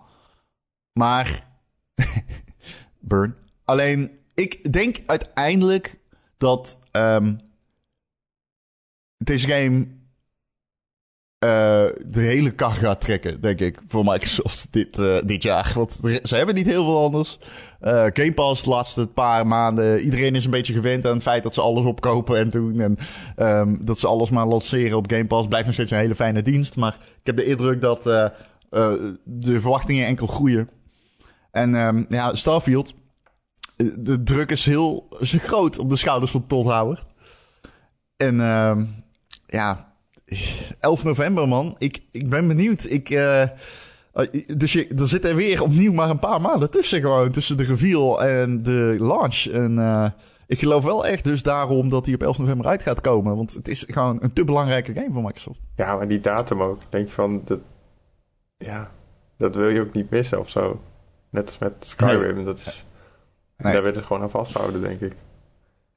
Maar. 0.93 1.47
burn. 2.99 3.35
Alleen, 3.63 4.19
ik 4.33 4.73
denk 4.73 4.97
uiteindelijk 5.05 5.99
dat 6.37 6.79
um, 6.91 7.39
deze 9.17 9.47
game 9.47 9.87
de 12.05 12.19
hele 12.19 12.51
kar 12.51 12.71
gaat 12.71 13.01
trekken, 13.01 13.41
denk 13.41 13.59
ik, 13.59 13.79
voor 13.87 14.03
Microsoft 14.03 14.67
dit, 14.71 14.97
uh, 14.97 15.17
dit 15.25 15.43
jaar. 15.43 15.71
Want 15.75 15.99
ze 16.23 16.35
hebben 16.35 16.55
niet 16.55 16.65
heel 16.65 16.85
veel 16.85 17.03
anders. 17.03 17.39
Uh, 17.81 18.05
Game 18.13 18.33
Pass 18.33 18.63
de 18.63 18.69
laatste 18.69 19.07
paar 19.07 19.47
maanden. 19.47 19.99
Iedereen 19.99 20.35
is 20.35 20.45
een 20.45 20.51
beetje 20.51 20.73
gewend 20.73 21.05
aan 21.05 21.13
het 21.13 21.21
feit 21.21 21.43
dat 21.43 21.53
ze 21.53 21.61
alles 21.61 21.85
opkopen 21.85 22.37
en 22.37 22.49
doen. 22.49 22.79
En 22.79 22.97
um, 23.37 23.85
dat 23.85 23.99
ze 23.99 24.07
alles 24.07 24.29
maar 24.29 24.45
lanceren 24.45 24.97
op 24.97 25.09
Game 25.09 25.25
Pass. 25.25 25.47
Blijft 25.47 25.65
nog 25.65 25.75
steeds 25.75 25.91
een 25.91 25.97
hele 25.97 26.15
fijne 26.15 26.41
dienst. 26.41 26.75
Maar 26.75 26.97
ik 27.19 27.25
heb 27.25 27.35
de 27.35 27.45
indruk 27.45 27.81
dat 27.81 28.03
de 29.23 29.59
verwachtingen 29.59 30.05
enkel 30.05 30.27
groeien. 30.27 30.69
En 31.51 31.75
um, 31.75 32.05
ja, 32.09 32.33
Starfield. 32.33 32.93
De 33.99 34.23
druk 34.23 34.51
is 34.51 34.65
heel 34.65 35.07
groot 35.19 35.79
op 35.79 35.89
de 35.89 35.95
schouders 35.95 36.31
van 36.31 36.47
Todd 36.47 36.69
Howard. 36.69 37.05
En 38.17 38.39
um, 38.39 39.03
ja, 39.47 39.94
11 40.79 41.03
november, 41.03 41.47
man. 41.47 41.75
Ik, 41.77 41.99
ik 42.11 42.29
ben 42.29 42.47
benieuwd. 42.47 42.85
Ik, 42.89 43.09
uh, 43.09 43.43
dus 44.55 44.73
je, 44.73 44.87
er 44.87 45.07
zitten 45.07 45.35
weer 45.35 45.61
opnieuw 45.61 45.93
maar 45.93 46.09
een 46.09 46.19
paar 46.19 46.41
maanden 46.41 46.71
tussen 46.71 47.01
gewoon. 47.01 47.31
Tussen 47.31 47.57
de 47.57 47.63
reveal 47.63 48.23
en 48.23 48.63
de 48.63 48.95
launch. 48.99 49.45
En 49.45 49.77
uh, 49.77 50.05
ik 50.47 50.59
geloof 50.59 50.83
wel 50.83 51.05
echt 51.05 51.23
dus 51.23 51.43
daarom 51.43 51.89
dat 51.89 52.05
hij 52.05 52.15
op 52.15 52.23
11 52.23 52.37
november 52.37 52.67
uit 52.67 52.83
gaat 52.83 53.01
komen. 53.01 53.35
Want 53.35 53.53
het 53.53 53.67
is 53.67 53.85
gewoon 53.87 54.17
een 54.21 54.33
te 54.33 54.43
belangrijke 54.43 54.93
game 54.93 55.11
voor 55.11 55.23
Microsoft. 55.23 55.59
Ja, 55.75 55.95
maar 55.95 56.07
die 56.07 56.19
datum 56.19 56.61
ook. 56.61 56.81
Denk 56.89 57.07
je 57.07 57.13
van, 57.13 57.41
dat, 57.45 57.59
ja, 58.57 58.91
dat 59.37 59.55
wil 59.55 59.69
je 59.69 59.81
ook 59.81 59.93
niet 59.93 60.09
missen 60.09 60.39
of 60.39 60.49
zo. 60.49 60.81
Net 61.29 61.47
als 61.47 61.57
met 61.57 61.73
Skyrim. 61.79 62.45
Dat 62.45 62.59
is, 62.59 62.85
nee. 63.57 63.73
Daar 63.73 63.81
wil 63.81 63.91
je 63.91 63.97
het 63.97 64.07
gewoon 64.07 64.21
aan 64.21 64.29
vasthouden, 64.29 64.81
denk 64.81 64.99
ik. 64.99 65.13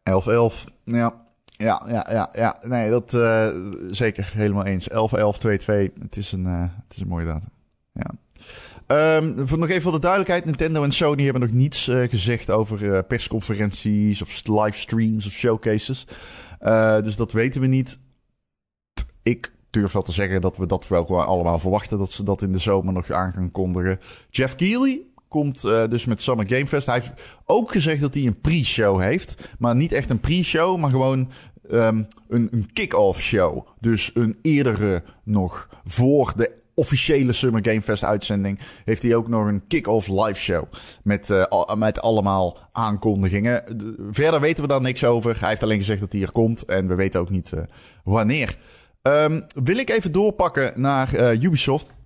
11-11, 0.03 0.73
ja. 0.85 1.27
Ja, 1.59 1.83
ja, 1.89 2.07
ja, 2.11 2.31
ja. 2.33 2.57
Nee, 2.67 2.91
dat 2.91 3.15
uh, 3.15 3.49
zeker 3.91 4.31
helemaal 4.35 4.65
eens. 4.65 4.89
11, 4.89 5.13
11, 5.13 5.39
2, 5.39 5.59
2. 5.59 5.93
Het 6.01 6.17
is 6.17 6.33
een, 6.33 6.47
uh, 6.47 6.61
het 6.61 6.95
is 6.95 7.01
een 7.01 7.09
mooie 7.09 7.25
datum. 7.25 7.51
Ja. 7.93 8.11
Um, 9.17 9.49
voor 9.49 9.59
nog 9.59 9.69
even 9.69 9.83
voor 9.83 9.93
de 9.93 9.99
duidelijkheid: 9.99 10.45
Nintendo 10.45 10.83
en 10.83 10.93
Sony 10.93 11.23
hebben 11.23 11.43
nog 11.43 11.51
niets 11.51 11.89
uh, 11.89 12.09
gezegd 12.09 12.51
over 12.51 13.05
persconferenties 13.05 14.23
of 14.23 14.47
livestreams 14.47 15.27
of 15.27 15.33
showcases. 15.33 16.07
dus 17.03 17.17
dat 17.17 17.33
weten 17.33 17.61
we 17.61 17.67
niet. 17.67 17.99
Ik 19.23 19.53
durf 19.71 19.93
wel 19.93 20.03
te 20.03 20.13
zeggen 20.13 20.41
dat 20.41 20.57
we 20.57 20.67
dat 20.67 20.89
wel 20.89 21.25
allemaal 21.25 21.59
verwachten. 21.59 21.99
Dat 21.99 22.11
ze 22.11 22.23
dat 22.23 22.43
in 22.43 22.53
de 22.53 22.59
zomer 22.59 22.93
nog 22.93 23.11
aan 23.11 23.33
gaan 23.33 23.51
kondigen. 23.51 23.99
Jeff 24.31 24.57
Keighley, 24.57 25.07
komt 25.29 25.65
uh, 25.65 25.87
dus 25.89 26.05
met 26.05 26.21
Summer 26.21 26.47
Game 26.49 26.67
Fest. 26.67 26.87
Hij 26.87 26.95
heeft 26.95 27.41
ook 27.45 27.71
gezegd 27.71 28.01
dat 28.01 28.15
hij 28.15 28.27
een 28.27 28.41
pre-show 28.41 29.01
heeft. 29.01 29.55
Maar 29.59 29.77
niet 29.77 29.93
echt 29.93 30.11
een 30.11 30.21
pre-show, 30.21 30.79
maar 30.79 30.91
gewoon 30.91 31.31
um, 31.71 32.07
een, 32.29 32.49
een 32.51 32.71
kick-off 32.73 33.21
show. 33.21 33.67
Dus 33.81 34.11
een 34.15 34.37
eerdere 34.43 35.03
nog 35.25 35.69
voor 35.85 36.33
de 36.37 36.57
officiële 36.75 37.33
Summer 37.33 37.65
Game 37.65 37.83
Fest 37.83 38.05
uitzending 38.05 38.59
heeft 38.85 39.03
hij 39.03 39.15
ook 39.15 39.29
nog 39.29 39.47
een 39.47 39.67
kick-off 39.67 40.09
live 40.09 40.41
show 40.41 40.65
met, 41.03 41.29
uh, 41.31 41.75
met 41.75 42.01
allemaal 42.01 42.59
aankondigingen. 42.73 43.63
Verder 44.11 44.41
weten 44.41 44.63
we 44.63 44.69
daar 44.69 44.81
niks 44.81 45.05
over. 45.05 45.41
Hij 45.41 45.49
heeft 45.49 45.63
alleen 45.63 45.79
gezegd 45.79 46.01
dat 46.01 46.13
hij 46.13 46.23
er 46.23 46.33
komt 46.33 46.65
en 46.65 46.89
we 46.89 46.95
weten 46.95 47.21
ook 47.21 47.31
niet 47.31 47.53
uh, 47.55 47.61
wanneer. 48.05 48.59
Um, 49.03 49.47
wil 49.65 49.77
ik 49.77 49.91
even 49.91 50.13
doorpakken 50.13 50.73
naar 50.77 51.33
Ubisoft. 51.33 51.97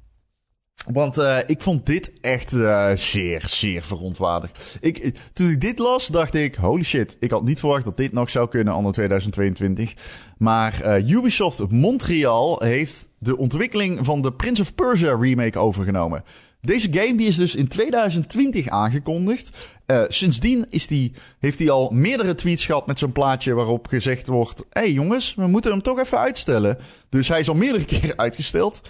Want 0.90 1.18
uh, 1.18 1.38
ik 1.46 1.62
vond 1.62 1.86
dit 1.86 2.12
echt 2.20 2.52
uh, 2.52 2.90
zeer, 2.94 3.42
zeer 3.46 3.82
verontwaardigd. 3.82 4.78
Ik, 4.80 5.14
toen 5.32 5.48
ik 5.48 5.60
dit 5.60 5.78
las, 5.78 6.06
dacht 6.06 6.34
ik: 6.34 6.54
holy 6.54 6.82
shit, 6.82 7.16
ik 7.20 7.30
had 7.30 7.44
niet 7.44 7.58
verwacht 7.58 7.84
dat 7.84 7.96
dit 7.96 8.12
nog 8.12 8.30
zou 8.30 8.48
kunnen 8.48 8.74
anno 8.74 8.90
2022. 8.90 9.94
Maar 10.38 11.00
Ubisoft 11.00 11.70
Montreal 11.70 12.62
heeft 12.62 13.08
de 13.18 13.36
ontwikkeling 13.36 14.04
van 14.04 14.22
de 14.22 14.32
Prince 14.32 14.62
of 14.62 14.74
Persia 14.74 15.16
remake 15.16 15.58
overgenomen. 15.58 16.24
Deze 16.66 16.88
game 16.92 17.14
die 17.14 17.28
is 17.28 17.36
dus 17.36 17.54
in 17.54 17.68
2020 17.68 18.68
aangekondigd. 18.68 19.50
Uh, 19.86 20.02
sindsdien 20.08 20.66
is 20.68 20.86
die, 20.86 21.12
heeft 21.38 21.58
hij 21.58 21.70
al 21.70 21.90
meerdere 21.90 22.34
tweets 22.34 22.66
gehad 22.66 22.86
met 22.86 22.98
zo'n 22.98 23.12
plaatje 23.12 23.54
waarop 23.54 23.86
gezegd 23.86 24.26
wordt: 24.26 24.58
hé 24.58 24.80
hey 24.80 24.92
jongens, 24.92 25.34
we 25.34 25.46
moeten 25.46 25.70
hem 25.70 25.82
toch 25.82 26.00
even 26.00 26.18
uitstellen. 26.18 26.78
Dus 27.08 27.28
hij 27.28 27.40
is 27.40 27.48
al 27.48 27.54
meerdere 27.54 27.84
keren 27.98 28.18
uitgesteld. 28.18 28.80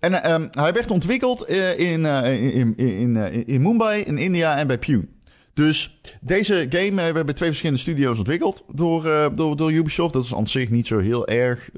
En 0.00 0.12
uh, 0.12 0.36
hij 0.50 0.72
werd 0.72 0.90
ontwikkeld 0.90 1.50
uh, 1.50 1.78
in, 1.78 2.04
in, 2.04 2.76
in, 2.76 3.16
in, 3.16 3.46
in 3.46 3.62
Mumbai, 3.62 4.02
in 4.02 4.18
India 4.18 4.56
en 4.56 4.66
bij 4.66 4.78
Pew. 4.78 5.02
Dus 5.54 6.00
deze 6.20 6.66
game, 6.68 6.94
we 6.94 7.02
hebben 7.02 7.34
twee 7.34 7.48
verschillende 7.48 7.80
studio's 7.80 8.18
ontwikkeld 8.18 8.64
door, 8.72 9.32
door, 9.34 9.56
door 9.56 9.72
Ubisoft. 9.72 10.12
Dat 10.12 10.24
is 10.24 10.34
aan 10.34 10.48
zich 10.48 10.70
niet 10.70 10.86
zo 10.86 10.98
heel 10.98 11.26
erg 11.26 11.70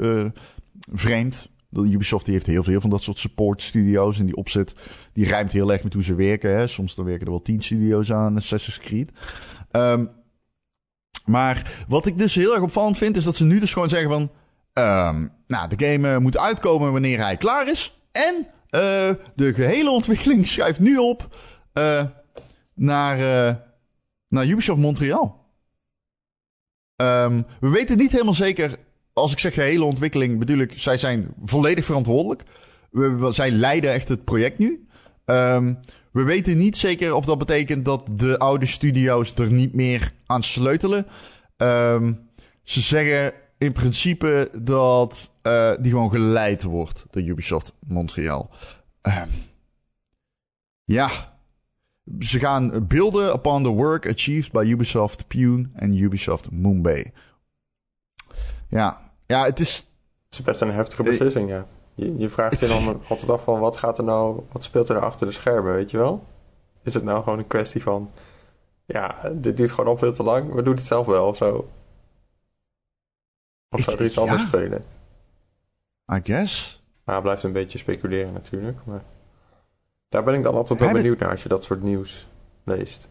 vreemd. 0.92 1.48
Ubisoft 1.72 2.26
heeft 2.26 2.46
heel 2.46 2.62
veel 2.62 2.80
van 2.80 2.90
dat 2.90 3.02
soort 3.02 3.18
support 3.18 3.62
studio's. 3.62 4.18
En 4.18 4.26
die 4.26 4.36
opzet 4.36 4.74
die 5.12 5.26
rijmt 5.26 5.52
heel 5.52 5.72
erg 5.72 5.82
met 5.82 5.92
hoe 5.92 6.02
ze 6.02 6.14
werken. 6.14 6.56
Hè. 6.56 6.66
Soms 6.66 6.94
dan 6.94 7.04
werken 7.04 7.24
er 7.26 7.32
wel 7.32 7.42
tien 7.42 7.62
studio's 7.62 8.12
aan 8.12 8.36
Assassin's 8.36 8.78
Creed. 8.78 9.12
Um, 9.72 10.10
maar 11.24 11.84
wat 11.88 12.06
ik 12.06 12.18
dus 12.18 12.34
heel 12.34 12.52
erg 12.52 12.62
opvallend 12.62 12.98
vind, 12.98 13.16
is 13.16 13.24
dat 13.24 13.36
ze 13.36 13.44
nu 13.44 13.60
dus 13.60 13.72
gewoon 13.72 13.88
zeggen 13.88 14.10
van... 14.10 14.30
Um, 14.72 15.32
nou, 15.46 15.68
de 15.76 15.86
game 15.86 16.08
uh, 16.08 16.18
moet 16.18 16.38
uitkomen 16.38 16.92
wanneer 16.92 17.18
hij 17.18 17.36
klaar 17.36 17.68
is. 17.68 18.00
En 18.12 18.34
uh, 18.36 18.40
de 19.34 19.54
gehele 19.54 19.90
ontwikkeling 19.90 20.46
schuift 20.48 20.80
nu 20.80 20.96
op 20.96 21.36
uh, 21.74 22.02
naar, 22.74 23.18
naar 24.28 24.46
Ubisoft 24.46 24.80
Montreal. 24.80 25.40
Um, 26.96 27.46
we 27.60 27.68
weten 27.68 27.98
niet 27.98 28.12
helemaal 28.12 28.34
zeker 28.34 28.76
als 29.20 29.32
ik 29.32 29.38
zeg 29.38 29.54
hele 29.54 29.84
ontwikkeling, 29.84 30.38
bedoel 30.38 30.58
ik, 30.58 30.72
zij 30.76 30.96
zijn 30.96 31.34
volledig 31.44 31.84
verantwoordelijk. 31.84 32.42
We, 32.90 33.26
zij 33.32 33.50
leiden 33.50 33.92
echt 33.92 34.08
het 34.08 34.24
project 34.24 34.58
nu. 34.58 34.86
Um, 35.26 35.78
we 36.12 36.22
weten 36.24 36.58
niet 36.58 36.76
zeker 36.76 37.14
of 37.14 37.24
dat 37.24 37.38
betekent 37.38 37.84
dat 37.84 38.06
de 38.10 38.38
oude 38.38 38.66
studio's 38.66 39.34
er 39.34 39.52
niet 39.52 39.74
meer 39.74 40.12
aan 40.26 40.42
sleutelen. 40.42 41.06
Um, 41.56 42.28
ze 42.62 42.80
zeggen 42.80 43.32
in 43.58 43.72
principe 43.72 44.50
dat 44.62 45.30
uh, 45.42 45.72
die 45.80 45.90
gewoon 45.90 46.10
geleid 46.10 46.62
wordt 46.62 47.04
door 47.10 47.22
Ubisoft 47.22 47.72
Montreal. 47.86 48.50
Um, 49.02 49.28
ja, 50.84 51.38
ze 52.18 52.38
gaan 52.38 52.86
builden 52.86 53.34
upon 53.34 53.62
the 53.62 53.68
work 53.68 54.08
achieved 54.08 54.52
by 54.52 54.64
Ubisoft 54.66 55.26
Pune 55.26 55.70
en 55.74 55.96
Ubisoft 55.96 56.50
Mumbai. 56.50 57.12
Ja, 58.68 59.09
ja 59.30 59.44
het 59.44 59.60
is... 59.60 59.76
Het 60.28 60.38
is 60.38 60.42
best 60.42 60.60
een 60.60 60.70
heftige 60.70 61.02
beslissing, 61.02 61.48
ja. 61.48 61.66
Je, 61.94 62.18
je 62.18 62.28
vraagt 62.28 62.60
je 62.60 62.66
dan 62.66 63.00
altijd 63.08 63.30
af 63.30 63.44
van 63.44 63.60
wat 63.60 63.76
gaat 63.76 63.98
er 63.98 64.04
nou, 64.04 64.42
wat 64.52 64.62
speelt 64.62 64.88
er 64.88 65.00
achter 65.00 65.26
de 65.26 65.32
schermen, 65.32 65.72
weet 65.72 65.90
je 65.90 65.96
wel? 65.96 66.24
Is 66.82 66.94
het 66.94 67.02
nou 67.02 67.22
gewoon 67.22 67.38
een 67.38 67.46
kwestie 67.46 67.82
van, 67.82 68.10
ja, 68.84 69.30
dit 69.32 69.56
duurt 69.56 69.70
gewoon 69.70 69.90
al 69.90 69.96
veel 69.96 70.12
te 70.12 70.22
lang, 70.22 70.52
we 70.52 70.62
doen 70.62 70.74
het 70.74 70.84
zelf 70.84 71.06
wel 71.06 71.26
of 71.26 71.36
zo? 71.36 71.68
Of 73.68 73.80
zou 73.80 73.98
er 73.98 74.04
iets 74.04 74.18
anders 74.18 74.42
spelen? 74.42 74.84
I 76.14 76.20
guess. 76.22 76.82
Maar 77.04 77.14
het 77.14 77.24
blijft 77.24 77.42
een 77.42 77.52
beetje 77.52 77.78
speculeren 77.78 78.32
natuurlijk, 78.32 78.78
maar 78.84 79.02
daar 80.08 80.24
ben 80.24 80.34
ik 80.34 80.42
dan 80.42 80.54
altijd 80.54 80.80
wel 80.80 80.92
benieuwd 80.92 81.18
naar 81.18 81.30
als 81.30 81.42
je 81.42 81.48
dat 81.48 81.64
soort 81.64 81.82
nieuws 81.82 82.28
leest. 82.64 83.08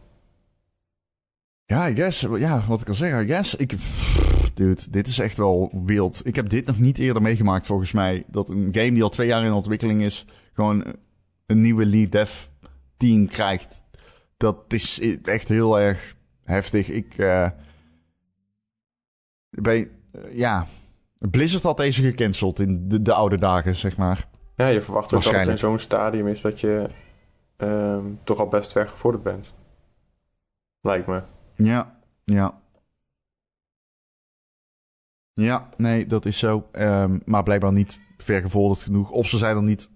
Ja, 1.66 1.88
I 1.88 1.96
guess. 1.96 2.28
Ja, 2.36 2.64
wat 2.68 2.82
ik 2.82 2.88
al 2.88 2.94
zeg, 2.94 3.22
I 3.22 3.26
guess. 3.26 3.56
Ik, 3.56 3.76
dude, 4.60 4.82
dit 4.90 5.08
is 5.08 5.20
echt 5.20 5.38
wel 5.38 5.72
wild. 5.86 6.22
Ik 6.24 6.36
heb 6.36 6.50
dit 6.50 6.66
nog 6.66 6.80
niet 6.80 7.00
eerder 7.00 7.22
meegemaakt 7.22 7.66
volgens 7.66 7.92
mij. 7.92 8.24
Dat 8.28 8.50
een 8.50 8.70
game 8.72 8.92
die 8.92 9.04
al 9.04 9.10
twee 9.10 9.28
jaar 9.28 9.44
in 9.44 9.52
ontwikkeling 9.52 10.02
is, 10.02 10.26
gewoon 10.54 10.86
een 11.46 11.62
nieuwe 11.62 11.86
lead 11.86 12.12
dev 12.12 12.46
team 12.98 13.28
krijgt. 13.28 13.84
Dat 14.38 14.58
is 14.68 15.18
echt 15.24 15.48
heel 15.48 15.80
erg 15.80 16.16
heftig. 16.44 16.90
Ik 16.90 17.18
uh, 17.18 17.50
bij, 19.50 19.90
uh, 20.12 20.38
ja, 20.38 20.68
Blizzard 21.18 21.64
had 21.64 21.78
deze 21.78 22.04
gecanceld 22.04 22.60
in 22.60 22.90
de, 22.90 23.02
de, 23.02 23.14
oude 23.14 23.38
dagen, 23.38 23.76
zeg 23.76 23.98
maar. 23.98 24.28
Ja, 24.56 24.68
je 24.68 24.82
verwacht 24.82 25.14
ook 25.14 25.24
dat 25.24 25.34
het 25.34 25.48
in 25.48 25.58
zo'n 25.58 25.80
stadium 25.80 26.28
is 26.28 26.42
dat 26.42 26.60
je 26.60 26.90
um, 27.58 28.20
toch 28.24 28.40
al 28.40 28.48
best 28.48 28.72
ver 28.72 28.88
gevorderd 28.88 29.24
bent. 29.24 29.54
Lijkt 30.82 31.08
me. 31.08 31.22
Ja, 31.56 32.00
ja. 32.24 32.62
Ja, 35.40 35.70
nee, 35.78 36.06
dat 36.06 36.26
is 36.26 36.38
zo. 36.38 36.68
Um, 36.72 37.22
maar 37.26 37.44
blijkbaar 37.44 37.74
niet 37.74 38.00
vergevorderd 38.18 38.82
genoeg. 38.82 39.12
Of 39.12 39.28
ze 39.28 39.38
zijn 39.38 39.56
er 39.56 39.64
niet. 39.64 39.90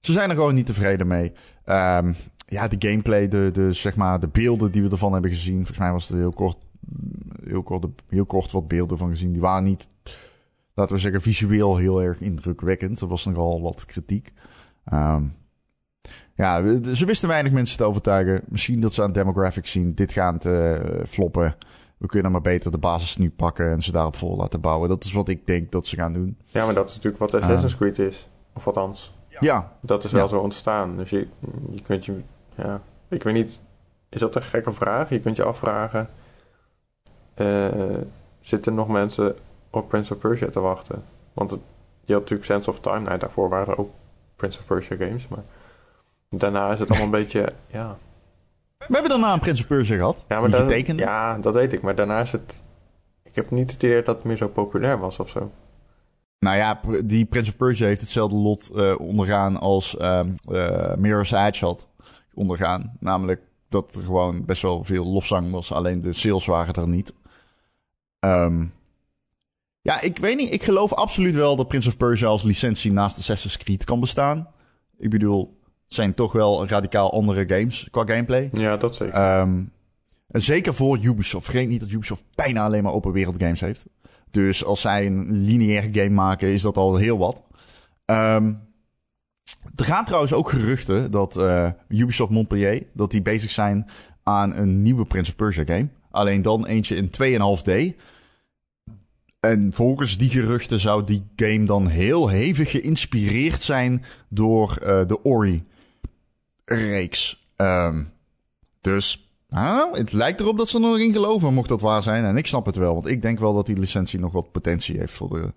Ze 0.00 0.12
zijn 0.12 0.30
er 0.30 0.36
gewoon 0.36 0.54
niet 0.54 0.66
tevreden 0.66 1.06
mee. 1.06 1.32
Um, 1.66 2.14
ja, 2.46 2.68
de 2.68 2.88
gameplay, 2.88 3.28
de, 3.28 3.50
de, 3.52 3.72
zeg 3.72 3.96
maar, 3.96 4.20
de 4.20 4.28
beelden 4.28 4.72
die 4.72 4.82
we 4.82 4.90
ervan 4.90 5.12
hebben 5.12 5.30
gezien. 5.30 5.56
Volgens 5.56 5.78
mij 5.78 5.92
was 5.92 6.10
er 6.10 6.16
heel 6.16 6.32
kort, 6.32 6.56
heel 7.44 7.62
kort, 7.62 7.86
heel 8.08 8.26
kort 8.26 8.50
wat 8.50 8.68
beelden 8.68 8.98
van 8.98 9.08
gezien. 9.08 9.32
Die 9.32 9.40
waren 9.40 9.64
niet, 9.64 9.86
laten 10.74 10.94
we 10.94 11.00
zeggen, 11.00 11.22
visueel 11.22 11.76
heel 11.76 12.02
erg 12.02 12.20
indrukwekkend. 12.20 13.00
Er 13.00 13.08
was 13.08 13.24
nogal 13.24 13.62
wat 13.62 13.84
kritiek. 13.84 14.32
Um, 14.92 15.34
ja, 16.34 16.62
ze 16.94 17.04
wisten 17.04 17.28
weinig 17.28 17.52
mensen 17.52 17.76
te 17.76 17.84
overtuigen. 17.84 18.42
Misschien 18.48 18.80
dat 18.80 18.94
ze 18.94 19.02
aan 19.02 19.12
demographics 19.12 19.70
zien. 19.70 19.94
Dit 19.94 20.12
gaat 20.12 20.44
uh, 20.44 20.76
floppen. 21.06 21.56
We 21.96 22.06
kunnen 22.06 22.32
maar 22.32 22.40
beter 22.40 22.70
de 22.70 22.78
basis 22.78 23.16
nu 23.16 23.30
pakken 23.30 23.70
en 23.70 23.82
ze 23.82 23.92
daarop 23.92 24.16
vol 24.16 24.36
laten 24.36 24.60
bouwen. 24.60 24.88
Dat 24.88 25.04
is 25.04 25.12
wat 25.12 25.28
ik 25.28 25.46
denk 25.46 25.72
dat 25.72 25.86
ze 25.86 25.96
gaan 25.96 26.12
doen. 26.12 26.36
Ja, 26.44 26.64
maar 26.64 26.74
dat 26.74 26.88
is 26.88 26.94
natuurlijk 26.94 27.22
wat 27.22 27.42
Assassin's 27.42 27.76
Creed 27.76 27.98
is. 27.98 28.28
Of 28.54 28.66
althans. 28.66 29.14
Ja. 29.40 29.72
Dat 29.80 30.04
is 30.04 30.12
wel 30.12 30.28
zo 30.28 30.38
ontstaan. 30.38 30.96
Dus 30.96 31.10
je, 31.10 31.26
je 31.70 31.82
kunt 31.82 32.04
je... 32.04 32.20
Ja, 32.54 32.80
ik 33.08 33.22
weet 33.22 33.34
niet... 33.34 33.60
Is 34.08 34.20
dat 34.20 34.36
een 34.36 34.42
gekke 34.42 34.72
vraag? 34.72 35.08
Je 35.08 35.20
kunt 35.20 35.36
je 35.36 35.44
afvragen... 35.44 36.08
Uh, 37.36 37.66
zitten 38.40 38.74
nog 38.74 38.88
mensen 38.88 39.34
op 39.70 39.88
Prince 39.88 40.14
of 40.14 40.18
Persia 40.20 40.48
te 40.48 40.60
wachten? 40.60 41.04
Want 41.32 41.50
het, 41.50 41.60
je 42.04 42.12
had 42.12 42.22
natuurlijk 42.22 42.50
Sense 42.50 42.70
of 42.70 42.80
Time. 42.80 43.18
Daarvoor 43.18 43.48
waren 43.48 43.72
er 43.72 43.78
ook 43.78 43.90
Prince 44.36 44.58
of 44.58 44.66
Persia 44.66 44.96
games. 44.96 45.28
Maar 45.28 45.44
daarna 46.28 46.72
is 46.72 46.78
het 46.78 46.88
allemaal 46.88 47.06
een 47.06 47.12
beetje... 47.22 47.52
Ja, 47.66 47.96
we 48.88 48.92
hebben 48.92 49.10
daarna 49.10 49.32
een 49.32 49.40
Prince 49.40 49.62
of 49.62 49.68
Persia 49.68 49.96
gehad. 49.96 50.24
Ja, 50.28 50.40
maar 50.40 50.50
dan. 50.50 50.96
Ja, 50.96 51.38
dat 51.38 51.54
weet 51.54 51.72
ik. 51.72 51.82
Maar 51.82 51.94
daarna 51.94 52.20
is 52.20 52.32
het... 52.32 52.62
Ik 53.22 53.34
heb 53.34 53.50
niet 53.50 53.72
het 53.72 53.82
idee 53.82 54.02
dat 54.02 54.16
het 54.16 54.24
meer 54.24 54.36
zo 54.36 54.48
populair 54.48 54.98
was 54.98 55.18
of 55.18 55.30
zo. 55.30 55.50
Nou 56.38 56.56
ja, 56.56 56.80
die 57.04 57.24
Prince 57.24 57.50
of 57.50 57.56
Persia 57.56 57.86
heeft 57.86 58.00
hetzelfde 58.00 58.36
lot 58.36 58.70
uh, 58.74 58.94
ondergaan 58.98 59.60
als 59.60 59.96
uh, 60.00 60.20
uh, 60.50 60.94
Mirror's 60.94 61.32
Edge 61.32 61.64
had 61.64 61.88
ondergaan. 62.34 62.96
Namelijk 63.00 63.40
dat 63.68 63.94
er 63.94 64.02
gewoon 64.02 64.44
best 64.44 64.62
wel 64.62 64.84
veel 64.84 65.04
lofzang 65.04 65.50
was. 65.50 65.72
Alleen 65.72 66.00
de 66.00 66.12
sales 66.12 66.46
waren 66.46 66.74
er 66.74 66.88
niet. 66.88 67.12
Um, 68.20 68.72
ja, 69.80 70.00
ik 70.00 70.18
weet 70.18 70.36
niet. 70.36 70.52
Ik 70.52 70.62
geloof 70.62 70.92
absoluut 70.92 71.34
wel 71.34 71.56
dat 71.56 71.68
Prince 71.68 71.88
of 71.88 71.96
Persia 71.96 72.26
als 72.26 72.42
licentie 72.42 72.92
naast 72.92 73.18
Assassin's 73.18 73.56
Creed 73.56 73.84
kan 73.84 74.00
bestaan. 74.00 74.48
Ik 74.98 75.10
bedoel, 75.10 75.58
zijn 75.94 76.14
toch 76.14 76.32
wel 76.32 76.66
radicaal 76.66 77.12
andere 77.12 77.44
games 77.48 77.88
qua 77.90 78.04
gameplay. 78.06 78.50
Ja, 78.52 78.76
dat 78.76 78.94
zeker. 78.94 79.40
Um, 79.40 79.72
en 80.28 80.40
zeker 80.40 80.74
voor 80.74 80.98
Ubisoft. 81.02 81.44
Vergeet 81.44 81.68
niet 81.68 81.80
dat 81.80 81.90
Ubisoft 81.90 82.24
bijna 82.34 82.64
alleen 82.64 82.82
maar 82.82 82.92
open 82.92 83.12
wereld 83.12 83.36
games 83.38 83.60
heeft. 83.60 83.86
Dus 84.30 84.64
als 84.64 84.80
zij 84.80 85.06
een 85.06 85.32
lineaire 85.32 85.92
game 85.92 86.14
maken, 86.14 86.48
is 86.48 86.62
dat 86.62 86.76
al 86.76 86.96
heel 86.96 87.18
wat. 87.18 87.42
Um, 88.06 88.60
er 89.76 89.84
gaan 89.84 90.04
trouwens 90.04 90.32
ook 90.32 90.48
geruchten 90.48 91.10
dat 91.10 91.36
uh, 91.36 91.70
Ubisoft 91.88 92.30
Montpellier... 92.30 92.86
dat 92.92 93.10
die 93.10 93.22
bezig 93.22 93.50
zijn 93.50 93.86
aan 94.22 94.56
een 94.56 94.82
nieuwe 94.82 95.04
Prince 95.04 95.30
of 95.30 95.36
Persia 95.36 95.64
game. 95.64 95.88
Alleen 96.10 96.42
dan 96.42 96.66
eentje 96.66 96.96
in 96.96 97.10
2,5D. 97.22 97.96
En 99.40 99.72
volgens 99.72 100.18
die 100.18 100.30
geruchten 100.30 100.80
zou 100.80 101.04
die 101.04 101.26
game 101.36 101.64
dan 101.64 101.86
heel 101.86 102.28
hevig 102.28 102.70
geïnspireerd 102.70 103.62
zijn 103.62 104.04
door 104.28 104.78
uh, 104.82 105.06
de 105.06 105.22
Ori 105.22 105.64
reeks. 106.64 107.48
Um, 107.56 108.12
dus 108.80 109.28
nou, 109.48 109.98
het 109.98 110.12
lijkt 110.12 110.40
erop 110.40 110.58
dat 110.58 110.68
ze 110.68 110.76
er 110.76 110.82
nog 110.82 110.98
in 110.98 111.12
geloven, 111.12 111.54
mocht 111.54 111.68
dat 111.68 111.80
waar 111.80 112.02
zijn. 112.02 112.24
En 112.24 112.36
ik 112.36 112.46
snap 112.46 112.66
het 112.66 112.76
wel, 112.76 112.92
want 112.92 113.06
ik 113.06 113.22
denk 113.22 113.38
wel 113.38 113.54
dat 113.54 113.66
die 113.66 113.78
licentie 113.78 114.18
nog 114.20 114.32
wat 114.32 114.52
potentie 114.52 114.98
heeft 114.98 115.12
voor 115.12 115.28
de, 115.28 115.52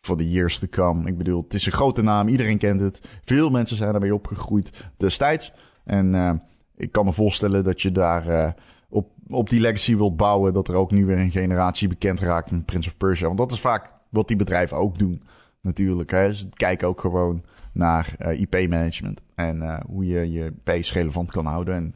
voor 0.00 0.16
de 0.16 0.30
years 0.30 0.58
to 0.58 0.66
come. 0.70 1.08
Ik 1.08 1.18
bedoel, 1.18 1.42
het 1.42 1.54
is 1.54 1.66
een 1.66 1.72
grote 1.72 2.02
naam, 2.02 2.28
iedereen 2.28 2.58
kent 2.58 2.80
het. 2.80 3.00
Veel 3.22 3.50
mensen 3.50 3.76
zijn 3.76 3.94
ermee 3.94 4.14
opgegroeid 4.14 4.70
destijds. 4.96 5.52
En 5.84 6.14
uh, 6.14 6.32
ik 6.76 6.92
kan 6.92 7.04
me 7.04 7.12
voorstellen 7.12 7.64
dat 7.64 7.80
je 7.82 7.92
daar 7.92 8.28
uh, 8.28 8.50
op, 8.88 9.10
op 9.28 9.50
die 9.50 9.60
legacy 9.60 9.96
wilt 9.96 10.16
bouwen. 10.16 10.52
Dat 10.52 10.68
er 10.68 10.74
ook 10.74 10.90
nu 10.90 11.06
weer 11.06 11.18
een 11.18 11.30
generatie 11.30 11.88
bekend 11.88 12.20
raakt 12.20 12.50
met 12.50 12.64
Prince 12.64 12.88
of 12.88 12.96
Persia. 12.96 13.26
Want 13.26 13.38
dat 13.38 13.52
is 13.52 13.60
vaak 13.60 13.92
wat 14.08 14.28
die 14.28 14.36
bedrijven 14.36 14.76
ook 14.76 14.98
doen, 14.98 15.22
natuurlijk. 15.60 16.10
Hè. 16.10 16.34
Ze 16.34 16.48
kijken 16.54 16.88
ook 16.88 17.00
gewoon 17.00 17.44
naar 17.78 18.14
uh, 18.18 18.40
IP-management. 18.40 19.20
En 19.34 19.56
uh, 19.56 19.78
hoe 19.86 20.06
je 20.06 20.32
je 20.32 20.52
base 20.64 20.92
relevant 20.92 21.30
kan 21.30 21.46
houden. 21.46 21.74
En 21.74 21.94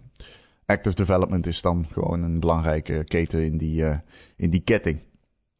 active 0.67 0.97
development 0.97 1.47
is 1.47 1.63
dan 1.63 1.87
gewoon 1.91 2.23
een 2.23 2.41
belangrijke 2.41 3.05
keten 3.05 3.45
in 3.45 3.59
die, 3.59 3.83
uh, 3.83 3.97
in 4.37 4.51
die 4.51 4.61
ketting. 4.61 5.03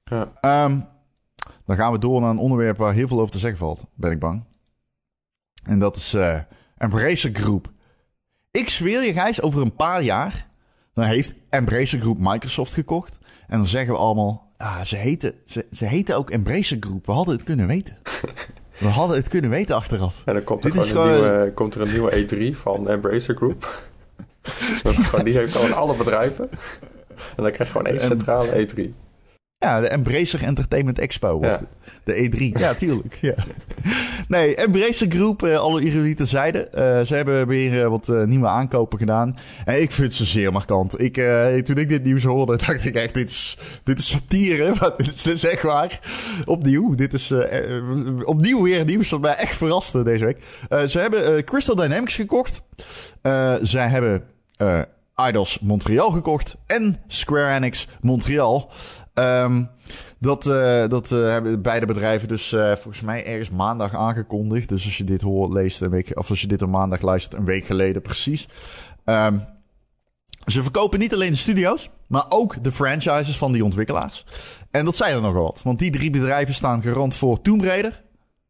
Ja. 0.05 0.65
Um, 0.65 0.85
dan 1.65 1.77
gaan 1.77 1.93
we 1.93 1.99
door 1.99 2.21
naar 2.21 2.31
een 2.31 2.39
onderwerp 2.39 2.77
waar 2.77 2.95
heel 2.95 3.09
veel 3.09 3.21
over 3.21 3.33
te 3.33 3.39
zeggen 3.39 3.59
valt, 3.59 3.85
ben 3.95 4.11
ik 4.11 4.19
bang. 4.19 4.45
En 5.65 5.79
dat 5.79 5.97
is 5.97 6.17
Embracer 6.77 7.31
Group. 7.33 7.73
Ik 8.51 8.69
zweer 8.69 9.03
je, 9.03 9.13
Gijs, 9.13 9.43
over 9.43 9.63
een 9.63 9.77
paar 9.77 10.03
jaar... 10.03 10.49
dan 10.93 11.05
heeft 11.05 11.35
Embracer 11.49 12.01
Group 12.01 12.19
Microsoft 12.19 12.73
gekocht. 12.73 13.19
En 13.47 13.57
dan 13.57 13.67
zeggen 13.67 13.93
we 13.93 13.99
allemaal... 13.99 14.53
Ah, 14.57 14.81
ze 14.81 14.97
heten, 14.97 15.35
ze, 15.47 15.67
ze 15.71 15.85
heten 15.85 16.17
ook 16.17 16.31
Embracer 16.31 16.77
Group. 16.81 17.07
We 17.07 17.13
hadden 17.13 17.35
het 17.35 17.45
kunnen 17.45 17.67
weten. 17.67 17.97
We 18.79 18.87
hadden 18.89 19.17
het 19.17 19.29
kunnen 19.29 19.51
weten 19.51 19.77
achteraf. 19.77 20.23
En 20.25 20.35
dan 20.35 20.45
komt 20.45 20.65
er, 20.65 20.71
gewoon 20.71 20.87
een, 20.87 20.95
gewoon... 20.95 21.21
Nieuwe, 21.21 21.53
komt 21.55 21.75
er 21.75 21.81
een 21.81 21.91
nieuwe 21.91 22.27
E3 22.27 22.57
van 22.57 22.89
Embracer 22.89 23.37
Group. 23.37 23.83
die 25.25 25.37
heeft 25.37 25.55
gewoon 25.57 25.75
alle 25.77 25.97
bedrijven. 25.97 26.51
En 27.37 27.43
dan 27.43 27.53
krijg 27.53 27.73
je 27.73 27.79
gewoon 27.79 27.87
één 27.87 28.01
centrale 28.01 28.67
E3. 28.67 29.02
Ja, 29.63 29.81
de 29.81 29.89
Embracer 29.89 30.43
Entertainment 30.43 30.99
Expo. 30.99 31.39
Ja. 31.41 31.61
De 32.05 32.31
E3. 32.31 32.61
Ja, 32.61 32.75
tuurlijk. 32.75 33.19
Ja. 33.21 33.35
Nee, 34.29 34.55
Embracer 34.55 35.11
Group, 35.11 35.43
uh, 35.43 35.59
alle 35.59 35.81
ironie 35.81 36.15
terzijde. 36.15 36.69
Uh, 36.75 37.01
ze 37.01 37.15
hebben 37.15 37.47
weer 37.47 37.73
uh, 37.73 37.87
wat 37.87 38.09
nieuwe 38.27 38.49
aankopen 38.49 38.99
gedaan. 38.99 39.37
En 39.65 39.83
ik 39.83 39.93
vind 39.93 40.15
ze 40.15 40.25
zeer 40.25 40.53
markant. 40.53 41.01
Ik, 41.01 41.15
toen 41.65 41.77
ik 41.77 41.89
dit 41.89 42.05
nieuws 42.05 42.23
hoorde, 42.23 42.57
dacht 42.67 42.85
ik 42.85 42.95
echt, 42.95 43.15
dit 43.15 43.31
is, 43.31 43.59
dit 43.85 43.99
is 43.99 44.09
satire. 44.09 44.75
Maar 44.81 44.97
dit 44.97 45.07
is, 45.07 45.23
dit 45.23 45.35
is 45.35 45.45
echt 45.45 45.63
waar. 45.63 46.01
Opnieuw. 46.45 46.95
Dit 46.95 47.15
is 47.15 47.35
opnieuw 48.25 48.63
weer 48.63 48.85
nieuws 48.85 49.09
dat 49.09 49.21
mij 49.21 49.35
echt 49.35 49.57
verraste 49.57 50.03
deze 50.03 50.25
week. 50.25 50.39
ze 50.89 50.99
hebben 50.99 51.45
Crystal 51.45 51.75
Dynamics 51.75 52.15
gekocht. 52.15 52.63
zij 53.63 53.89
hebben 53.89 54.25
Idols 55.29 55.59
Montreal 55.61 56.11
gekocht. 56.11 56.57
En 56.67 56.97
Square 57.07 57.55
Enix 57.55 57.89
Montreal. 58.01 58.71
Um, 59.15 59.71
dat 60.19 60.47
uh, 60.47 60.89
dat 60.89 61.11
uh, 61.11 61.29
hebben 61.29 61.63
beide 61.63 61.87
bedrijven 61.87 62.29
dus 62.29 62.53
uh, 62.53 62.73
volgens 62.73 63.01
mij 63.01 63.27
ergens 63.27 63.51
maandag 63.51 63.95
aangekondigd. 63.95 64.69
Dus 64.69 64.85
als 64.85 64.99
je 64.99 65.05
dit 65.05 65.23
hoort, 65.23 65.53
leest 65.53 65.81
een 65.81 65.91
week, 65.91 66.19
of 66.19 66.31
als 66.31 66.41
je 66.41 66.47
dit 66.47 66.63
op 66.63 66.69
maandag 66.69 67.01
luistert, 67.01 67.41
een 67.41 67.47
week 67.47 67.65
geleden 67.65 68.03
precies. 68.03 68.49
Um, 69.05 69.45
ze 70.47 70.63
verkopen 70.63 70.99
niet 70.99 71.15
alleen 71.15 71.31
de 71.31 71.37
studio's, 71.37 71.91
maar 72.07 72.25
ook 72.29 72.65
de 72.65 72.73
franchises 72.73 73.37
van 73.37 73.53
die 73.53 73.65
ontwikkelaars. 73.65 74.27
En 74.71 74.85
dat 74.85 74.97
zijn 74.97 75.15
er 75.15 75.21
nogal 75.21 75.43
wat. 75.43 75.61
Want 75.65 75.79
die 75.79 75.91
drie 75.91 76.11
bedrijven 76.11 76.55
staan 76.55 76.83
garant 76.83 77.15
voor 77.15 77.41
Tomb 77.41 77.63
Raider. 77.63 78.03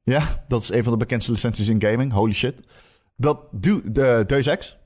Ja, 0.02 0.44
dat 0.48 0.62
is 0.62 0.70
een 0.70 0.82
van 0.82 0.92
de 0.92 0.98
bekendste 0.98 1.32
licenties 1.32 1.68
in 1.68 1.82
gaming. 1.82 2.12
Holy 2.12 2.32
shit. 2.32 2.60
Dat 3.16 3.38
de 3.50 4.24
Deus 4.26 4.46
Ex. 4.46 4.78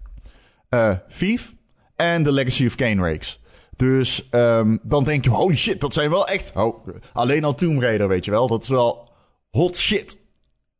Thief 1.18 1.54
en 1.96 2.22
The 2.22 2.32
Legacy 2.32 2.66
of 2.66 2.74
Kane 2.74 3.10
Rakes. 3.10 3.40
Dus 3.76 4.28
um, 4.30 4.78
dan 4.82 5.04
denk 5.04 5.24
je, 5.24 5.30
holy 5.30 5.56
shit, 5.56 5.80
dat 5.80 5.92
zijn 5.92 6.10
wel 6.10 6.26
echt... 6.26 6.52
Oh, 6.54 6.86
alleen 7.12 7.44
al 7.44 7.54
Tomb 7.54 7.80
Raider, 7.80 8.08
weet 8.08 8.24
je 8.24 8.30
wel. 8.30 8.46
Dat 8.46 8.62
is 8.62 8.68
wel 8.68 9.08
hot 9.50 9.76
shit. 9.76 10.16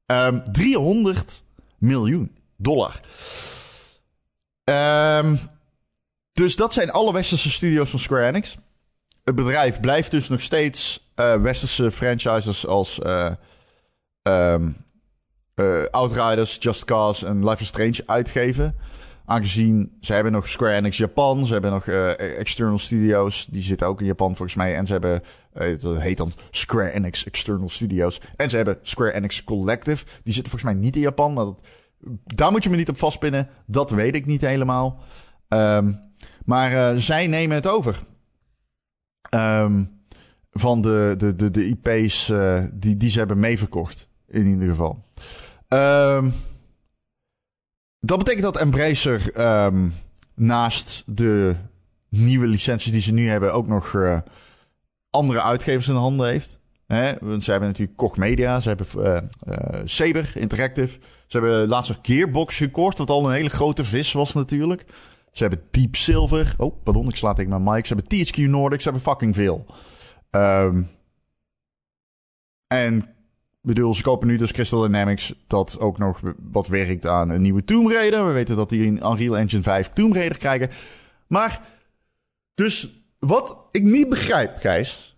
Um, 0.07 0.53
300 0.53 1.43
miljoen 1.79 2.37
dollar. 2.57 3.01
Um, 4.65 5.39
dus 6.33 6.57
dat 6.57 6.73
zijn 6.73 6.91
alle 6.91 7.13
westerse 7.13 7.51
studio's 7.51 7.91
van 7.91 7.99
Square 7.99 8.27
Enix. 8.27 8.57
Het 9.25 9.35
bedrijf 9.35 9.81
blijft 9.81 10.11
dus 10.11 10.29
nog 10.29 10.41
steeds 10.41 11.11
uh, 11.17 11.35
westerse 11.35 11.91
franchises 11.91 12.67
als 12.67 12.99
um, 14.23 14.77
uh, 15.55 15.85
Outriders, 15.91 16.57
Just 16.61 16.85
Cause 16.85 17.27
en 17.27 17.49
Life 17.49 17.63
is 17.63 17.67
Strange 17.67 18.03
uitgeven. 18.07 18.77
Aangezien 19.29 19.97
ze 20.01 20.13
hebben 20.13 20.33
nog 20.33 20.49
Square 20.49 20.75
Enix 20.75 20.97
Japan, 20.97 21.47
ze 21.47 21.53
hebben 21.53 21.71
nog 21.71 21.87
external 22.19 22.79
studios, 22.79 23.47
die 23.51 23.63
zitten 23.63 23.87
ook 23.87 24.01
in 24.01 24.07
Japan 24.07 24.37
volgens 24.37 24.55
mij. 24.55 24.77
En 24.77 24.87
ze 24.87 24.93
hebben, 24.93 25.23
het 25.53 25.83
heet 25.83 26.17
dan 26.17 26.33
Square 26.51 26.91
Enix 26.91 27.27
External 27.27 27.69
Studios. 27.69 28.21
En 28.37 28.51
ze 28.51 28.57
hebben 28.57 28.79
Square 28.83 29.13
Enix 29.13 29.45
Collective, 29.45 30.05
die 30.23 30.35
zitten 30.35 30.51
volgens 30.51 30.73
mij 30.73 30.83
niet 30.83 30.97
in 30.97 31.03
Japan. 31.03 31.33
Maar 31.33 31.45
dat, 31.45 31.61
daar 32.25 32.51
moet 32.51 32.63
je 32.63 32.71
me 32.71 32.77
niet 32.77 32.89
op 32.89 32.99
vastpinnen, 32.99 33.49
dat 33.67 33.91
weet 33.91 34.15
ik 34.15 34.27
niet 34.27 34.41
helemaal. 34.41 35.03
Um, 35.49 36.01
maar 36.45 36.73
uh, 36.73 37.01
zij 37.01 37.27
nemen 37.27 37.57
het 37.57 37.67
over. 37.67 38.03
Um, 39.31 40.01
van 40.51 40.83
de, 40.83 41.15
de, 41.19 41.37
de, 41.37 41.51
de 41.51 41.67
IP's 41.67 42.29
uh, 42.29 42.65
die, 42.73 42.97
die 42.97 43.11
ze 43.11 43.19
hebben 43.19 43.39
meeverkocht. 43.39 44.09
In 44.29 44.47
ieder 44.47 44.69
geval. 44.69 45.05
Um, 45.69 46.33
dat 48.07 48.19
betekent 48.19 48.45
dat 48.45 48.57
Embracer 48.57 49.41
um, 49.67 49.95
naast 50.35 51.03
de 51.07 51.57
nieuwe 52.09 52.47
licenties 52.47 52.93
die 52.93 53.01
ze 53.01 53.13
nu 53.13 53.29
hebben... 53.29 53.53
ook 53.53 53.67
nog 53.67 53.93
uh, 53.93 54.19
andere 55.11 55.43
uitgevers 55.43 55.89
in 55.89 55.95
de 55.95 56.01
handen 56.01 56.29
heeft. 56.29 56.59
Hè? 56.87 57.13
Want 57.21 57.45
ze 57.45 57.51
hebben 57.51 57.69
natuurlijk 57.69 57.97
Koch 57.97 58.17
Media, 58.17 58.61
ze 58.61 58.69
hebben 58.69 59.31
Saber 59.85 60.33
Interactive... 60.35 60.99
Ze 61.27 61.39
hebben 61.39 61.69
laatst 61.69 61.91
nog 61.91 61.99
Gearbox 62.03 62.57
gekocht, 62.57 62.99
wat 62.99 63.11
al 63.11 63.27
een 63.27 63.35
hele 63.35 63.49
grote 63.49 63.85
vis 63.85 64.13
was 64.13 64.33
natuurlijk. 64.33 64.85
Ze 65.33 65.43
hebben 65.43 65.63
Deep 65.71 65.97
Silver. 65.97 66.55
Oh, 66.59 66.83
pardon, 66.83 67.09
ik 67.09 67.17
sla 67.17 67.33
tegen 67.33 67.51
mijn 67.51 67.75
mic. 67.75 67.87
Ze 67.87 67.95
hebben 67.95 68.27
THQ 68.27 68.37
Nordic. 68.37 68.81
Ze 68.81 68.91
hebben 68.91 69.11
fucking 69.11 69.35
veel. 69.35 69.67
Um, 70.31 70.89
en 72.67 73.16
bedoel, 73.67 73.95
ze 73.95 74.03
kopen 74.03 74.29
nu 74.29 74.37
dus 74.37 74.53
Crystal 74.53 74.81
Dynamics, 74.81 75.35
dat 75.47 75.81
ook 75.81 75.99
nog 75.99 76.21
wat 76.51 76.67
werkt 76.67 77.07
aan 77.07 77.31
een 77.31 77.43
nieuwe 77.43 77.65
Tomb 77.65 77.91
Raider. 77.91 78.27
We 78.27 78.33
weten 78.33 78.57
dat 78.57 78.69
die 78.69 78.85
in 78.85 78.97
Unreal 78.97 79.37
Engine 79.39 79.63
5 79.63 79.91
Tomb 79.93 80.15
Raider 80.15 80.39
krijgen. 80.39 80.71
Maar, 81.27 81.61
dus 82.55 83.03
wat 83.19 83.59
ik 83.71 83.83
niet 83.83 84.09
begrijp, 84.09 84.57
Gijs, 84.57 85.17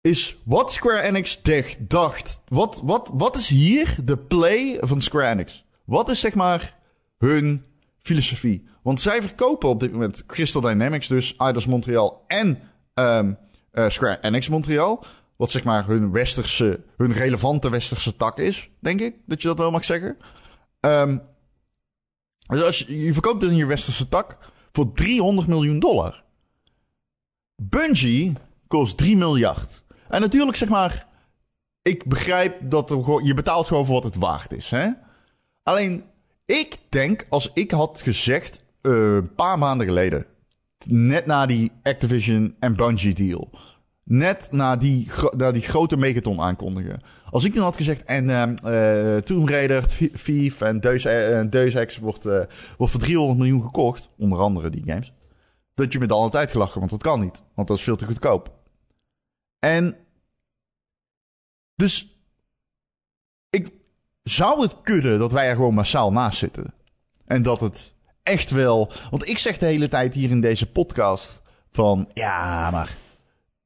is 0.00 0.38
wat 0.44 0.72
Square 0.72 1.00
Enix 1.00 1.42
dacht. 1.78 2.40
Wat, 2.48 2.80
wat, 2.84 3.10
wat 3.12 3.36
is 3.36 3.48
hier 3.48 3.96
de 4.04 4.16
play 4.16 4.76
van 4.80 5.00
Square 5.00 5.30
Enix? 5.30 5.64
Wat 5.84 6.10
is 6.10 6.20
zeg 6.20 6.34
maar 6.34 6.74
hun 7.18 7.64
filosofie? 7.98 8.66
Want 8.82 9.00
zij 9.00 9.22
verkopen 9.22 9.68
op 9.68 9.80
dit 9.80 9.92
moment 9.92 10.26
Crystal 10.26 10.60
Dynamics, 10.60 11.08
dus 11.08 11.36
Eidos 11.36 11.66
Montreal 11.66 12.24
en 12.26 12.60
um, 12.94 13.38
uh, 13.72 13.88
Square 13.88 14.18
Enix 14.20 14.48
Montreal. 14.48 15.04
Wat 15.38 15.50
zeg 15.50 15.64
maar 15.64 15.86
hun 15.86 16.12
westerse, 16.12 16.84
hun 16.96 17.12
relevante 17.12 17.70
westerse 17.70 18.16
tak 18.16 18.38
is, 18.38 18.70
denk 18.80 19.00
ik. 19.00 19.14
Dat 19.26 19.42
je 19.42 19.48
dat 19.48 19.58
wel 19.58 19.70
mag 19.70 19.84
zeggen. 19.84 20.16
Um, 20.80 21.22
dus 22.46 22.62
als 22.62 22.78
je, 22.78 23.12
verkoopt 23.12 23.42
het 23.42 23.50
in 23.50 23.56
je 23.56 23.66
westerse 23.66 24.08
tak 24.08 24.38
voor 24.72 24.92
300 24.92 25.46
miljoen 25.46 25.78
dollar. 25.78 26.24
Bungie 27.56 28.32
kost 28.66 28.96
3 28.96 29.16
miljard. 29.16 29.82
En 30.08 30.20
natuurlijk 30.20 30.56
zeg 30.56 30.68
maar, 30.68 31.06
ik 31.82 32.04
begrijp 32.04 32.70
dat 32.70 32.88
je 33.22 33.34
betaalt 33.34 33.66
gewoon 33.66 33.86
voor 33.86 33.94
wat 33.94 34.04
het 34.04 34.16
waard 34.16 34.52
is. 34.52 34.70
Hè? 34.70 34.88
Alleen, 35.62 36.04
ik 36.46 36.78
denk 36.88 37.26
als 37.28 37.50
ik 37.54 37.70
had 37.70 38.00
gezegd, 38.02 38.64
een 38.80 39.22
uh, 39.22 39.34
paar 39.36 39.58
maanden 39.58 39.86
geleden. 39.86 40.26
Net 40.86 41.26
na 41.26 41.46
die 41.46 41.72
Activision 41.82 42.56
en 42.58 42.76
Bungie 42.76 43.14
deal. 43.14 43.50
Net 44.10 44.52
na 44.52 44.76
die, 44.76 45.10
na 45.36 45.50
die 45.50 45.62
grote 45.62 45.96
megaton 45.96 46.40
aankondigen. 46.40 47.00
Als 47.30 47.44
ik 47.44 47.54
dan 47.54 47.62
had 47.62 47.76
gezegd, 47.76 48.04
en 48.04 48.28
uh, 48.64 49.16
Tomb 49.16 49.48
Raider, 49.48 49.86
Thief 50.24 50.60
en 50.60 50.80
Deus, 50.80 51.04
uh, 51.04 51.40
Deus 51.50 51.74
Ex 51.74 51.98
wordt, 51.98 52.26
uh, 52.26 52.42
wordt 52.76 52.92
voor 52.92 53.00
300 53.00 53.38
miljoen 53.38 53.62
gekocht. 53.62 54.08
Onder 54.18 54.38
andere 54.38 54.70
die 54.70 54.82
games. 54.86 55.12
Dat 55.74 55.92
je 55.92 55.98
me 55.98 56.06
dan 56.06 56.18
altijd 56.18 56.50
gelachen, 56.50 56.78
want 56.78 56.90
dat 56.90 57.02
kan 57.02 57.20
niet. 57.20 57.42
Want 57.54 57.68
dat 57.68 57.76
is 57.76 57.82
veel 57.82 57.96
te 57.96 58.04
goedkoop. 58.04 58.52
En 59.58 59.96
dus 61.74 62.18
ik 63.50 63.72
zou 64.22 64.62
het 64.62 64.74
kunnen 64.82 65.18
dat 65.18 65.32
wij 65.32 65.48
er 65.48 65.54
gewoon 65.54 65.74
massaal 65.74 66.12
naast 66.12 66.38
zitten. 66.38 66.74
En 67.24 67.42
dat 67.42 67.60
het 67.60 67.94
echt 68.22 68.50
wel. 68.50 68.92
Want 69.10 69.28
ik 69.28 69.38
zeg 69.38 69.58
de 69.58 69.66
hele 69.66 69.88
tijd 69.88 70.14
hier 70.14 70.30
in 70.30 70.40
deze 70.40 70.70
podcast 70.70 71.42
van 71.70 72.10
ja, 72.14 72.70
maar 72.70 72.96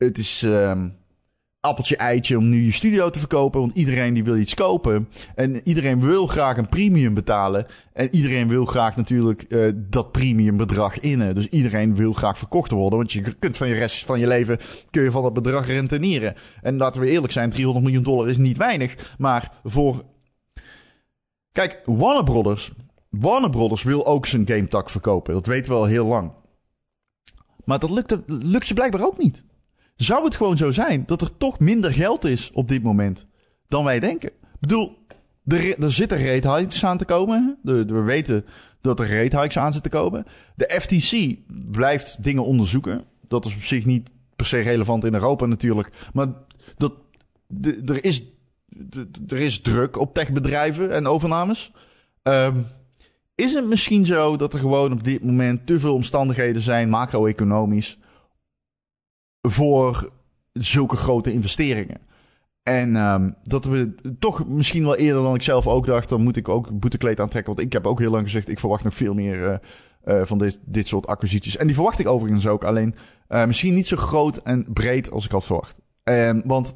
het 0.04 0.18
is 0.18 0.42
um, 0.42 0.96
appeltje 1.60 1.96
eitje 1.96 2.38
om 2.38 2.48
nu 2.48 2.64
je 2.64 2.72
studio 2.72 3.10
te 3.10 3.18
verkopen, 3.18 3.60
want 3.60 3.76
iedereen 3.76 4.14
die 4.14 4.24
wil 4.24 4.36
iets 4.36 4.54
kopen 4.54 5.08
en 5.34 5.68
iedereen 5.68 6.00
wil 6.00 6.26
graag 6.26 6.56
een 6.56 6.68
premium 6.68 7.14
betalen 7.14 7.66
en 7.92 8.14
iedereen 8.14 8.48
wil 8.48 8.64
graag 8.64 8.96
natuurlijk 8.96 9.44
uh, 9.48 9.72
dat 9.74 10.12
premium 10.12 10.56
bedrag 10.56 11.00
innen. 11.00 11.34
Dus 11.34 11.48
iedereen 11.48 11.94
wil 11.94 12.12
graag 12.12 12.38
verkocht 12.38 12.70
worden, 12.70 12.98
want 12.98 13.12
je 13.12 13.34
kunt 13.38 13.56
van 13.56 13.68
je 13.68 13.74
rest 13.74 14.04
van 14.04 14.20
je 14.20 14.26
leven 14.26 14.58
kun 14.90 15.02
je 15.02 15.10
van 15.10 15.22
dat 15.22 15.32
bedrag 15.32 15.66
renteneren. 15.66 16.34
En 16.62 16.76
laten 16.76 17.00
we 17.00 17.08
eerlijk 17.08 17.32
zijn, 17.32 17.50
300 17.50 17.84
miljoen 17.84 18.04
dollar 18.04 18.28
is 18.28 18.38
niet 18.38 18.56
weinig, 18.56 19.14
maar 19.18 19.52
voor 19.64 20.04
Kijk, 21.52 21.82
Warner 21.84 22.24
Brothers 22.24 22.72
Warner 23.12 23.50
Brothers 23.50 23.82
wil 23.82 24.06
ook 24.06 24.26
zijn 24.26 24.48
game 24.48 24.68
tak 24.68 24.90
verkopen. 24.90 25.34
Dat 25.34 25.46
weten 25.46 25.72
we 25.72 25.78
al 25.78 25.84
heel 25.84 26.06
lang. 26.06 26.32
Maar 27.64 27.78
dat 27.78 27.90
lukt, 27.90 28.16
lukt 28.26 28.66
ze 28.66 28.74
blijkbaar 28.74 29.04
ook 29.04 29.18
niet. 29.18 29.44
Zou 30.02 30.24
het 30.24 30.36
gewoon 30.36 30.56
zo 30.56 30.72
zijn 30.72 31.02
dat 31.06 31.20
er 31.20 31.36
toch 31.36 31.58
minder 31.58 31.92
geld 31.92 32.24
is 32.24 32.50
op 32.52 32.68
dit 32.68 32.82
moment 32.82 33.26
dan 33.68 33.84
wij 33.84 34.00
denken? 34.00 34.28
Ik 34.28 34.60
bedoel, 34.60 34.96
er, 35.46 35.82
er 35.82 35.92
zitten 35.92 36.26
rate 36.26 36.54
hikes 36.54 36.84
aan 36.84 36.98
te 36.98 37.04
komen. 37.04 37.58
we 37.62 38.02
weten 38.02 38.44
dat 38.80 39.00
er 39.00 39.22
rate 39.22 39.40
hikes 39.40 39.58
aan 39.58 39.72
zitten 39.72 39.90
komen. 39.90 40.24
De 40.54 40.78
FTC 40.80 41.36
blijft 41.70 42.22
dingen 42.22 42.44
onderzoeken. 42.44 43.04
Dat 43.28 43.44
is 43.44 43.54
op 43.54 43.62
zich 43.62 43.84
niet 43.84 44.10
per 44.36 44.46
se 44.46 44.58
relevant 44.58 45.04
in 45.04 45.14
Europa 45.14 45.46
natuurlijk. 45.46 45.90
Maar 46.12 46.26
dat, 46.76 46.92
er, 47.84 48.04
is, 48.04 48.22
er 49.28 49.38
is 49.38 49.60
druk 49.60 49.98
op 49.98 50.14
techbedrijven 50.14 50.92
en 50.92 51.06
overnames. 51.06 51.72
Um, 52.22 52.66
is 53.34 53.54
het 53.54 53.66
misschien 53.66 54.06
zo 54.06 54.36
dat 54.36 54.52
er 54.52 54.58
gewoon 54.58 54.92
op 54.92 55.04
dit 55.04 55.24
moment 55.24 55.66
te 55.66 55.80
veel 55.80 55.94
omstandigheden 55.94 56.62
zijn, 56.62 56.88
macro-economisch, 56.88 57.98
voor 59.48 60.12
zulke 60.52 60.96
grote 60.96 61.32
investeringen? 61.32 62.00
En 62.62 62.96
um, 62.96 63.34
dat 63.44 63.64
we 63.64 63.94
toch 64.18 64.46
misschien 64.46 64.82
wel 64.82 64.96
eerder 64.96 65.22
dan 65.22 65.34
ik 65.34 65.42
zelf 65.42 65.66
ook 65.66 65.86
dacht, 65.86 66.08
dan 66.08 66.22
moet 66.22 66.36
ik 66.36 66.48
ook 66.48 66.80
boetekleed 66.80 67.20
aantrekken. 67.20 67.54
Want 67.54 67.66
ik 67.66 67.72
heb 67.72 67.86
ook 67.86 67.98
heel 67.98 68.10
lang 68.10 68.24
gezegd, 68.24 68.48
ik 68.48 68.58
verwacht 68.58 68.84
nog 68.84 68.94
veel 68.94 69.14
meer 69.14 69.48
uh, 69.48 69.54
uh, 70.04 70.24
van 70.24 70.38
dit, 70.38 70.58
dit 70.64 70.86
soort 70.86 71.06
acquisities. 71.06 71.56
En 71.56 71.66
die 71.66 71.74
verwacht 71.74 71.98
ik 71.98 72.08
overigens 72.08 72.46
ook, 72.46 72.64
alleen 72.64 72.94
uh, 73.28 73.44
misschien 73.44 73.74
niet 73.74 73.86
zo 73.86 73.96
groot 73.96 74.36
en 74.36 74.66
breed 74.72 75.10
als 75.10 75.24
ik 75.24 75.30
had 75.30 75.44
verwacht. 75.44 75.76
Um, 76.04 76.42
want 76.44 76.74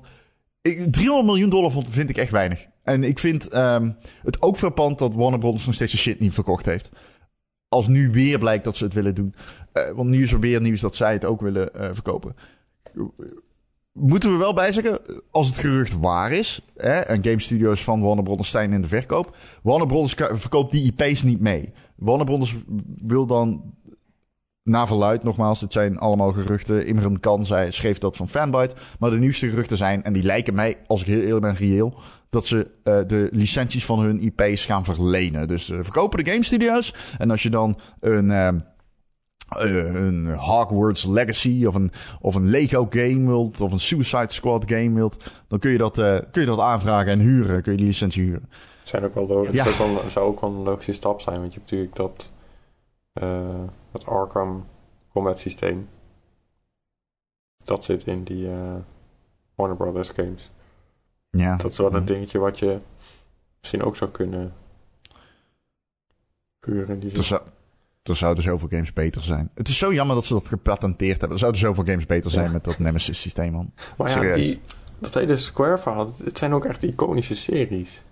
ik, 0.62 0.92
300 0.92 1.26
miljoen 1.26 1.50
dollar 1.50 1.72
vind 1.90 2.10
ik 2.10 2.16
echt 2.16 2.30
weinig. 2.30 2.66
En 2.82 3.04
ik 3.04 3.18
vind 3.18 3.54
um, 3.54 3.96
het 4.22 4.42
ook 4.42 4.56
verpand 4.56 4.98
dat 4.98 5.14
Warner 5.14 5.38
Bros. 5.38 5.66
nog 5.66 5.74
steeds 5.74 5.92
de 5.92 5.98
shit 5.98 6.20
niet 6.20 6.34
verkocht 6.34 6.66
heeft. 6.66 6.88
Als 7.68 7.88
nu 7.88 8.10
weer 8.10 8.38
blijkt 8.38 8.64
dat 8.64 8.76
ze 8.76 8.84
het 8.84 8.94
willen 8.94 9.14
doen. 9.14 9.34
Want 9.94 10.08
nu 10.08 10.22
is 10.22 10.32
er 10.32 10.40
weer 10.40 10.60
nieuws 10.60 10.80
dat 10.80 10.94
zij 10.94 11.12
het 11.12 11.24
ook 11.24 11.40
willen 11.40 11.70
verkopen. 11.72 12.34
Moeten 13.92 14.32
we 14.32 14.36
wel 14.36 14.54
bijzeggen, 14.54 15.00
als 15.30 15.46
het 15.46 15.56
gerucht 15.56 15.98
waar 16.00 16.32
is... 16.32 16.60
Hè, 16.76 16.90
en 16.90 17.24
game 17.24 17.40
studios 17.40 17.84
van 17.84 18.00
Warner 18.00 18.24
Bros. 18.24 18.50
zijn 18.50 18.72
in 18.72 18.82
de 18.82 18.88
verkoop... 18.88 19.36
Warner 19.62 19.86
Bros. 19.86 20.14
verkoopt 20.14 20.72
die 20.72 20.94
IP's 20.96 21.22
niet 21.22 21.40
mee. 21.40 21.72
Warner 21.96 22.26
Bros. 22.26 22.56
wil 22.98 23.26
dan 23.26 23.74
na 24.62 24.86
verluid, 24.86 25.22
nogmaals, 25.22 25.60
het 25.60 25.72
zijn 25.72 25.98
allemaal 25.98 26.32
geruchten. 26.32 26.86
Imran 26.86 27.20
Khan 27.20 27.44
zei, 27.44 27.72
schreef 27.72 27.98
dat 27.98 28.16
van 28.16 28.28
Fanbyte. 28.28 28.74
Maar 28.98 29.10
de 29.10 29.18
nieuwste 29.18 29.48
geruchten 29.48 29.76
zijn, 29.76 30.02
en 30.02 30.12
die 30.12 30.22
lijken 30.22 30.54
mij, 30.54 30.76
als 30.86 31.00
ik 31.00 31.06
heel 31.06 31.20
eerlijk 31.20 31.40
ben, 31.40 31.56
reëel... 31.56 31.94
dat 32.30 32.46
ze 32.46 32.56
uh, 32.56 32.98
de 33.06 33.28
licenties 33.32 33.84
van 33.84 33.98
hun 33.98 34.20
IP's 34.22 34.66
gaan 34.66 34.84
verlenen. 34.84 35.48
Dus 35.48 35.70
uh, 35.70 35.78
verkopen 35.82 36.24
de 36.24 36.30
game 36.30 36.44
studios. 36.44 36.94
En 37.18 37.30
als 37.30 37.42
je 37.42 37.50
dan 37.50 37.78
een... 38.00 38.30
Uh, 38.30 38.48
een 39.48 40.34
Hogwarts 40.34 41.04
Legacy 41.04 41.64
of 41.66 41.74
een, 41.74 41.90
of 42.20 42.34
een 42.34 42.48
Lego 42.48 42.86
game 42.90 43.26
wilt, 43.26 43.60
of 43.60 43.72
een 43.72 43.80
Suicide 43.80 44.32
Squad 44.32 44.64
game 44.66 44.94
wilt, 44.94 45.24
dan 45.48 45.58
kun 45.58 45.70
je 45.70 45.78
dat, 45.78 45.98
uh, 45.98 46.18
kun 46.30 46.40
je 46.40 46.46
dat 46.46 46.60
aanvragen 46.60 47.12
en 47.12 47.18
huren. 47.18 47.62
Kun 47.62 47.72
je 47.72 47.78
die 47.78 47.86
licentie 47.86 48.22
huren. 48.22 48.50
Zijn 48.82 49.04
ook 49.04 49.14
wel. 49.14 49.52
Ja. 49.52 49.64
Dat 49.64 50.12
zou 50.12 50.26
ook 50.26 50.40
wel 50.40 50.50
een 50.50 50.62
logische 50.62 50.92
stap 50.92 51.20
zijn, 51.20 51.40
want 51.40 51.54
je 51.54 51.58
hebt 51.58 51.70
natuurlijk 51.70 51.96
dat 51.96 52.32
eh, 53.12 53.64
het 53.92 54.06
Arkham 54.06 54.66
combat 55.12 55.38
systeem. 55.38 55.88
Dat 57.64 57.84
zit 57.84 58.06
in 58.06 58.24
die 58.24 58.50
eh, 58.50 58.74
Warner 59.54 59.76
Brothers 59.76 60.08
games. 60.08 60.50
Ja. 61.30 61.56
Dat 61.56 61.70
is 61.70 61.78
wel 61.78 61.94
een 61.94 62.04
dingetje 62.04 62.38
wat 62.38 62.58
je 62.58 62.80
misschien 63.60 63.82
ook 63.82 63.96
zou 63.96 64.10
kunnen 64.10 64.54
huren. 66.60 67.00
Die 67.00 67.22
zou, 67.22 67.42
er 68.08 68.16
zouden 68.16 68.42
zoveel 68.42 68.68
games 68.68 68.92
beter 68.92 69.22
zijn. 69.22 69.50
Het 69.54 69.68
is 69.68 69.78
zo 69.78 69.92
jammer 69.92 70.14
dat 70.16 70.24
ze 70.24 70.32
dat 70.32 70.48
gepatenteerd 70.48 71.10
hebben. 71.20 71.30
Er 71.32 71.38
zouden 71.38 71.60
zoveel 71.60 71.84
games 71.84 72.06
beter 72.06 72.30
zijn 72.30 72.44
Ja. 72.46 72.50
met 72.52 72.64
dat 72.64 72.78
Nemesis 72.78 73.20
systeem, 73.20 73.52
man. 73.52 73.72
Maar 73.96 74.26
ja, 74.26 74.34
die, 74.34 74.60
dat 74.98 75.14
hele 75.14 75.36
Square 75.36 75.78
verhaal, 75.78 76.06
het- 76.06 76.18
het 76.18 76.38
zijn 76.38 76.52
ook 76.52 76.64
echt 76.64 76.82
iconische 76.82 77.34
series. 77.34 78.04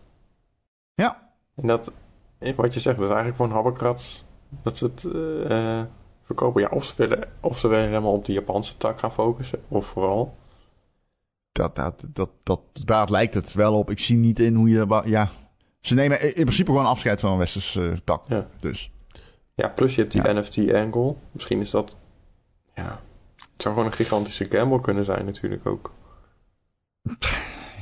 Ja. 0.94 1.30
En 1.56 1.66
dat, 1.66 1.92
eh, 2.38 2.54
wat 2.54 2.74
je 2.74 2.80
zegt, 2.80 2.96
dat 2.96 3.04
is 3.08 3.12
eigenlijk 3.14 3.36
gewoon 3.42 3.52
habbekrats 3.62 4.24
dat 4.62 4.76
ze 4.76 4.84
het 4.84 5.04
eh, 5.04 5.78
eh, 5.80 5.86
verkopen. 6.24 6.62
Ja, 6.62 6.68
of 6.68 6.84
ze, 6.84 6.92
willen, 6.96 7.18
of 7.40 7.58
ze 7.58 7.68
willen 7.68 7.84
helemaal 7.84 8.12
op 8.12 8.24
de 8.24 8.32
Japanse 8.32 8.76
tak 8.76 8.98
gaan 8.98 9.12
focussen, 9.12 9.58
of 9.68 9.86
vooral. 9.86 10.36
Dat, 11.52 11.76
dat, 11.76 11.94
dat, 12.12 12.30
dat, 12.42 12.60
daar 12.84 13.10
lijkt 13.10 13.34
het 13.34 13.52
wel 13.52 13.74
op. 13.78 13.90
Ik 13.90 13.98
zie 13.98 14.16
niet 14.16 14.38
in 14.40 14.54
hoe 14.54 14.68
je... 14.68 15.02
Ja, 15.04 15.28
ze 15.80 15.94
nemen 15.94 16.20
in 16.22 16.32
principe 16.44 16.70
gewoon 16.70 16.86
afscheid 16.86 17.20
van 17.20 17.32
een 17.32 17.38
westerse 17.38 18.00
tak. 18.04 18.24
Ja. 18.28 18.48
Dus 18.60 18.92
Ja, 19.54 19.68
plus 19.68 19.94
je 19.94 20.00
hebt 20.00 20.12
die 20.12 20.22
Ja. 20.22 20.32
NFT-angle. 20.32 21.14
Misschien 21.32 21.60
is 21.60 21.70
dat, 21.70 21.96
ja, 22.74 23.00
het 23.52 23.62
zou 23.62 23.74
gewoon 23.74 23.88
een 23.88 23.96
gigantische 23.96 24.46
gamble 24.48 24.80
kunnen 24.80 25.04
zijn 25.04 25.24
natuurlijk 25.24 25.66
ook. 25.66 25.92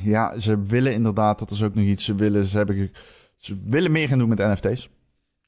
ja, 0.03 0.39
ze 0.39 0.61
willen 0.63 0.93
inderdaad... 0.93 1.39
Dat 1.39 1.51
is 1.51 1.63
ook 1.63 1.75
nog 1.75 1.85
iets. 1.85 2.05
Ze 2.05 2.15
willen, 2.15 2.45
ze 2.45 2.57
hebben, 2.57 2.93
ze 3.37 3.61
willen 3.65 3.93
meer 3.93 4.09
gaan 4.09 4.19
doen 4.19 4.29
met 4.29 4.39
NFT's. 4.39 4.83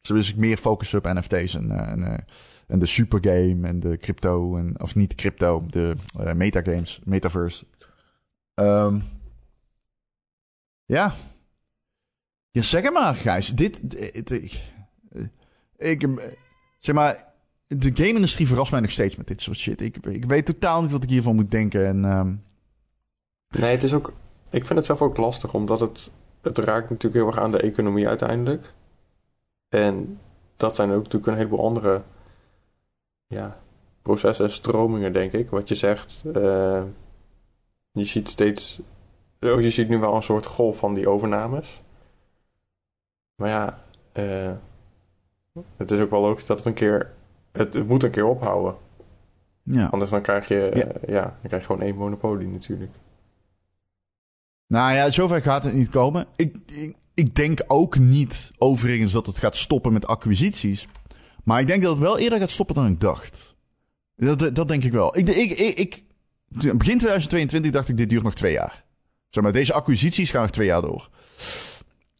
Ze 0.00 0.12
willen 0.12 0.24
zich 0.24 0.36
meer 0.36 0.56
focussen 0.56 0.98
op 0.98 1.04
NFT's 1.04 1.54
en, 1.54 1.70
eh, 1.70 1.88
en, 1.90 2.02
eh, 2.02 2.18
en 2.66 2.78
de 2.78 2.86
supergame 2.86 3.66
en 3.68 3.80
de 3.80 3.96
crypto. 3.96 4.56
En, 4.56 4.80
of 4.80 4.94
niet 4.94 5.14
crypto, 5.14 5.66
de 5.66 5.94
eh, 6.18 6.32
metagames, 6.32 7.00
metaverse. 7.04 7.64
Ehm, 8.54 9.00
ja. 10.84 11.14
Ja, 12.50 12.62
zeg 12.62 12.82
het 12.82 12.92
maar, 12.92 13.14
Gijs. 13.14 13.54
Dit... 13.54 13.80
ik, 15.76 16.02
eh, 16.02 16.24
zeg 16.78 16.94
maar... 16.94 17.32
De 17.66 17.90
game-industrie 17.94 18.46
verrast 18.46 18.70
mij 18.70 18.80
nog 18.80 18.90
steeds 18.90 19.16
met 19.16 19.26
dit 19.26 19.40
soort 19.40 19.56
shit. 19.56 19.80
Ik, 19.80 19.96
ik 19.96 20.24
weet 20.24 20.46
totaal 20.46 20.82
niet 20.82 20.90
wat 20.90 21.02
ik 21.02 21.08
hiervan 21.08 21.34
moet 21.34 21.50
denken. 21.50 21.86
En, 21.86 22.04
ehm, 22.04 22.34
Nee, 23.58 23.70
het 23.70 23.82
is 23.82 23.92
ook, 23.92 24.12
ik 24.50 24.66
vind 24.66 24.78
het 24.78 24.84
zelf 24.84 25.02
ook 25.02 25.16
lastig, 25.16 25.54
omdat 25.54 25.80
het, 25.80 26.10
het 26.40 26.58
raakt 26.58 26.90
natuurlijk 26.90 27.14
heel 27.14 27.26
erg 27.26 27.38
aan 27.38 27.50
de 27.50 27.60
economie 27.60 28.08
uiteindelijk. 28.08 28.74
En 29.68 30.20
dat 30.56 30.74
zijn 30.74 30.90
ook 30.90 31.02
natuurlijk 31.02 31.26
een 31.26 31.36
heleboel 31.36 31.64
andere 31.64 32.02
ja, 33.26 33.60
processen 34.02 34.44
en 34.44 34.50
stromingen, 34.50 35.12
denk 35.12 35.32
ik. 35.32 35.50
Wat 35.50 35.68
je 35.68 35.74
zegt, 35.74 36.22
eh, 36.34 36.84
je 37.90 38.04
ziet 38.04 38.28
steeds, 38.28 38.80
oh, 39.40 39.60
je 39.60 39.70
ziet 39.70 39.88
nu 39.88 39.98
wel 39.98 40.14
een 40.14 40.22
soort 40.22 40.46
golf 40.46 40.78
van 40.78 40.94
die 40.94 41.08
overnames. 41.08 41.82
Maar 43.34 43.48
ja, 43.48 43.84
eh, 44.12 44.52
het 45.76 45.90
is 45.90 46.00
ook 46.00 46.10
wel 46.10 46.20
logisch 46.20 46.46
dat 46.46 46.56
het 46.56 46.66
een 46.66 46.74
keer, 46.74 47.12
het, 47.52 47.74
het 47.74 47.88
moet 47.88 48.02
een 48.02 48.10
keer 48.10 48.26
ophouden. 48.26 48.76
ja. 49.62 49.86
Anders 49.86 50.10
dan 50.10 50.22
krijg 50.22 50.48
je, 50.48 50.70
Ja. 50.74 51.12
ja, 51.14 51.22
dan 51.22 51.46
krijg 51.46 51.62
je 51.62 51.66
gewoon 51.66 51.82
één 51.82 51.96
monopolie 51.96 52.48
natuurlijk. 52.48 52.92
Nou 54.66 54.92
ja, 54.94 55.10
zover 55.10 55.42
gaat 55.42 55.64
het 55.64 55.74
niet 55.74 55.88
komen. 55.88 56.26
Ik, 56.36 56.56
ik, 56.66 56.96
ik 57.14 57.34
denk 57.34 57.60
ook 57.66 57.98
niet 57.98 58.50
overigens 58.58 59.12
dat 59.12 59.26
het 59.26 59.38
gaat 59.38 59.56
stoppen 59.56 59.92
met 59.92 60.06
acquisities. 60.06 60.86
Maar 61.44 61.60
ik 61.60 61.66
denk 61.66 61.82
dat 61.82 61.92
het 61.92 62.02
wel 62.02 62.18
eerder 62.18 62.38
gaat 62.38 62.50
stoppen 62.50 62.74
dan 62.74 62.86
ik 62.86 63.00
dacht. 63.00 63.54
Dat, 64.16 64.54
dat 64.54 64.68
denk 64.68 64.84
ik 64.84 64.92
wel. 64.92 65.18
Ik, 65.18 65.28
ik, 65.28 65.50
ik, 65.50 65.78
ik, 65.78 66.02
begin 66.48 66.98
2022 66.98 67.70
dacht 67.70 67.88
ik, 67.88 67.96
dit 67.96 68.08
duurt 68.08 68.22
nog 68.22 68.34
twee 68.34 68.52
jaar. 68.52 68.84
Zeg 69.28 69.42
maar, 69.42 69.52
deze 69.52 69.72
acquisities 69.72 70.30
gaan 70.30 70.42
nog 70.42 70.50
twee 70.50 70.66
jaar 70.66 70.82
door. 70.82 71.08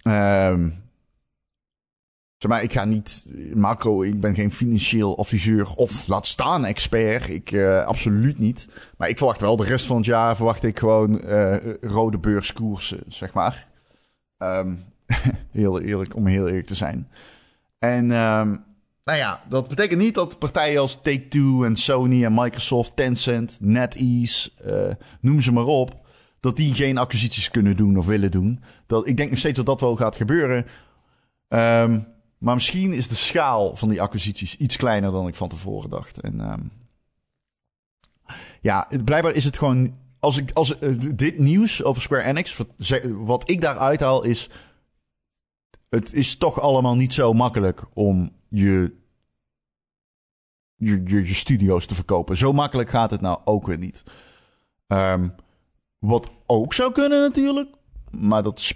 Ehm 0.03 0.71
maar, 2.51 2.63
ik 2.63 2.73
ga 2.73 2.85
niet 2.85 3.27
macro, 3.55 4.03
ik 4.03 4.21
ben 4.21 4.35
geen 4.35 4.53
financieel 4.53 5.19
adviseur 5.19 5.75
of 5.75 6.07
laat 6.09 6.27
staan 6.27 6.65
expert. 6.65 7.29
Ik 7.29 7.53
eh, 7.53 7.85
absoluut 7.85 8.39
niet. 8.39 8.69
Maar 8.97 9.09
ik 9.09 9.17
verwacht 9.17 9.41
wel 9.41 9.57
de 9.57 9.65
rest 9.65 9.87
van 9.87 9.97
het 9.97 10.07
jaar 10.07 10.37
verwacht 10.37 10.65
ik 10.65 10.79
gewoon 10.79 11.21
eh, 11.23 11.57
rode 11.81 12.19
beurskoersen, 12.19 13.03
zeg 13.09 13.33
maar. 13.33 13.67
Ehm, 14.39 14.75
heel 15.51 15.81
eerlijk, 15.81 16.17
om 16.17 16.27
heel 16.27 16.47
eerlijk 16.49 16.67
te 16.67 16.75
zijn. 16.75 17.09
En 17.79 18.11
ehm, 18.11 18.57
nou 19.05 19.19
ja, 19.19 19.43
dat 19.49 19.69
betekent 19.69 20.01
niet 20.01 20.15
dat 20.15 20.39
partijen 20.39 20.81
als 20.81 20.99
Take-Two 21.03 21.65
en 21.65 21.77
Sony 21.77 22.25
en 22.25 22.35
Microsoft, 22.35 22.97
Tencent, 22.97 23.59
NetEase, 23.61 24.51
eh, 24.65 25.07
noem 25.21 25.41
ze 25.41 25.53
maar 25.53 25.65
op, 25.65 26.03
dat 26.41 26.57
die 26.57 26.75
geen 26.75 26.99
acquisities 26.99 27.51
kunnen 27.51 27.77
doen 27.77 27.97
of 27.97 28.07
willen 28.07 28.31
doen. 28.31 28.63
Dat, 28.87 29.09
ik 29.09 29.17
denk 29.17 29.31
nog 29.31 29.39
steeds 29.39 29.57
dat 29.57 29.67
dat 29.67 29.81
wel 29.81 29.97
gaat 29.97 30.17
gebeuren. 30.17 30.67
Ehm, 31.49 32.01
maar 32.45 32.55
misschien 32.55 32.93
is 32.93 33.09
de 33.09 33.15
schaal 33.15 33.77
van 33.77 33.89
die 33.89 34.03
acquisities 34.03 34.57
iets 34.57 34.77
kleiner 34.77 35.11
dan 35.13 35.27
ik 35.27 35.35
van 35.35 35.49
tevoren 35.49 35.91
dacht. 35.91 36.21
En 36.21 36.41
ehm, 36.41 36.61
ja, 38.61 38.89
blijkbaar 39.05 39.35
is 39.35 39.45
het 39.45 39.59
gewoon. 39.59 40.03
Als 40.19 40.37
ik 40.37 40.51
als 40.53 40.79
eh, 40.79 40.95
dit 41.15 41.39
nieuws 41.39 41.83
over 41.83 42.03
Square 42.03 42.23
Enix, 42.23 42.63
wat, 43.07 43.51
ik 43.51 43.61
daaruit 43.61 44.01
haal, 44.01 44.23
is. 44.23 44.51
Het 45.89 46.13
is 46.13 46.37
toch 46.37 46.61
allemaal 46.61 46.95
niet 46.95 47.13
zo 47.13 47.33
makkelijk 47.33 47.85
om 47.93 48.33
je, 48.49 48.95
je, 50.75 51.03
je, 51.05 51.27
je 51.27 51.35
studio's 51.35 51.87
te 51.87 51.95
verkopen. 51.95 52.37
Zo 52.37 52.53
makkelijk 52.53 52.89
gaat 52.89 53.11
het 53.11 53.21
nou 53.21 53.39
ook 53.45 53.67
weer 53.67 53.79
niet. 53.79 54.05
Ehm, 54.87 55.29
wat 55.99 56.31
ook 56.47 56.75
zou 56.75 56.93
kunnen 56.93 57.21
natuurlijk, 57.21 57.69
maar 58.11 58.43
dat 58.43 58.59
is 58.59 58.73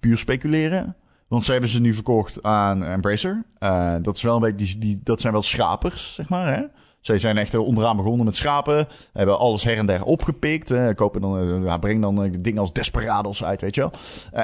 puur 0.00 0.18
speculeren. 0.18 0.96
Want 1.28 1.44
ze 1.44 1.52
hebben 1.52 1.70
ze 1.70 1.80
nu 1.80 1.94
verkocht 1.94 2.42
aan 2.42 2.84
Embracer. 2.84 3.44
Eh, 3.58 3.94
dat, 4.02 4.16
is 4.16 4.22
wel 4.22 4.34
een 4.34 4.56
beetje, 4.56 4.78
die, 4.78 5.00
dat 5.04 5.20
zijn 5.20 5.32
wel 5.32 5.42
schapers, 5.42 6.14
zeg 6.14 6.28
maar. 6.28 6.54
Hè? 6.54 6.62
Zij 7.00 7.18
zijn 7.18 7.38
echt 7.38 7.54
onderaan 7.54 7.96
begonnen 7.96 8.24
met 8.24 8.36
schapen. 8.36 8.88
Hebben 9.12 9.38
alles 9.38 9.64
her 9.64 9.76
en 9.76 9.86
der 9.86 10.04
opgepikt. 10.04 10.70
eh, 10.70 10.94
kopen 10.94 11.20
dan, 11.20 11.38
eh, 11.38 11.64
ja, 11.64 11.78
brengen 11.78 12.00
dan 12.00 12.24
eh, 12.24 12.32
dingen 12.40 12.60
als 12.60 12.72
Desperados 12.72 13.44
uit, 13.44 13.60
weet 13.60 13.74
je 13.74 13.80
wel. 13.80 13.92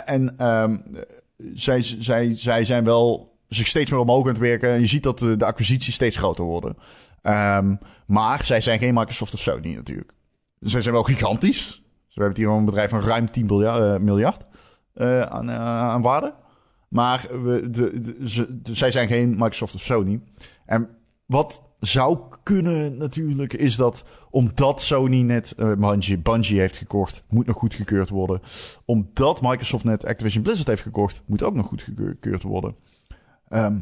En 0.04 0.38
ehm, 0.38 0.76
zij, 1.54 1.82
zij, 1.82 2.34
zij 2.34 2.64
zijn 2.64 2.84
wel 2.84 3.36
zich 3.48 3.66
steeds 3.66 3.90
meer 3.90 4.00
omhoog 4.00 4.22
aan 4.22 4.28
het 4.28 4.38
werken. 4.38 4.70
En 4.70 4.80
je 4.80 4.86
ziet 4.86 5.02
dat 5.02 5.18
de, 5.18 5.36
acquisities 5.44 5.94
steeds 5.94 6.16
groter 6.16 6.44
worden. 6.44 6.76
Ehm, 7.22 7.76
maar 8.06 8.44
zij 8.44 8.60
zijn 8.60 8.78
geen 8.78 8.94
Microsoft 8.94 9.34
of 9.34 9.40
Sony 9.40 9.74
natuurlijk. 9.74 10.12
Zij 10.60 10.80
zijn 10.80 10.94
wel 10.94 11.02
gigantisch. 11.02 11.82
Dus 12.06 12.14
we 12.14 12.22
hebben 12.22 12.42
hier 12.42 12.50
een 12.50 12.64
bedrijf 12.64 12.90
van 12.90 13.00
ruim 13.00 13.30
10 13.30 13.46
miljard, 14.00 14.44
aan 14.94 16.02
waarde. 16.02 16.34
Maar 16.94 17.26
we, 17.42 17.70
de, 17.70 18.16
ze, 18.24 18.60
zij 18.62 18.90
zijn 18.90 19.08
geen 19.08 19.30
Microsoft 19.30 19.74
of 19.74 19.80
Sony. 19.80 20.20
En 20.66 20.88
wat 21.26 21.62
zou 21.80 22.18
kunnen 22.42 22.96
natuurlijk, 22.96 23.52
is 23.52 23.76
dat 23.76 24.04
omdat 24.30 24.82
Sony 24.82 25.22
net 25.22 25.52
eh, 25.56 25.72
Bungie, 25.72 26.18
Bungie 26.18 26.58
heeft 26.58 26.76
gekocht, 26.76 27.24
moet 27.28 27.46
nog 27.46 27.56
goedgekeurd 27.56 28.08
worden. 28.08 28.40
Omdat 28.84 29.42
Microsoft 29.42 29.84
net 29.84 30.04
Activision 30.04 30.42
Blizzard 30.42 30.68
heeft 30.68 30.82
gekocht, 30.82 31.22
moet 31.26 31.42
ook 31.42 31.54
nog 31.54 31.66
goedgekeurd 31.66 32.42
worden. 32.42 32.76
Ehm, 33.48 33.78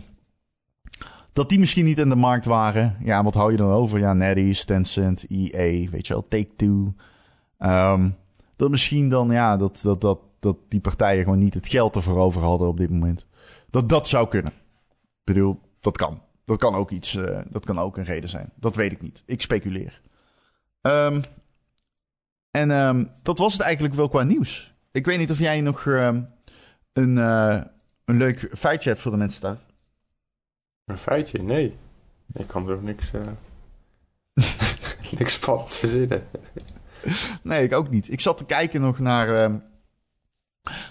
dat 1.32 1.48
die 1.48 1.58
misschien 1.58 1.84
niet 1.84 1.98
in 1.98 2.08
de 2.08 2.16
markt 2.16 2.44
waren. 2.44 2.96
Ja, 3.04 3.24
wat 3.24 3.34
hou 3.34 3.50
je 3.50 3.56
dan 3.56 3.70
over? 3.70 3.98
Ja, 3.98 4.12
NetEase, 4.12 4.64
Tencent, 4.64 5.24
EA, 5.28 5.90
weet 5.90 6.06
je 6.06 6.12
wel, 6.12 6.28
Take-Two. 6.28 6.94
Ehm, 7.58 8.10
dat 8.56 8.70
misschien 8.70 9.08
dan, 9.08 9.30
ja, 9.30 9.56
dat, 9.56 9.80
dat, 9.82 10.00
dat, 10.00 10.18
dat 10.42 10.56
die 10.68 10.80
partijen 10.80 11.24
gewoon 11.24 11.38
niet 11.38 11.54
het 11.54 11.68
geld 11.68 11.96
ervoor 11.96 12.18
over 12.18 12.42
hadden 12.42 12.68
op 12.68 12.76
dit 12.76 12.90
moment. 12.90 13.26
Dat 13.70 13.88
dat 13.88 14.08
zou 14.08 14.28
kunnen. 14.28 14.52
Ik 14.92 15.24
bedoel, 15.24 15.60
dat 15.80 15.96
kan. 15.96 16.22
Dat 16.44 16.58
kan 16.58 16.74
ook 16.74 16.90
iets, 16.90 17.16
eh, 17.16 17.40
dat 17.50 17.64
kan 17.64 17.78
ook 17.78 17.96
een 17.96 18.04
reden 18.04 18.30
zijn. 18.30 18.52
Dat 18.54 18.76
weet 18.76 18.92
ik 18.92 19.02
niet. 19.02 19.22
Ik 19.26 19.42
speculeer. 19.42 20.00
Ehm, 20.80 21.22
en 22.50 22.70
ehm, 22.70 23.04
dat 23.22 23.38
was 23.38 23.52
het 23.52 23.62
eigenlijk 23.62 23.94
wel 23.94 24.08
qua 24.08 24.22
nieuws. 24.22 24.74
Ik 24.92 25.06
weet 25.06 25.18
niet 25.18 25.30
of 25.30 25.38
jij 25.38 25.60
nog 25.60 25.86
ehm, 25.86 26.22
een, 26.92 27.18
eh, 27.18 27.60
een 28.04 28.16
leuk 28.16 28.50
feitje 28.58 28.88
hebt 28.88 29.00
voor 29.00 29.10
de 29.10 29.16
mensen 29.16 29.40
thuis. 29.40 29.60
Een 30.84 30.98
feitje? 30.98 31.42
Nee. 31.42 31.76
Ik 32.32 32.46
kan 32.46 32.68
er 32.68 32.74
ook 32.74 32.82
niks, 32.82 33.12
eh 33.12 33.20
niks 35.18 35.32
spannends 35.32 35.78
verzinnen. 35.78 36.26
Nee, 37.42 37.64
ik 37.64 37.72
ook 37.72 37.90
niet. 37.90 38.12
Ik 38.12 38.20
zat 38.20 38.36
te 38.36 38.44
kijken 38.44 38.80
nog 38.80 38.98
naar. 38.98 39.60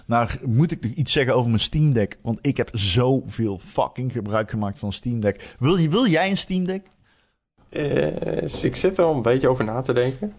Naar 0.06 0.38
moet 0.44 0.72
ik 0.72 0.82
nog 0.82 0.92
iets 0.92 1.12
zeggen 1.12 1.34
over 1.34 1.48
mijn 1.48 1.60
Steam 1.62 1.92
Deck? 1.92 2.18
Want 2.22 2.38
ik 2.40 2.56
heb 2.56 2.68
zoveel 2.72 3.58
fucking 3.58 4.12
gebruik 4.12 4.50
gemaakt 4.50 4.78
van 4.78 4.92
Steam 4.92 5.20
Deck. 5.20 5.56
Wil, 5.58 5.76
je, 5.76 5.88
wil 5.88 6.06
jij 6.06 6.30
een 6.30 6.36
Steam 6.36 6.64
Deck? 6.64 6.86
Eh, 7.68 8.64
ik 8.64 8.76
zit 8.76 8.98
er 8.98 9.04
al 9.04 9.14
een 9.14 9.22
beetje 9.22 9.48
over 9.48 9.64
na 9.64 9.80
te 9.80 9.92
denken. 9.92 10.34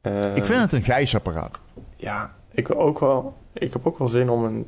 Eh, 0.00 0.36
ik 0.36 0.44
vind 0.44 0.60
het 0.60 0.72
een 0.72 0.82
gijsapparaat. 0.82 1.60
Ja, 1.96 2.34
ik, 2.50 2.74
ook 2.74 2.98
wel, 2.98 3.36
ik 3.52 3.72
heb 3.72 3.86
ook 3.86 3.98
wel 3.98 4.08
zin 4.08 4.28
om 4.28 4.44
een, 4.44 4.66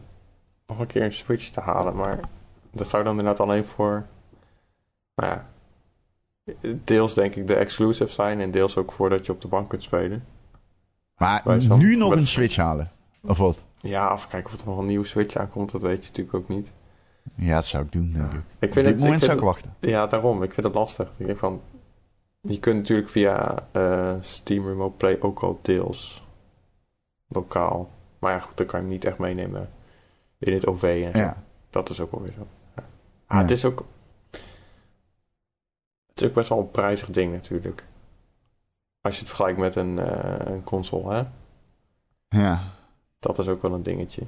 nog 0.67 0.79
een 0.79 0.87
keer 0.87 1.03
een 1.03 1.13
Switch 1.13 1.49
te 1.49 1.61
halen. 1.61 1.97
Maar 1.97 2.21
dat 2.73 2.89
zou 2.89 3.03
dan 3.05 3.19
inderdaad 3.19 3.41
alleen 3.41 3.65
voor 3.65 4.07
Maar 5.15 5.29
ja, 5.29 5.47
deels 6.85 7.15
denk 7.15 7.35
ik 7.35 7.47
de 7.47 7.55
exclusive 7.55 8.13
zijn 8.13 8.41
en 8.41 8.51
deels 8.51 8.77
ook 8.77 8.93
voordat 8.93 9.27
je 9.27 9.33
op 9.33 9.41
de 9.41 9.49
bank 9.49 9.69
kunt 9.69 9.83
spelen. 9.83 10.25
Maar 11.17 11.43
nu 11.79 11.97
nog 11.97 12.13
een 12.13 12.27
Switch 12.27 12.57
halen. 12.57 12.91
Of 13.23 13.39
wat? 13.39 13.65
Ja, 13.87 14.13
of 14.13 14.27
kijken 14.29 14.53
of 14.55 14.61
er 14.61 14.67
nog 14.67 14.79
een 14.79 14.87
nieuwe 14.87 15.07
Switch 15.07 15.37
aankomt, 15.37 15.71
dat 15.71 15.83
weet 15.83 16.03
je 16.03 16.09
natuurlijk 16.09 16.37
ook 16.37 16.49
niet. 16.49 16.73
Ja, 17.35 17.55
dat 17.55 17.65
zou 17.65 17.85
ik 17.85 17.93
doen, 17.93 18.13
denk 18.13 18.33
ik. 18.33 18.39
Ik 18.59 18.69
Op 18.69 18.73
vind 18.73 18.75
dit 18.75 18.85
het, 18.87 18.97
moment 18.99 19.23
ik 19.23 19.29
zou 19.29 19.31
vind 19.31 19.33
ik 19.33 19.41
wachten. 19.41 19.75
Ja, 19.81 20.07
daarom. 20.07 20.43
Ik 20.43 20.53
vind 20.53 20.67
het 20.67 20.75
lastig. 20.75 21.13
Ik 21.17 21.27
denk 21.27 21.39
van, 21.39 21.61
je 22.41 22.59
kunt 22.59 22.77
natuurlijk 22.77 23.09
via 23.09 23.67
eh, 23.73 24.15
Steam 24.21 24.67
Remote 24.67 24.97
Play 24.97 25.21
ook 25.21 25.41
al 25.43 25.59
deels 25.63 26.27
lokaal. 27.29 27.91
Maar 28.19 28.33
ja, 28.33 28.39
goed, 28.39 28.57
dan 28.57 28.67
kan 28.67 28.79
je 28.81 28.85
hem 28.85 28.95
niet 28.95 29.05
echt 29.05 29.19
meenemen 29.19 29.71
in 30.39 30.53
het 30.53 30.67
OV 30.67 31.03
en 31.05 31.13
zo. 31.13 31.19
Ja. 31.19 31.37
Dat 31.71 31.91
is 31.91 32.01
ook 32.01 32.11
wel 32.11 32.21
weer 32.23 32.33
zo. 32.33 32.47
Ja. 32.77 32.83
Ah, 33.27 33.37
Ja. 33.37 33.43
Het 33.43 33.51
is 33.51 33.65
ook... 33.65 33.85
Het 36.07 36.21
is 36.21 36.27
ook 36.29 36.35
best 36.35 36.49
wel 36.49 36.59
een 36.59 36.71
prijzig 36.71 37.11
ding 37.11 37.33
natuurlijk. 37.33 37.87
Als 39.01 39.15
je 39.15 39.21
het 39.21 39.29
vergelijkt 39.29 39.59
met 39.59 39.75
een, 39.75 39.99
eh, 39.99 40.53
een 40.55 40.65
console, 40.65 41.15
hè. 41.15 41.25
Ja. 42.43 42.63
Dat 43.27 43.39
is 43.39 43.49
ook 43.49 43.63
wel 43.63 43.73
een 43.73 43.83
dingetje. 43.83 44.23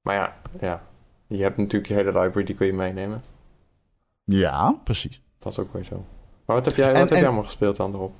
Maar 0.00 0.14
ja, 0.14 0.36
ja. 0.60 0.82
Je 1.26 1.42
hebt 1.42 1.56
natuurlijk 1.56 1.86
je 1.86 1.94
hele 1.94 2.12
library, 2.20 2.44
die 2.44 2.54
kun 2.54 2.66
je 2.66 2.72
meenemen. 2.72 3.22
Ja, 4.24 4.72
precies. 4.84 5.22
Dat 5.38 5.52
is 5.52 5.58
ook 5.58 5.72
weer 5.72 5.84
zo. 5.84 6.04
Maar 6.46 6.56
wat 6.56 6.64
heb 6.64 6.74
jij, 6.76 6.86
wat 6.86 6.94
En- 6.94 7.00
heb 7.00 7.10
en- 7.10 7.16
jij 7.16 7.26
allemaal 7.26 7.42
gespeeld 7.44 7.76
dan 7.76 7.94
erop? 7.94 8.14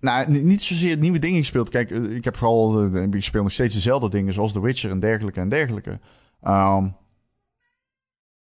Nou, 0.00 0.30
ni- 0.30 0.42
niet 0.42 0.62
zozeer 0.62 0.96
nieuwe 0.98 1.18
dingen 1.18 1.38
gespeeld. 1.38 1.68
Kijk, 1.68 1.90
eh, 1.90 2.16
ik 2.16 2.24
heb 2.24 2.36
vooral... 2.36 2.82
eh, 2.94 3.02
ik 3.02 3.22
speel 3.24 3.42
nog 3.42 3.52
steeds 3.52 3.74
dezelfde 3.74 4.10
dingen, 4.10 4.32
zoals 4.32 4.52
The 4.52 4.60
Witcher 4.60 4.90
en 4.90 5.00
dergelijke 5.00 5.40
en 5.40 5.48
dergelijke. 5.48 6.00
Ehm, 6.42 6.88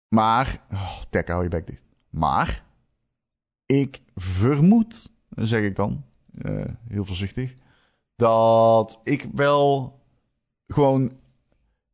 maar... 0.08 0.62
Oh, 0.72 1.22
hou 1.26 1.44
je 1.44 1.50
bek 1.50 1.68
dicht. 1.68 1.84
Maar... 2.10 2.64
Ik 3.66 4.02
vermoed, 4.16 5.10
zeg 5.30 5.62
ik 5.64 5.76
dan, 5.76 6.04
eh, 6.42 6.66
heel 6.88 7.06
voorzichtig... 7.06 7.54
dat 8.16 9.00
ik 9.04 9.28
wel 9.34 10.00
gewoon... 10.74 11.12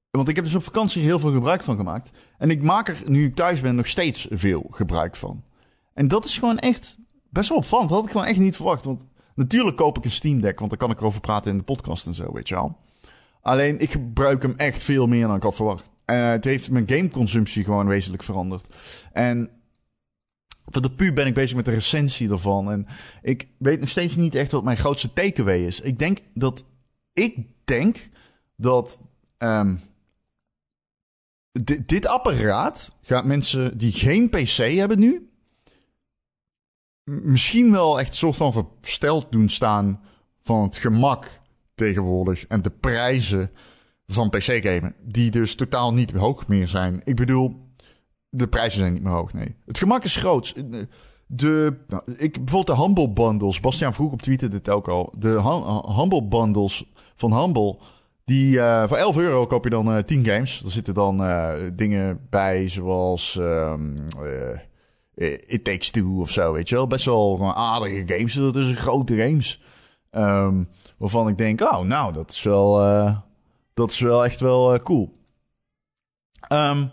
Want 0.10 0.30
ik 0.30 0.36
heb 0.36 0.46
dus 0.46 0.56
op 0.56 0.64
vakantie 0.64 1.02
heel 1.02 1.20
veel 1.20 1.32
gebruik 1.32 1.64
van 1.64 1.78
gemaakt. 1.78 2.12
En 2.38 2.50
ik 2.50 2.62
maak 2.62 2.88
er, 2.88 3.02
nu 3.06 3.26
ik 3.26 3.36
thuis 3.36 3.62
ben, 3.62 3.76
nog 3.76 3.88
steeds 3.88 4.28
veel 4.30 4.68
gebruik 4.72 5.16
van. 5.16 5.44
En 5.94 6.08
dat 6.08 6.26
is 6.26 6.38
gewoon 6.38 6.58
echt 6.58 6.98
best 7.30 7.50
wel 7.50 7.58
opvallend. 7.58 7.90
Dat 7.90 7.98
had 7.98 8.08
ik 8.08 8.14
gewoon 8.14 8.28
echt 8.28 8.40
niet 8.40 8.56
verwacht. 8.56 8.86
Want 8.86 9.08
natuurlijk 9.36 9.78
koop 9.78 9.98
ik 9.98 10.06
een 10.06 10.12
Steam 10.12 10.42
Deck, 10.42 10.60
want 10.60 10.70
dan 10.70 10.80
kan 10.80 10.92
ik 10.92 11.00
erover 11.00 11.22
praten 11.22 11.52
in 11.52 11.58
de 11.58 11.64
podcast 11.64 12.08
en 12.08 12.14
zo, 12.14 12.34
weet 12.34 12.48
je 12.48 12.56
wel. 12.56 12.78
Alleen 13.42 13.80
ik 13.80 13.92
gebruik 13.92 14.42
hem 14.42 14.54
echt 14.58 14.84
veel 14.84 15.08
meer 15.08 15.28
dan 15.28 15.36
ik 15.36 15.44
had 15.44 15.56
verwacht. 15.56 15.92
En 16.06 16.24
het 16.24 16.44
heeft 16.44 16.72
mijn 16.72 16.90
gameconsumptie 16.90 17.64
gewoon 17.64 17.88
wezenlijk 17.88 18.24
veranderd. 18.24 18.68
En 19.14 19.50
voor 20.66 20.82
de 20.82 20.92
puur 20.92 21.14
ben 21.14 21.28
ik 21.28 21.34
bezig 21.34 21.56
met 21.56 21.66
de 21.66 21.72
recensie 21.72 22.30
ervan. 22.30 22.72
En 22.72 22.88
ik 23.22 23.48
weet 23.58 23.80
nog 23.80 23.90
steeds 23.90 24.16
niet 24.16 24.36
echt 24.36 24.52
wat 24.52 24.64
mijn 24.64 24.78
grootste 24.78 25.14
takeaway 25.14 25.66
is. 25.66 25.82
Ik 25.82 26.00
denk 26.00 26.20
dat. 26.34 26.66
Ik 27.14 27.38
denk 27.66 28.10
dat. 28.60 29.01
ehm, 29.38 29.76
di- 31.51 31.82
dit 31.86 32.05
apparaat 32.07 32.95
gaat 33.01 33.26
mensen 33.26 33.78
die 33.78 33.91
geen 33.91 34.30
PC 34.30 34.55
hebben 34.57 34.99
nu. 34.99 35.30
misschien 37.03 37.72
wel 37.72 37.99
echt 37.99 38.16
soort 38.16 38.36
van 38.36 38.70
versteld 38.82 39.32
doen 39.32 39.49
staan. 39.49 40.01
van 40.43 40.62
het 40.64 40.78
gemak 40.78 41.39
tegenwoordig. 41.76 42.47
en 42.47 42.62
de 42.62 42.70
prijzen 42.70 43.51
van 44.07 44.30
PC-gamen. 44.30 44.95
Die 45.03 45.32
dus 45.32 45.55
totaal 45.55 45.93
niet 45.93 46.12
hoog 46.12 46.47
meer 46.47 46.68
zijn. 46.68 47.01
Ik 47.03 47.16
bedoel. 47.16 47.68
De 48.30 48.47
prijzen 48.47 48.80
zijn 48.80 48.93
niet 48.93 49.03
meer 49.03 49.12
hoog, 49.14 49.34
nee. 49.34 49.55
Het 49.66 49.78
gemak 49.78 50.03
is 50.03 50.16
groot. 50.16 50.53
De, 51.28 51.78
nou, 51.88 52.03
ik, 52.18 52.45
bijvoorbeeld 52.45 52.78
de 52.78 52.84
Humble 52.84 53.10
Bundles. 53.10 53.60
Bastiaan 53.60 53.93
vroeg 53.93 54.12
op 54.12 54.22
Twitter 54.22 54.49
dit 54.49 54.70
ook 54.70 54.88
al. 54.88 55.14
De 55.18 55.30
Hum- 55.30 55.95
Humble 55.99 56.28
Bundles 56.28 56.86
van 57.16 57.34
Humble. 57.41 57.80
Die, 58.30 58.60
eh, 58.60 58.88
voor 58.88 58.98
11 58.98 59.18
euro 59.18 59.48
koop 59.48 59.64
je 59.64 59.70
dan 59.70 59.94
eh 59.94 60.04
10 60.04 60.26
games. 60.26 60.64
Er 60.64 60.72
zitten 60.72 60.94
dan 60.94 61.24
eh, 61.24 61.54
dingen 61.74 62.28
bij 62.30 62.68
zoals 62.68 63.38
ehm, 63.38 63.98
eh, 64.22 64.52
eh, 65.16 65.40
It 65.48 65.64
Takes 65.64 65.90
Two 65.90 66.20
of 66.20 66.30
zo, 66.30 66.54
weet 66.54 66.70
je 66.70 66.76
wel. 66.76 66.88
Best 66.88 67.06
wel 67.06 67.54
aardige 67.56 68.16
games. 68.16 68.34
Dat 68.34 68.56
is 68.56 68.80
grote 68.80 69.16
games. 69.16 69.62
Ehm, 70.12 70.64
waarvan 70.98 71.28
ik 71.28 71.38
denk, 71.38 71.62
oh, 71.62 71.80
nou, 71.80 72.14
dat 72.14 72.32
is 72.32 72.44
wel, 72.44 72.82
eh, 72.82 73.18
dat 73.74 73.92
is 73.92 74.00
wel 74.00 74.26
echt 74.26 74.40
wel 74.40 74.74
eh, 74.74 74.80
cool. 74.84 75.12
Ehm, 76.48 76.88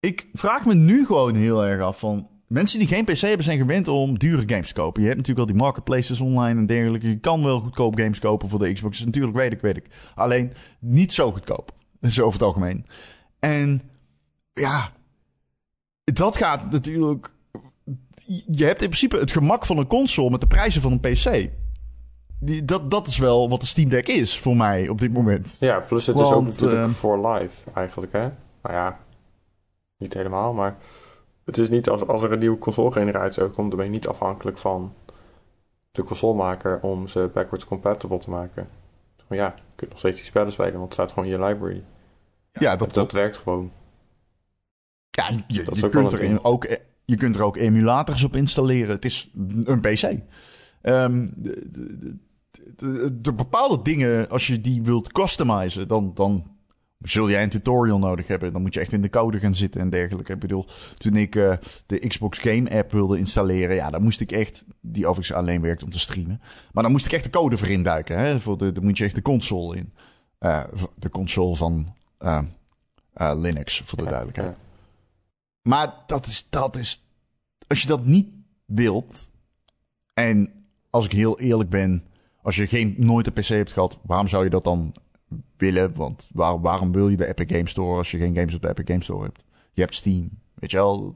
ik 0.00 0.28
vraag 0.32 0.64
me 0.64 0.74
nu 0.74 1.06
gewoon 1.06 1.34
heel 1.34 1.64
erg 1.66 1.80
af 1.80 1.98
van... 1.98 2.28
Mensen 2.48 2.78
die 2.78 2.88
geen 2.88 3.04
PC 3.04 3.18
hebben 3.18 3.44
zijn 3.44 3.58
gewend 3.58 3.88
om 3.88 4.18
dure 4.18 4.42
games 4.46 4.68
te 4.68 4.74
kopen. 4.74 5.02
Je 5.02 5.08
hebt 5.08 5.20
natuurlijk 5.20 5.48
al 5.48 5.54
die 5.54 5.62
marketplaces 5.62 6.20
online 6.20 6.60
en 6.60 6.66
dergelijke. 6.66 7.08
Je 7.08 7.18
kan 7.18 7.44
wel 7.44 7.60
goedkoop 7.60 7.98
games 7.98 8.18
kopen 8.18 8.48
voor 8.48 8.58
de 8.58 8.72
Xbox. 8.72 9.04
Natuurlijk 9.04 9.36
weet 9.36 9.52
ik, 9.52 9.60
weet 9.60 9.76
ik. 9.76 9.86
Alleen 10.14 10.52
niet 10.78 11.12
zo 11.12 11.32
goedkoop. 11.32 11.72
Zo 12.08 12.22
over 12.22 12.32
het 12.32 12.48
algemeen. 12.48 12.86
En 13.38 13.82
ja, 14.52 14.92
dat 16.04 16.36
gaat 16.36 16.70
natuurlijk... 16.70 17.30
Je 18.46 18.64
hebt 18.64 18.82
in 18.82 18.88
principe 18.88 19.18
het 19.18 19.30
gemak 19.30 19.66
van 19.66 19.78
een 19.78 19.86
console 19.86 20.30
met 20.30 20.40
de 20.40 20.46
prijzen 20.46 20.82
van 20.82 20.92
een 20.92 21.00
PC. 21.00 21.50
Die, 22.40 22.64
dat, 22.64 22.90
dat 22.90 23.06
is 23.06 23.18
wel 23.18 23.48
wat 23.48 23.60
de 23.60 23.66
Steam 23.66 23.88
Deck 23.88 24.08
is 24.08 24.38
voor 24.38 24.56
mij 24.56 24.88
op 24.88 25.00
dit 25.00 25.12
moment. 25.12 25.56
Ja, 25.60 25.80
plus 25.80 26.06
het 26.06 26.18
is 26.18 26.30
ook 26.30 26.44
natuurlijk 26.44 26.82
ehm, 26.82 26.90
voor 26.90 27.28
live 27.28 27.70
eigenlijk, 27.74 28.12
hè? 28.12 28.28
Nou 28.62 28.74
ja, 28.74 28.98
niet 29.98 30.14
helemaal, 30.14 30.52
maar 30.52 30.76
het 31.48 31.58
is 31.58 31.68
niet 31.68 31.88
als, 31.88 32.06
als 32.06 32.22
er 32.22 32.32
een 32.32 32.38
nieuwe 32.38 32.58
console-generatie 32.58 33.42
uitkomt, 33.42 33.68
dan 33.68 33.76
ben 33.78 33.86
je 33.86 33.92
niet 33.92 34.08
afhankelijk 34.08 34.58
van 34.58 34.94
de 35.90 36.02
consolemaker 36.02 36.80
om 36.80 37.08
ze 37.08 37.30
backwards 37.34 37.64
compatible 37.64 38.18
te 38.18 38.30
maken. 38.30 38.68
Maar 39.28 39.38
ja, 39.38 39.54
je 39.56 39.62
kunt 39.74 39.90
nog 39.90 39.98
steeds 39.98 40.16
die 40.16 40.26
spellen 40.26 40.52
spelen, 40.52 40.72
want 40.72 40.84
het 40.84 40.92
staat 40.92 41.12
gewoon 41.12 41.24
in 41.28 41.38
je 41.38 41.44
library. 41.44 41.84
Ja, 42.52 42.70
dat, 42.70 42.78
Dat, 42.78 42.94
dat 42.94 43.12
werkt 43.12 43.36
gewoon. 43.36 43.72
Ja, 45.10 45.28
je, 45.30 45.42
je, 45.46 45.64
wel 45.80 45.88
kunt 45.90 46.12
er 46.12 46.22
in 46.22 46.44
ook, 46.44 46.66
je 47.04 47.16
kunt 47.16 47.34
er 47.34 47.42
ook 47.42 47.56
emulators 47.56 48.24
op 48.24 48.34
installeren. 48.36 48.94
Het 48.94 49.04
is 49.04 49.30
een 49.64 49.80
PC. 49.80 50.02
Ehm, 50.82 51.28
de, 51.36 51.66
de, 51.70 51.96
de, 51.96 52.16
de- 52.76 53.20
de 53.20 53.32
bepaalde 53.32 53.82
dingen, 53.82 54.28
als 54.28 54.46
je 54.46 54.60
die 54.60 54.82
wilt 54.82 55.12
customizen, 55.12 55.88
dan, 55.88 56.10
dan 56.14 56.56
zul 56.98 57.30
jij 57.30 57.42
een 57.42 57.48
tutorial 57.48 57.98
nodig 57.98 58.26
hebben. 58.26 58.52
Dan 58.52 58.62
moet 58.62 58.74
je 58.74 58.80
echt 58.80 58.92
in 58.92 59.02
de 59.02 59.10
code 59.10 59.38
gaan 59.38 59.54
zitten 59.54 59.80
en 59.80 59.90
dergelijke. 59.90 60.32
Ik 60.32 60.38
bedoel, 60.38 60.66
toen 60.98 61.16
ik 61.16 61.36
eh, 61.36 61.56
de 61.86 61.98
Xbox 62.08 62.38
Game 62.38 62.70
app 62.70 62.92
wilde 62.92 63.18
installeren, 63.18 63.76
ja, 63.76 63.90
dan 63.90 64.02
moest 64.02 64.20
ik 64.20 64.32
echt, 64.32 64.64
die 64.80 65.06
overigens 65.06 65.38
alleen 65.38 65.60
werkt 65.60 65.82
om 65.82 65.90
te 65.90 65.98
streamen, 65.98 66.40
maar 66.72 66.82
dan 66.82 66.92
moest 66.92 67.06
ik 67.06 67.12
echt 67.12 67.24
de 67.24 67.30
code 67.30 67.58
voor 67.58 67.68
induiken. 67.68 68.18
Hè? 68.18 68.40
Voor 68.40 68.58
de, 68.58 68.72
dan 68.72 68.84
moet 68.84 68.98
je 68.98 69.04
echt 69.04 69.14
de 69.14 69.22
console 69.22 69.76
in. 69.76 69.92
Eh, 70.38 70.64
de 70.96 71.10
console 71.10 71.56
van 71.56 71.94
eh, 72.18 72.42
Linux, 73.36 73.80
voor 73.84 73.98
de 73.98 74.04
Ja, 74.04 74.10
duidelijkheid. 74.10 74.50
ja. 74.56 74.66
Maar 75.62 75.94
dat 76.06 76.26
is, 76.26 76.46
dat 76.50 76.76
is. 76.76 77.06
Als 77.66 77.82
je 77.82 77.88
dat 77.88 78.04
niet 78.04 78.28
wilt. 78.64 79.30
En 80.14 80.52
als 80.90 81.04
ik 81.04 81.12
heel 81.12 81.40
eerlijk 81.40 81.70
ben. 81.70 82.02
Als 82.42 82.56
je 82.56 82.66
geen, 82.66 82.94
nooit 82.98 83.26
een 83.26 83.32
PC 83.32 83.46
hebt 83.46 83.72
gehad. 83.72 83.98
Waarom 84.02 84.28
zou 84.28 84.44
je 84.44 84.50
dat 84.50 84.64
dan 84.64 84.94
willen? 85.56 85.94
Want 85.94 86.28
waar, 86.32 86.60
waarom 86.60 86.92
wil 86.92 87.08
je 87.08 87.16
de 87.16 87.26
Epic 87.26 87.56
Game 87.56 87.68
Store 87.68 87.96
als 87.96 88.10
je 88.10 88.18
geen 88.18 88.34
games 88.34 88.54
op 88.54 88.62
de 88.62 88.68
Epic 88.68 88.84
Game 88.86 89.02
Store 89.02 89.24
hebt? 89.24 89.44
Je 89.72 89.80
hebt 89.80 89.94
Steam. 89.94 90.30
Weet 90.54 90.70
je 90.70 90.76
wel? 90.76 91.14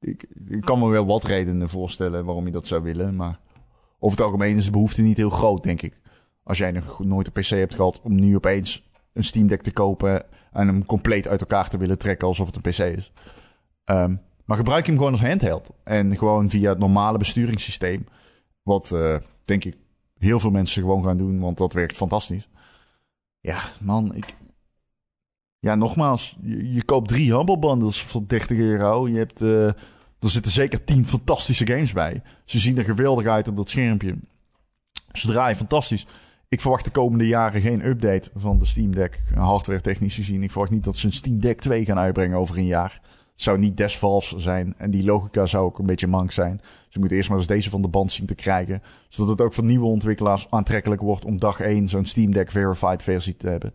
Ik, 0.00 0.26
ik 0.48 0.60
kan 0.60 0.78
me 0.78 0.88
wel 0.88 1.06
wat 1.06 1.24
redenen 1.24 1.68
voorstellen 1.68 2.24
waarom 2.24 2.46
je 2.46 2.52
dat 2.52 2.66
zou 2.66 2.82
willen. 2.82 3.16
Maar 3.16 3.40
over 3.98 4.16
het 4.16 4.26
algemeen 4.26 4.56
is 4.56 4.64
de 4.64 4.70
behoefte 4.70 5.02
niet 5.02 5.16
heel 5.16 5.30
groot, 5.30 5.62
denk 5.62 5.82
ik. 5.82 6.00
Als 6.42 6.58
jij 6.58 6.70
nog 6.70 7.04
nooit 7.04 7.26
een 7.26 7.42
PC 7.42 7.48
hebt 7.48 7.74
gehad 7.74 8.00
om 8.02 8.14
nu 8.14 8.36
opeens 8.36 8.90
een 9.12 9.24
Steam 9.24 9.46
Deck 9.46 9.62
te 9.62 9.72
kopen. 9.72 10.24
En 10.52 10.66
hem 10.66 10.86
compleet 10.86 11.28
uit 11.28 11.40
elkaar 11.40 11.68
te 11.68 11.76
willen 11.76 11.98
trekken 11.98 12.28
alsof 12.28 12.46
het 12.46 12.56
een 12.56 12.72
PC 12.72 12.96
is. 12.96 13.12
Ehm, 13.84 14.16
maar 14.44 14.56
gebruik 14.56 14.84
je 14.84 14.90
hem 14.90 15.00
gewoon 15.00 15.12
als 15.12 15.28
handheld. 15.28 15.70
En 15.84 16.16
gewoon 16.16 16.50
via 16.50 16.68
het 16.68 16.78
normale 16.78 17.18
besturingssysteem. 17.18 18.06
Wat 18.62 18.92
eh, 18.92 19.16
denk 19.44 19.64
ik 19.64 19.76
heel 20.18 20.40
veel 20.40 20.50
mensen 20.50 20.82
gewoon 20.82 21.04
gaan 21.04 21.16
doen, 21.16 21.40
want 21.40 21.58
dat 21.58 21.72
werkt 21.72 21.96
fantastisch. 21.96 22.48
Ja, 23.42 23.62
man, 23.80 24.14
ik. 24.14 24.34
Ja, 25.58 25.74
nogmaals, 25.74 26.36
je, 26.42 26.84
koopt 26.84 27.08
drie 27.08 27.34
Humble 27.36 27.58
Bundles 27.58 28.02
voor 28.02 28.22
30 28.26 28.58
euro. 28.58 29.08
Je 29.08 29.18
hebt, 29.18 29.42
eh, 29.42 29.66
er 30.18 30.30
zitten 30.30 30.52
zeker 30.52 30.84
10 30.84 31.06
fantastische 31.06 31.66
games 31.66 31.92
bij. 31.92 32.22
Ze 32.44 32.58
zien 32.58 32.78
er 32.78 32.84
geweldig 32.84 33.26
uit 33.26 33.48
op 33.48 33.56
dat 33.56 33.70
schermpje. 33.70 34.16
Ze 35.12 35.26
draaien 35.26 35.56
fantastisch. 35.56 36.06
Ik 36.48 36.60
verwacht 36.60 36.84
de 36.84 36.90
komende 36.90 37.26
jaren 37.26 37.60
geen 37.60 37.86
update 37.86 38.30
van 38.36 38.58
de 38.58 38.64
Steam 38.64 38.94
Deck, 38.94 39.22
hardware 39.34 39.80
technisch 39.80 40.14
gezien. 40.14 40.42
Ik 40.42 40.50
verwacht 40.50 40.72
niet 40.72 40.84
dat 40.84 40.96
ze 40.96 41.06
een 41.06 41.12
Steam 41.12 41.40
Deck 41.40 41.60
2 41.60 41.84
gaan 41.84 41.98
uitbrengen 41.98 42.38
over 42.38 42.58
een 42.58 42.66
jaar. 42.66 43.00
Zou 43.42 43.58
niet 43.58 43.76
desvals 43.76 44.34
zijn. 44.36 44.74
En 44.76 44.90
die 44.90 45.04
logica 45.04 45.46
zou 45.46 45.64
ook 45.64 45.78
een 45.78 45.86
beetje 45.86 46.06
mank 46.06 46.32
zijn. 46.32 46.60
Ze 46.88 46.98
moeten 46.98 47.16
eerst 47.16 47.28
maar 47.28 47.38
eens 47.38 47.46
deze 47.46 47.70
van 47.70 47.82
de 47.82 47.88
band 47.88 48.12
zien 48.12 48.26
te 48.26 48.34
krijgen. 48.34 48.82
Zodat 49.08 49.30
het 49.30 49.40
ook 49.40 49.52
voor 49.52 49.64
nieuwe 49.64 49.86
ontwikkelaars 49.86 50.46
aantrekkelijk 50.50 51.00
wordt 51.00 51.24
om 51.24 51.38
dag 51.38 51.60
1 51.60 51.88
zo'n 51.88 52.04
Steam 52.04 52.32
Deck 52.32 52.50
Verified 52.50 53.02
versie 53.02 53.36
te 53.36 53.48
hebben. 53.48 53.74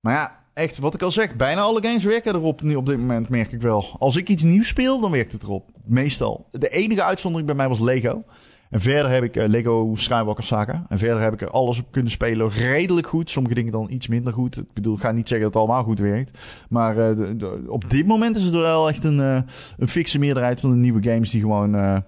Maar 0.00 0.14
ja, 0.14 0.44
echt, 0.54 0.78
wat 0.78 0.94
ik 0.94 1.02
al 1.02 1.10
zeg, 1.10 1.36
bijna 1.36 1.60
alle 1.60 1.82
games 1.82 2.04
werken 2.04 2.34
erop 2.34 2.62
nu 2.62 2.74
op 2.74 2.86
dit 2.86 2.98
moment, 2.98 3.28
merk 3.28 3.52
ik 3.52 3.60
wel. 3.60 3.96
Als 3.98 4.16
ik 4.16 4.28
iets 4.28 4.42
nieuws 4.42 4.68
speel, 4.68 5.00
dan 5.00 5.10
werkt 5.10 5.32
het 5.32 5.42
erop. 5.42 5.70
Meestal. 5.84 6.46
De 6.50 6.68
enige 6.68 7.02
uitzondering 7.02 7.48
bij 7.48 7.56
mij 7.56 7.68
was 7.68 7.80
Lego. 7.80 8.24
En 8.70 8.80
verder 8.80 9.10
heb 9.10 9.22
ik 9.22 9.36
uh, 9.36 9.46
Lego 9.46 9.94
Skywalker 9.94 10.44
Saga. 10.44 10.86
En 10.88 10.98
verder 10.98 11.20
heb 11.22 11.32
ik 11.32 11.40
er 11.40 11.50
alles 11.50 11.80
op 11.80 11.86
kunnen 11.90 12.12
spelen. 12.12 12.48
Redelijk 12.48 13.06
goed. 13.06 13.30
Sommige 13.30 13.54
dingen 13.54 13.72
dan 13.72 13.90
iets 13.90 14.06
minder 14.06 14.32
goed. 14.32 14.56
Ik 14.56 14.72
bedoel, 14.72 14.94
ik 14.94 15.00
ga 15.00 15.12
niet 15.12 15.28
zeggen 15.28 15.46
dat 15.46 15.54
het 15.54 15.68
allemaal 15.68 15.84
goed 15.84 15.98
werkt. 15.98 16.38
Maar 16.68 16.94
de, 16.94 17.64
op 17.68 17.90
dit 17.90 18.06
moment 18.06 18.36
is 18.36 18.42
het 18.42 18.54
wel 18.54 18.88
echt 18.88 19.04
een, 19.04 19.18
uh, 19.18 19.40
een 19.76 19.88
fikse 19.88 20.18
meerderheid 20.18 20.60
van 20.60 20.70
de 20.70 20.76
nieuwe 20.76 21.02
games 21.02 21.30
die 21.30 21.40
gewoon 21.40 22.02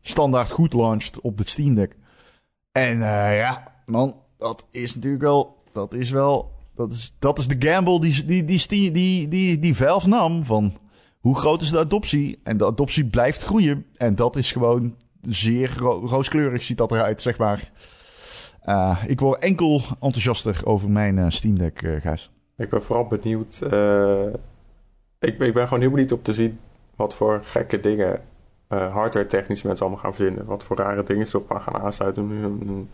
standaard 0.00 0.50
goed 0.50 0.72
launched 0.72 1.20
op 1.20 1.38
het 1.38 1.48
Steam 1.48 1.74
Deck. 1.74 1.96
En 2.72 2.98
ja, 2.98 3.72
man, 3.86 4.14
dat 4.38 4.66
is 4.70 4.94
natuurlijk 4.94 5.22
wel. 5.22 5.62
Dat 5.72 5.94
is 5.94 6.10
wel. 6.10 6.54
Dat 6.74 6.92
is, 6.92 7.14
dat 7.18 7.38
is 7.38 7.48
de 7.48 7.56
gamble 7.58 8.00
die, 8.00 8.24
die, 8.24 8.44
die, 8.44 8.66
die, 8.68 9.28
die, 9.28 9.58
die, 9.58 9.76
nam. 10.06 10.44
Van 10.44 10.78
hoe 11.20 11.36
groot 11.36 11.62
is 11.62 11.70
de 11.70 11.78
adoptie? 11.78 12.40
En 12.42 12.56
de 12.56 12.66
adoptie 12.66 13.04
blijft 13.04 13.42
groeien. 13.42 13.86
En 13.96 14.14
dat 14.14 14.36
is 14.36 14.52
gewoon 14.52 14.94
zeer 15.28 15.74
ro 15.78 16.06
rooskleurig 16.06 16.62
ziet 16.62 16.78
dat 16.78 16.92
eruit, 16.92 17.22
zeg 17.22 17.38
maar. 17.38 17.70
Uh, 18.66 19.02
ik 19.06 19.20
word 19.20 19.38
enkel 19.38 19.82
enthousiaster 20.00 20.60
over 20.64 20.90
mijn 20.90 21.16
uh, 21.16 21.26
Steam 21.28 21.58
Deck, 21.58 21.82
uh, 21.82 22.00
Gijs. 22.00 22.30
Ik 22.56 22.70
ben 22.70 22.82
vooral 22.82 23.06
benieuwd. 23.06 23.60
ik, 25.18 25.38
ik, 25.38 25.54
ben 25.54 25.64
gewoon 25.64 25.80
heel 25.80 25.90
benieuwd 25.90 26.12
om 26.12 26.22
te 26.22 26.32
zien 26.32 26.58
wat 26.96 27.14
voor 27.14 27.40
gekke 27.42 27.80
dingen 27.80 28.20
hardware 28.68 29.26
technisch 29.26 29.62
mensen 29.62 29.86
allemaal 29.86 30.04
gaan 30.04 30.14
vinden. 30.14 30.44
Wat 30.44 30.64
voor 30.64 30.76
rare 30.76 31.02
dingen 31.02 31.26
ze 31.26 31.38
op 31.38 31.50
gaan 31.50 31.82
aansluiten. 31.82 32.30
Een, 32.30 32.90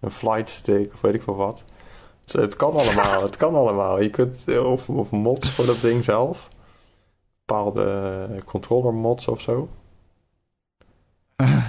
een, 0.00 0.10
flight 0.10 0.48
stick 0.48 0.92
of 0.94 1.00
weet 1.00 1.14
ik 1.14 1.22
veel 1.22 1.36
wat. 1.36 1.64
Het, 2.20 2.32
het 2.32 2.56
kan 2.56 2.72
allemaal, 2.72 3.22
het 3.22 3.36
kan 3.36 3.54
allemaal. 3.54 4.00
Je 4.00 4.10
kunt, 4.10 4.58
of, 4.58 4.88
of 4.88 5.10
mods 5.10 5.50
voor 5.50 5.66
dat 5.66 5.80
ding 5.80 6.04
zelf. 6.04 6.48
Bepaalde 7.44 8.28
controller 8.44 8.94
mods 8.94 9.28
of 9.28 9.40
zo. 9.40 9.68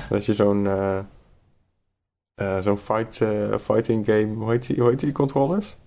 Dat 0.10 0.26
je 0.26 0.34
zo'n 0.34 0.66
uh, 0.66 1.00
uh, 2.42 2.60
zo'n 2.60 2.78
fight, 2.78 3.20
uh, 3.20 3.58
fighting 3.58 4.06
game, 4.06 4.34
hoe 4.34 4.50
heet, 4.50 4.68
die, 4.68 4.80
hoe 4.80 4.90
heet 4.90 5.00
die 5.00 5.12
controllers? 5.12 5.78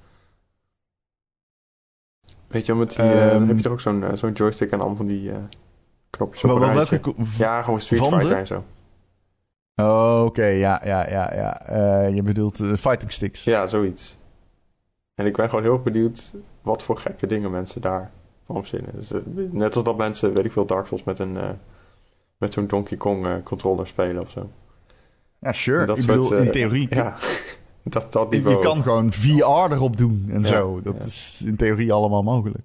Weet 2.47 2.67
je, 2.67 2.75
met 2.75 2.91
die, 2.91 3.33
um, 3.33 3.47
heb 3.47 3.57
je 3.57 3.63
toch 3.63 3.73
ook 3.73 3.81
zo'n 3.81 4.05
zo'n 4.15 4.33
joystick 4.33 4.71
en 4.71 4.79
allemaal 4.79 4.97
van 4.97 5.07
die 5.07 5.33
knopjes 6.11 6.45
op 6.45 6.59
welke 6.59 7.15
Ja, 7.39 7.63
gewoon 7.63 7.81
Street 7.81 8.03
Fighter 8.03 8.37
en 8.37 8.47
zo. 8.47 8.65
Oh, 9.77 10.19
oké, 10.19 10.27
okay, 10.27 10.59
ja, 10.59 10.81
ja, 10.85 11.11
ja, 11.11 11.35
ja. 11.35 12.07
je 12.07 12.23
bedoelt 12.23 12.57
fighting 12.57 13.13
sticks. 13.13 13.45
Ja, 13.45 13.67
zoiets. 13.67 14.19
En 15.15 15.27
ik 15.27 15.37
ben 15.37 15.49
gewoon 15.49 15.65
heel 15.65 15.83
benieuwd 15.83 16.35
wat 16.63 16.83
voor 16.83 16.97
gekke 16.97 17.27
dingen 17.27 17.51
mensen 17.51 17.81
daar 17.81 18.11
van 18.47 18.57
verzinnen. 18.57 18.93
Dus, 18.95 19.11
net 19.51 19.75
als 19.75 19.85
dat 19.85 19.97
mensen, 19.97 20.35
weet 20.35 20.45
ik 20.45 20.53
veel, 20.53 20.67
Dark 20.67 20.87
Souls 20.87 21.05
met 21.05 21.19
een 21.19 21.39
met 22.43 22.53
zo'n 22.53 22.67
Donkey 22.67 22.97
Kong 22.97 23.27
uh, 23.27 23.35
controller 23.43 23.87
spelen 23.87 24.23
of 24.23 24.31
zo. 24.31 24.51
Ja, 25.39 25.53
sure. 25.53 25.87
Dat 25.87 25.99
ik 25.99 26.07
bedoel, 26.07 26.35
in 26.35 26.47
eh, 26.47 26.53
theorie. 26.53 26.95
Ja, 26.95 27.17
dat, 27.85 28.13
dat 28.13 28.33
Je 28.33 28.59
kan 28.59 28.83
gewoon 28.83 29.13
VR 29.13 29.73
erop 29.73 29.97
doen 29.97 30.27
en 30.31 30.45
zo. 30.45 30.81
Dat 30.81 31.05
is 31.05 31.43
in 31.47 31.57
theorie 31.57 31.93
allemaal 31.93 32.23
mogelijk. 32.23 32.65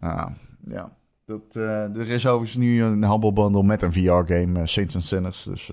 Ah, 0.00 0.26
ja. 0.64 0.96
Dat, 1.24 1.42
uh, 1.52 1.96
er 1.96 2.10
is 2.10 2.26
overigens 2.26 2.56
nu 2.56 2.82
een 2.82 3.10
Humble 3.10 3.32
Bundle 3.32 3.62
met 3.62 3.82
een 3.82 3.92
VR-game, 3.92 4.66
Saints 4.66 4.94
and 4.94 5.04
Sinners. 5.04 5.42
Dus 5.42 5.66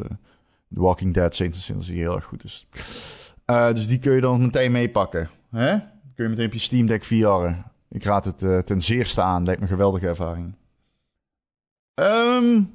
The 0.73 0.81
Walking 0.81 1.13
Dead, 1.13 1.35
Saints 1.35 1.57
and 1.57 1.65
Sinners, 1.65 1.87
die 1.87 1.99
heel 1.99 2.15
erg 2.15 2.25
goed 2.25 2.43
is. 2.43 2.67
dus 3.45 3.87
die 3.87 3.99
kun 3.99 4.11
je 4.11 4.21
dan 4.21 4.41
meteen 4.41 4.71
meepakken. 4.71 5.29
Hè? 5.51 5.77
Kun 6.15 6.23
je 6.23 6.29
meteen 6.29 6.45
op 6.45 6.53
je 6.53 6.59
Steam 6.59 6.85
Deck 6.87 7.03
VR'en. 7.03 7.63
Ik 7.89 8.03
raad 8.03 8.25
het 8.25 8.65
ten 8.65 8.81
zeerste 8.81 9.21
aan. 9.21 9.45
Lijkt 9.45 9.59
me 9.59 9.65
een 9.65 9.71
geweldige 9.71 10.07
ervaring. 10.07 10.55
Um, 11.95 12.74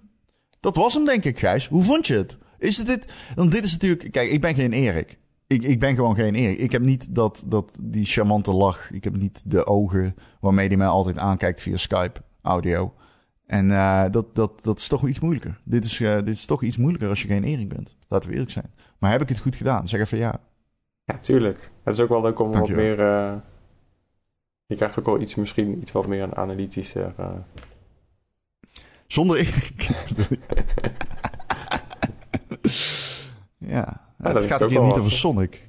dat 0.60 0.76
was 0.76 0.94
hem, 0.94 1.04
denk 1.04 1.24
ik, 1.24 1.38
Gijs. 1.38 1.68
Hoe 1.68 1.84
vond 1.84 2.06
je 2.06 2.14
het? 2.14 2.38
Is 2.58 2.76
het 2.76 2.86
dit? 2.86 3.12
Want 3.34 3.52
dit 3.52 3.64
is 3.64 3.72
natuurlijk. 3.72 4.12
Kijk, 4.12 4.30
ik 4.30 4.40
ben 4.40 4.54
geen 4.54 4.72
Erik. 4.72 5.18
Ik, 5.46 5.62
ik 5.62 5.78
ben 5.78 5.94
gewoon 5.94 6.14
geen 6.14 6.34
Erik. 6.34 6.58
Ik 6.58 6.72
heb 6.72 6.82
niet 6.82 7.14
dat, 7.14 7.42
dat, 7.46 7.78
die 7.82 8.04
charmante 8.04 8.52
lach. 8.52 8.90
Ik 8.92 9.04
heb 9.04 9.16
niet 9.16 9.42
de 9.50 9.66
ogen 9.66 10.14
waarmee 10.40 10.68
hij 10.68 10.76
mij 10.76 10.86
altijd 10.86 11.18
aankijkt 11.18 11.62
via 11.62 11.76
Skype 11.76 12.20
audio. 12.42 12.94
En 13.46 13.70
uh, 13.70 14.04
dat, 14.10 14.34
dat, 14.34 14.64
dat 14.64 14.78
is 14.78 14.88
toch 14.88 15.08
iets 15.08 15.20
moeilijker. 15.20 15.60
Dit 15.64 15.84
is, 15.84 16.00
uh, 16.00 16.14
dit 16.16 16.28
is 16.28 16.46
toch 16.46 16.62
iets 16.62 16.76
moeilijker 16.76 17.08
als 17.08 17.22
je 17.22 17.28
geen 17.28 17.44
Erik 17.44 17.68
bent. 17.68 17.96
Laten 18.08 18.28
we 18.28 18.34
eerlijk 18.34 18.52
zijn. 18.52 18.72
Maar 18.98 19.10
heb 19.10 19.20
ik 19.20 19.28
het 19.28 19.38
goed 19.38 19.56
gedaan? 19.56 19.88
Zeg 19.88 20.00
even 20.00 20.18
ja. 20.18 20.40
Ja, 21.04 21.16
tuurlijk. 21.16 21.70
Het 21.82 21.94
is 21.94 22.00
ook 22.00 22.08
wel 22.08 22.22
leuk 22.22 22.38
om 22.38 22.52
wat 22.52 22.68
meer. 22.68 23.00
Uh, 23.00 23.34
je 24.66 24.76
krijgt 24.76 24.98
ook 24.98 25.06
wel 25.06 25.20
iets, 25.20 25.34
misschien 25.34 25.80
iets 25.80 25.92
wat 25.92 26.06
meer 26.06 26.22
een 26.22 26.36
analytischer 26.36 27.14
zonder 29.12 29.36
Erik. 29.36 29.88
ja, 33.56 34.00
ja 34.18 34.32
het 34.32 34.46
gaat 34.46 34.68
hier 34.68 34.82
niet 34.82 34.98
over 34.98 35.12
Sonic. 35.12 35.68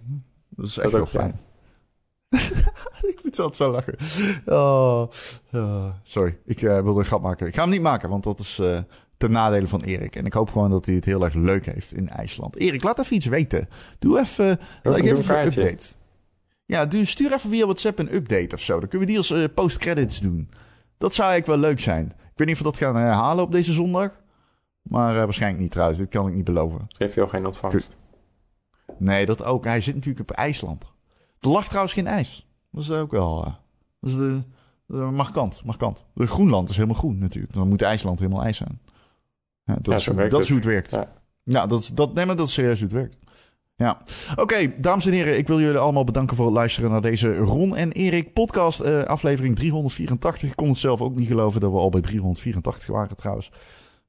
Dat 0.49 0.65
is 0.65 0.77
echt 0.77 0.91
wel 0.91 1.05
fijn. 1.05 1.39
ik 3.11 3.19
moet 3.23 3.39
altijd 3.39 3.55
zo 3.55 3.71
lachen. 3.71 3.95
Oh, 4.45 5.07
oh 5.51 5.89
sorry, 6.03 6.37
ik 6.45 6.61
uh, 6.61 6.81
wilde 6.81 6.99
een 6.99 7.05
grap 7.05 7.21
maken. 7.21 7.47
Ik 7.47 7.55
ga 7.55 7.61
hem 7.61 7.69
niet 7.69 7.81
maken, 7.81 8.09
want 8.09 8.23
dat 8.23 8.39
is 8.39 8.59
uh, 8.59 8.79
ten 9.17 9.31
nadele 9.31 9.67
van 9.67 9.81
Erik. 9.81 10.15
En 10.15 10.25
ik 10.25 10.33
hoop 10.33 10.51
gewoon 10.51 10.69
dat 10.69 10.85
hij 10.85 10.95
het 10.95 11.05
heel 11.05 11.23
erg 11.23 11.33
leuk 11.33 11.65
heeft 11.65 11.93
in 11.93 12.09
IJsland. 12.09 12.55
Erik, 12.55 12.83
laat 12.83 12.99
even 12.99 13.15
iets 13.15 13.25
weten. 13.25 13.69
Doe 13.99 14.19
even, 14.19 14.59
uh, 14.83 14.95
even 14.95 15.39
een 15.39 15.45
update. 15.45 15.85
Ja, 16.65 16.85
doe, 16.85 17.05
stuur 17.05 17.33
even 17.33 17.49
via 17.49 17.63
WhatsApp 17.63 17.99
een 17.99 18.13
update 18.13 18.55
of 18.55 18.61
zo. 18.61 18.79
Dan 18.79 18.89
kunnen 18.89 19.07
we 19.07 19.13
die 19.13 19.17
als 19.17 19.47
post-credits 19.53 20.19
doen. 20.19 20.49
Dat 20.97 21.13
zou 21.13 21.29
eigenlijk 21.29 21.61
wel 21.61 21.69
leuk 21.69 21.79
zijn 21.79 22.13
weet 22.41 22.47
niet 22.47 22.65
of 22.65 22.71
we 22.73 22.79
dat 22.79 22.89
gaan 22.89 22.95
herhalen 22.95 23.43
op 23.43 23.51
deze 23.51 23.73
zondag. 23.73 24.21
Maar 24.81 25.15
uh, 25.15 25.23
waarschijnlijk 25.23 25.61
niet 25.61 25.71
trouwens. 25.71 25.99
Dit 25.99 26.09
kan 26.09 26.27
ik 26.27 26.33
niet 26.33 26.43
beloven. 26.43 26.87
Heeft 26.97 27.15
hij 27.15 27.23
al 27.23 27.29
geen 27.29 27.45
ontvangst? 27.45 27.97
Nee, 28.97 29.25
dat 29.25 29.43
ook. 29.43 29.63
Hij 29.65 29.81
zit 29.81 29.95
natuurlijk 29.95 30.29
op 30.29 30.35
IJsland. 30.35 30.83
Er 31.39 31.49
lag 31.49 31.67
trouwens 31.67 31.93
geen 31.93 32.07
ijs. 32.07 32.47
Dat 32.71 32.83
is 32.83 32.91
ook 32.91 33.11
wel... 33.11 33.45
Uh, 33.47 33.53
dat 33.99 34.09
is 34.09 34.15
de, 34.15 34.43
markant, 34.95 35.63
markant. 35.65 36.05
De 36.13 36.27
Groenland 36.27 36.69
is 36.69 36.75
helemaal 36.75 36.97
groen 36.97 37.17
natuurlijk. 37.17 37.53
Dan 37.53 37.67
moet 37.67 37.81
IJsland 37.81 38.19
helemaal 38.19 38.43
ijs 38.43 38.57
zijn. 38.57 38.81
Ja, 39.63 39.77
dat, 39.81 39.99
is, 39.99 40.05
dat 40.05 40.41
is 40.41 40.47
hoe 40.47 40.57
het 40.57 40.65
werkt. 40.65 40.91
Ja, 40.91 41.13
ja 41.43 41.67
dat, 41.67 41.91
dat, 41.93 42.13
nee, 42.13 42.25
maar 42.25 42.35
dat 42.35 42.47
is 42.47 42.53
serieus 42.53 42.79
hoe 42.79 42.87
het 42.87 42.97
werkt. 42.97 43.17
Ja, 43.81 44.01
oké, 44.35 44.73
dames 44.77 45.05
en 45.05 45.11
heren, 45.11 45.37
ik 45.37 45.47
wil 45.47 45.59
jullie 45.59 45.77
allemaal 45.77 46.03
bedanken 46.03 46.35
voor 46.35 46.45
het 46.45 46.53
luisteren 46.53 46.91
naar 46.91 47.01
deze 47.01 47.35
Ron 47.35 47.75
en 47.75 47.91
Erik 47.91 48.33
podcast, 48.33 48.81
uh, 48.81 49.03
aflevering 49.03 49.55
384. 49.55 50.49
Ik 50.49 50.55
kon 50.55 50.67
het 50.67 50.77
zelf 50.77 51.01
ook 51.01 51.15
niet 51.15 51.27
geloven 51.27 51.61
dat 51.61 51.71
we 51.71 51.77
al 51.77 51.89
bij 51.89 52.01
384 52.01 52.87
waren 52.87 53.15
trouwens. 53.15 53.51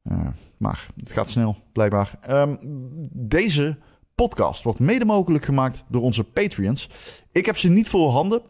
Uh, 0.05 0.27
maar 0.57 0.87
het 0.97 1.12
gaat 1.12 1.31
snel, 1.31 1.57
blijkbaar. 1.73 2.18
Um, 2.31 2.59
deze 3.12 3.79
podcast 4.14 4.62
wordt 4.62 4.79
mede 4.79 5.05
mogelijk 5.05 5.45
gemaakt 5.45 5.85
door 5.89 6.03
onze 6.03 6.25
Patreons. 6.25 6.89
Ik 7.33 7.47
heb 7.47 7.57
ze 7.57 7.68
niet 7.68 7.89
voor 7.89 8.11
handen, 8.11 8.43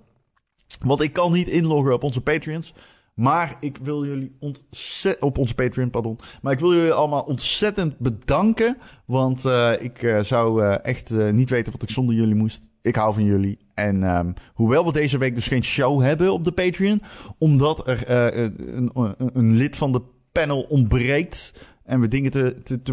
want 0.80 1.00
ik 1.00 1.12
kan 1.12 1.32
niet 1.32 1.48
inloggen 1.48 1.94
op 1.94 2.02
onze 2.02 2.20
Patreons. 2.20 2.74
Maar 3.22 3.56
ik 3.60 3.78
wil 3.82 4.04
jullie 4.04 4.36
ontzettend. 4.40 5.24
Op 5.24 5.38
onze 5.38 5.54
Patreon, 5.54 5.90
pardon. 5.90 6.18
Maar 6.42 6.52
ik 6.52 6.58
wil 6.58 6.74
jullie 6.74 6.92
allemaal 6.92 7.22
ontzettend 7.22 7.98
bedanken. 7.98 8.76
Want 9.04 9.44
uh, 9.44 9.72
ik 9.78 10.02
uh, 10.02 10.22
zou 10.22 10.62
uh, 10.62 10.84
echt 10.84 11.10
niet 11.10 11.50
weten 11.50 11.72
wat 11.72 11.82
ik 11.82 11.90
zonder 11.90 12.14
jullie 12.14 12.34
moest. 12.34 12.60
Ik 12.80 12.96
hou 12.96 13.14
van 13.14 13.24
jullie. 13.24 13.58
En 13.74 14.02
um, 14.16 14.34
hoewel 14.54 14.84
we 14.84 14.92
deze 14.92 15.18
week 15.18 15.34
dus 15.34 15.46
geen 15.46 15.64
show 15.64 16.02
hebben 16.02 16.32
op 16.32 16.44
de 16.44 16.52
Patreon. 16.52 17.02
Omdat 17.38 17.88
er 17.88 18.10
een, 18.10 18.90
een, 19.32 19.56
lid 19.56 19.76
van 19.76 19.92
de 19.92 20.02
panel 20.32 20.60
ontbreekt 20.60 21.52
en 21.84 22.00
we 22.00 22.08
dingen 22.08 22.30
te, 22.30 22.56
te, 22.82 22.92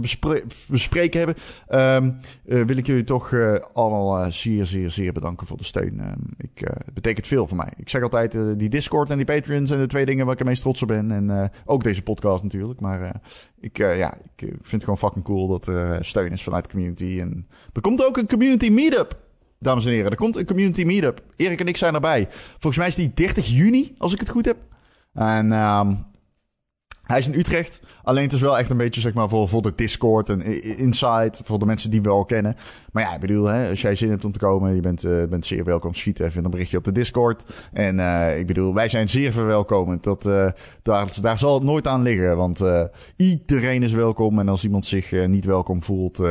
bespreken 0.67 1.19
hebben, 1.19 1.35
um, 2.03 2.19
uh, 2.45 2.65
wil 2.65 2.77
ik 2.77 2.85
jullie 2.85 3.03
toch 3.03 3.31
uh, 3.31 3.55
allemaal 3.73 4.25
uh, 4.25 4.31
zeer, 4.31 4.65
zeer, 4.65 4.91
zeer 4.91 5.13
bedanken 5.13 5.47
voor 5.47 5.57
de 5.57 5.63
steun. 5.63 5.99
Um, 5.99 6.25
ik, 6.37 6.59
het 6.59 6.93
betekent 6.93 7.27
veel 7.27 7.47
voor 7.47 7.57
mij. 7.57 7.73
Ik 7.77 7.89
zeg 7.89 8.01
altijd, 8.01 8.37
die 8.57 8.69
Discord 8.69 9.09
en 9.09 9.17
die 9.17 9.25
Patreon 9.25 9.67
zijn 9.67 9.79
de 9.79 9.87
twee 9.87 10.05
dingen 10.05 10.23
waar 10.25 10.33
ik 10.33 10.39
het 10.39 10.47
meest 10.47 10.61
trots 10.61 10.81
op 10.81 10.87
ben. 10.87 11.11
En 11.11 11.51
ook 11.65 11.83
deze 11.83 12.01
podcast 12.01 12.43
natuurlijk. 12.43 12.79
Maar 12.79 13.21
ik, 13.59 13.77
ja, 13.77 14.13
ik 14.13 14.47
vind 14.47 14.71
het 14.71 14.83
gewoon 14.83 14.97
fucking 14.97 15.25
cool 15.25 15.47
dat 15.47 15.67
er 15.67 16.05
steun 16.05 16.31
is 16.31 16.43
vanuit 16.43 16.63
de 16.63 16.71
community. 16.71 17.19
En 17.19 17.47
er 17.73 17.81
komt 17.81 18.05
ook 18.05 18.17
een 18.17 18.27
community 18.27 18.69
meetup. 18.69 19.17
Dames 19.59 19.85
en 19.85 19.91
heren, 19.91 20.11
er 20.11 20.17
komt 20.17 20.35
een 20.35 20.45
community 20.45 20.83
meetup. 20.83 21.21
Erik 21.35 21.59
en 21.59 21.67
ik 21.67 21.77
zijn 21.77 21.93
erbij. 21.93 22.27
Volgens 22.31 22.77
mij 22.77 22.87
is 22.87 22.95
die 22.95 23.13
30 23.13 23.47
juni, 23.47 23.95
als 23.97 24.13
ik 24.13 24.19
het 24.19 24.29
goed 24.29 24.45
heb. 24.45 24.57
En 25.13 25.51
um, 25.51 26.05
hij 27.09 27.19
is 27.19 27.27
in 27.27 27.39
Utrecht. 27.39 27.81
Alleen 28.03 28.23
het 28.23 28.33
is 28.33 28.41
wel 28.41 28.57
echt 28.57 28.69
een 28.69 28.77
beetje 28.77 29.01
zeg 29.01 29.13
maar 29.13 29.29
voor, 29.29 29.47
voor 29.47 29.61
de 29.61 29.75
Discord 29.75 30.29
en 30.29 30.41
Inside. 30.77 31.31
Voor 31.43 31.59
de 31.59 31.65
mensen 31.65 31.91
die 31.91 32.01
we 32.01 32.09
al 32.09 32.25
kennen. 32.25 32.55
Maar 32.91 33.03
ja, 33.03 33.13
ik 33.13 33.19
bedoel, 33.19 33.45
hè, 33.45 33.69
als 33.69 33.81
jij 33.81 33.95
zin 33.95 34.09
hebt 34.09 34.25
om 34.25 34.31
te 34.31 34.39
komen, 34.39 34.75
je 34.75 34.81
bent, 34.81 35.05
uh, 35.05 35.23
bent 35.25 35.45
zeer 35.45 35.63
welkom. 35.63 35.93
Schiet 35.93 36.19
even 36.19 36.45
een 36.45 36.51
berichtje 36.51 36.77
op 36.77 36.83
de 36.83 36.91
Discord. 36.91 37.43
En 37.73 37.97
uh, 37.97 38.37
ik 38.39 38.47
bedoel, 38.47 38.73
wij 38.73 38.89
zijn 38.89 39.09
zeer 39.09 39.31
verwelkomend. 39.31 40.03
Dat, 40.03 40.25
uh, 40.25 40.49
daar, 40.83 41.17
daar 41.21 41.37
zal 41.37 41.53
het 41.53 41.63
nooit 41.63 41.87
aan 41.87 42.01
liggen. 42.01 42.37
Want 42.37 42.63
iedereen 43.15 43.83
is 43.83 43.91
welkom. 43.91 44.39
En 44.39 44.49
als 44.49 44.63
iemand 44.63 44.85
zich 44.85 45.27
niet 45.27 45.45
welkom 45.45 45.83
voelt, 45.83 46.21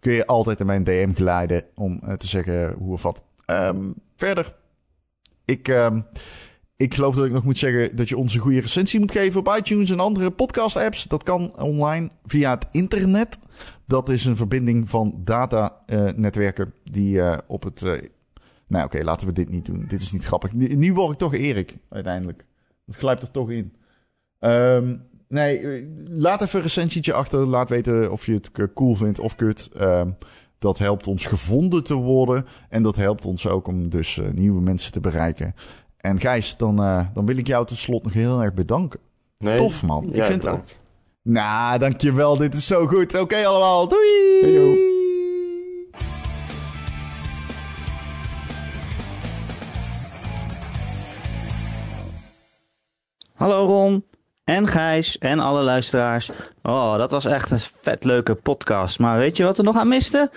kun 0.00 0.12
je 0.12 0.26
altijd 0.26 0.60
in 0.60 0.66
mijn 0.66 0.84
DM 0.84 1.12
glijden 1.12 1.62
om 1.74 2.00
te 2.18 2.26
zeggen 2.26 2.74
hoe 2.78 2.92
of 2.92 3.02
wat. 3.02 3.22
Um, 3.46 3.94
verder, 4.16 4.54
ik. 5.44 5.68
Um, 5.68 6.06
ik 6.78 6.94
geloof 6.94 7.14
dat 7.14 7.24
ik 7.24 7.32
nog 7.32 7.44
moet 7.44 7.58
zeggen 7.58 7.96
dat 7.96 8.08
je 8.08 8.16
ons 8.16 8.34
een 8.34 8.40
goede 8.40 8.60
recensie 8.60 9.00
moet 9.00 9.12
geven 9.12 9.40
op 9.40 9.54
iTunes 9.58 9.90
en 9.90 10.00
andere 10.00 10.30
podcast-apps. 10.30 11.04
Dat 11.04 11.22
kan 11.22 11.56
online 11.56 12.10
via 12.24 12.50
het 12.50 12.66
internet. 12.70 13.38
Dat 13.86 14.08
is 14.08 14.24
een 14.24 14.36
verbinding 14.36 14.90
van 14.90 15.20
datanetwerken 15.24 16.72
die 16.84 17.16
uh, 17.16 17.36
op 17.46 17.62
het. 17.62 17.82
Uh, 17.82 17.92
nou, 18.66 18.84
oké, 18.84 19.04
laten 19.04 19.26
we 19.26 19.32
dit 19.32 19.48
niet 19.48 19.64
doen. 19.64 19.84
Dit 19.88 20.00
is 20.00 20.12
niet 20.12 20.24
grappig. 20.24 20.52
Nu 20.52 20.94
word 20.94 21.12
ik 21.12 21.18
toch 21.18 21.34
Erik, 21.34 21.76
uiteindelijk. 21.88 22.44
Dat 22.86 22.96
glijpt 22.96 23.22
er 23.22 23.30
toch 23.30 23.50
in. 23.50 23.72
Um, 24.38 25.02
nee, 25.28 25.86
laat 26.08 26.42
even 26.42 26.58
een 26.58 26.64
recensietje 26.64 27.12
achter. 27.12 27.38
Laat 27.38 27.68
weten 27.68 28.12
of 28.12 28.26
je 28.26 28.32
het 28.32 28.50
cool 28.74 28.94
vindt 28.94 29.18
of 29.18 29.36
kut. 29.36 29.70
Um, 29.80 30.16
dat 30.58 30.78
helpt 30.78 31.06
ons 31.06 31.26
gevonden 31.26 31.84
te 31.84 31.94
worden. 31.94 32.46
En 32.68 32.82
dat 32.82 32.96
helpt 32.96 33.24
ons 33.24 33.46
ook 33.46 33.66
om 33.66 33.88
dus 33.88 34.16
uh, 34.16 34.30
nieuwe 34.30 34.60
mensen 34.60 34.92
te 34.92 35.00
bereiken. 35.00 35.54
En 35.98 36.20
Gijs, 36.20 36.56
dan, 36.56 36.82
uh, 36.82 37.00
dan 37.14 37.26
wil 37.26 37.36
ik 37.36 37.46
jou 37.46 37.66
tot 37.66 37.76
slot 37.76 38.04
nog 38.04 38.12
heel 38.12 38.42
erg 38.42 38.54
bedanken. 38.54 39.00
Nee, 39.38 39.58
Tof 39.58 39.82
man. 39.82 40.12
ik 40.12 40.24
vind 40.24 40.44
het. 40.44 40.80
Nou, 41.22 41.78
dankjewel. 41.78 42.36
Dit 42.36 42.54
is 42.54 42.66
zo 42.66 42.86
goed. 42.86 43.12
Oké 43.14 43.18
okay, 43.18 43.44
allemaal. 43.44 43.88
Doei! 43.88 44.40
Hey, 44.40 44.86
Hallo 53.34 53.66
Ron 53.66 54.04
en 54.44 54.68
Gijs 54.68 55.18
en 55.18 55.38
alle 55.38 55.62
luisteraars. 55.62 56.30
Oh, 56.62 56.96
dat 56.96 57.10
was 57.10 57.24
echt 57.24 57.50
een 57.50 57.58
vet 57.58 58.04
leuke 58.04 58.34
podcast. 58.34 58.98
Maar 58.98 59.18
weet 59.18 59.36
je 59.36 59.44
wat 59.44 59.58
er 59.58 59.64
nog 59.64 59.76
aan 59.76 59.88
miste? 59.88 60.30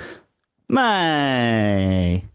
Mij. 0.65 2.30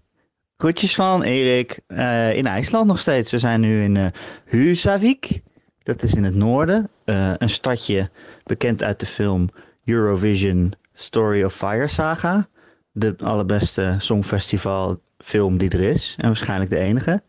Groetjes 0.58 0.94
van 0.94 1.22
Erik. 1.22 1.80
Uh, 1.88 2.36
in 2.36 2.46
IJsland 2.46 2.86
nog 2.86 2.98
steeds. 2.98 3.30
We 3.30 3.38
zijn 3.38 3.60
nu 3.60 3.82
in 3.82 3.94
uh, 3.94 4.06
Husavik. 4.44 5.40
Dat 5.82 6.02
is 6.02 6.14
in 6.14 6.24
het 6.24 6.34
noorden. 6.34 6.90
Uh, 7.04 7.32
een 7.38 7.48
stadje 7.48 8.10
bekend 8.44 8.82
uit 8.82 9.00
de 9.00 9.06
film 9.06 9.48
Eurovision 9.84 10.72
Story 10.92 11.42
of 11.42 11.54
Fire 11.54 11.88
Saga. 11.88 12.48
De 12.92 13.14
allerbeste 13.22 13.94
songfestival 13.98 15.00
film 15.18 15.58
die 15.58 15.70
er 15.70 15.80
is. 15.80 16.14
En 16.18 16.26
waarschijnlijk 16.26 16.70
de 16.70 16.78
enige. 16.78 17.22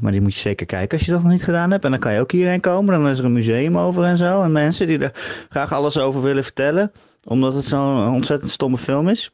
Maar 0.00 0.10
die 0.10 0.20
moet 0.20 0.34
je 0.34 0.40
zeker 0.40 0.66
kijken 0.66 0.98
als 0.98 1.06
je 1.06 1.12
dat 1.12 1.22
nog 1.22 1.30
niet 1.30 1.44
gedaan 1.44 1.70
hebt. 1.70 1.84
En 1.84 1.90
dan 1.90 2.00
kan 2.00 2.12
je 2.12 2.20
ook 2.20 2.32
hierheen 2.32 2.60
komen. 2.60 2.94
Dan 2.94 3.08
is 3.08 3.18
er 3.18 3.24
een 3.24 3.32
museum 3.32 3.78
over 3.78 4.04
en 4.04 4.16
zo. 4.16 4.42
En 4.42 4.52
mensen 4.52 4.86
die 4.86 4.98
er 4.98 5.46
graag 5.48 5.72
alles 5.72 5.98
over 5.98 6.22
willen 6.22 6.44
vertellen. 6.44 6.92
Omdat 7.24 7.54
het 7.54 7.64
zo'n 7.64 8.08
ontzettend 8.08 8.50
stomme 8.50 8.78
film 8.78 9.08
is. 9.08 9.32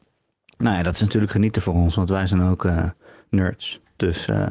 Nou 0.57 0.75
ja, 0.77 0.83
dat 0.83 0.93
is 0.93 1.01
natuurlijk 1.01 1.31
genieten 1.31 1.61
voor 1.61 1.73
ons. 1.73 1.95
Want 1.95 2.09
wij 2.09 2.27
zijn 2.27 2.41
ook 2.41 2.63
uh, 2.63 2.83
nerds. 3.29 3.79
Dus 3.95 4.27
uh, 4.27 4.47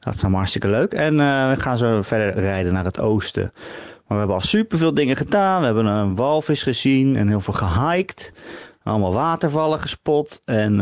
dat 0.00 0.14
is 0.14 0.20
allemaal 0.20 0.38
hartstikke 0.38 0.68
leuk. 0.68 0.92
En 0.92 1.16
we 1.50 1.54
gaan 1.58 1.78
zo 1.78 2.02
verder 2.02 2.42
rijden 2.42 2.72
naar 2.72 2.84
het 2.84 3.00
oosten. 3.00 3.50
Maar 3.52 4.02
we 4.06 4.14
hebben 4.14 4.36
al 4.36 4.40
superveel 4.40 4.94
dingen 4.94 5.16
gedaan. 5.16 5.60
We 5.60 5.66
hebben 5.66 5.86
een 5.86 6.14
walvis 6.14 6.62
gezien 6.62 7.16
en 7.16 7.28
heel 7.28 7.40
veel 7.40 7.54
gehiked. 7.54 8.32
Allemaal 8.82 9.12
watervallen 9.12 9.80
gespot. 9.80 10.42
En 10.44 10.80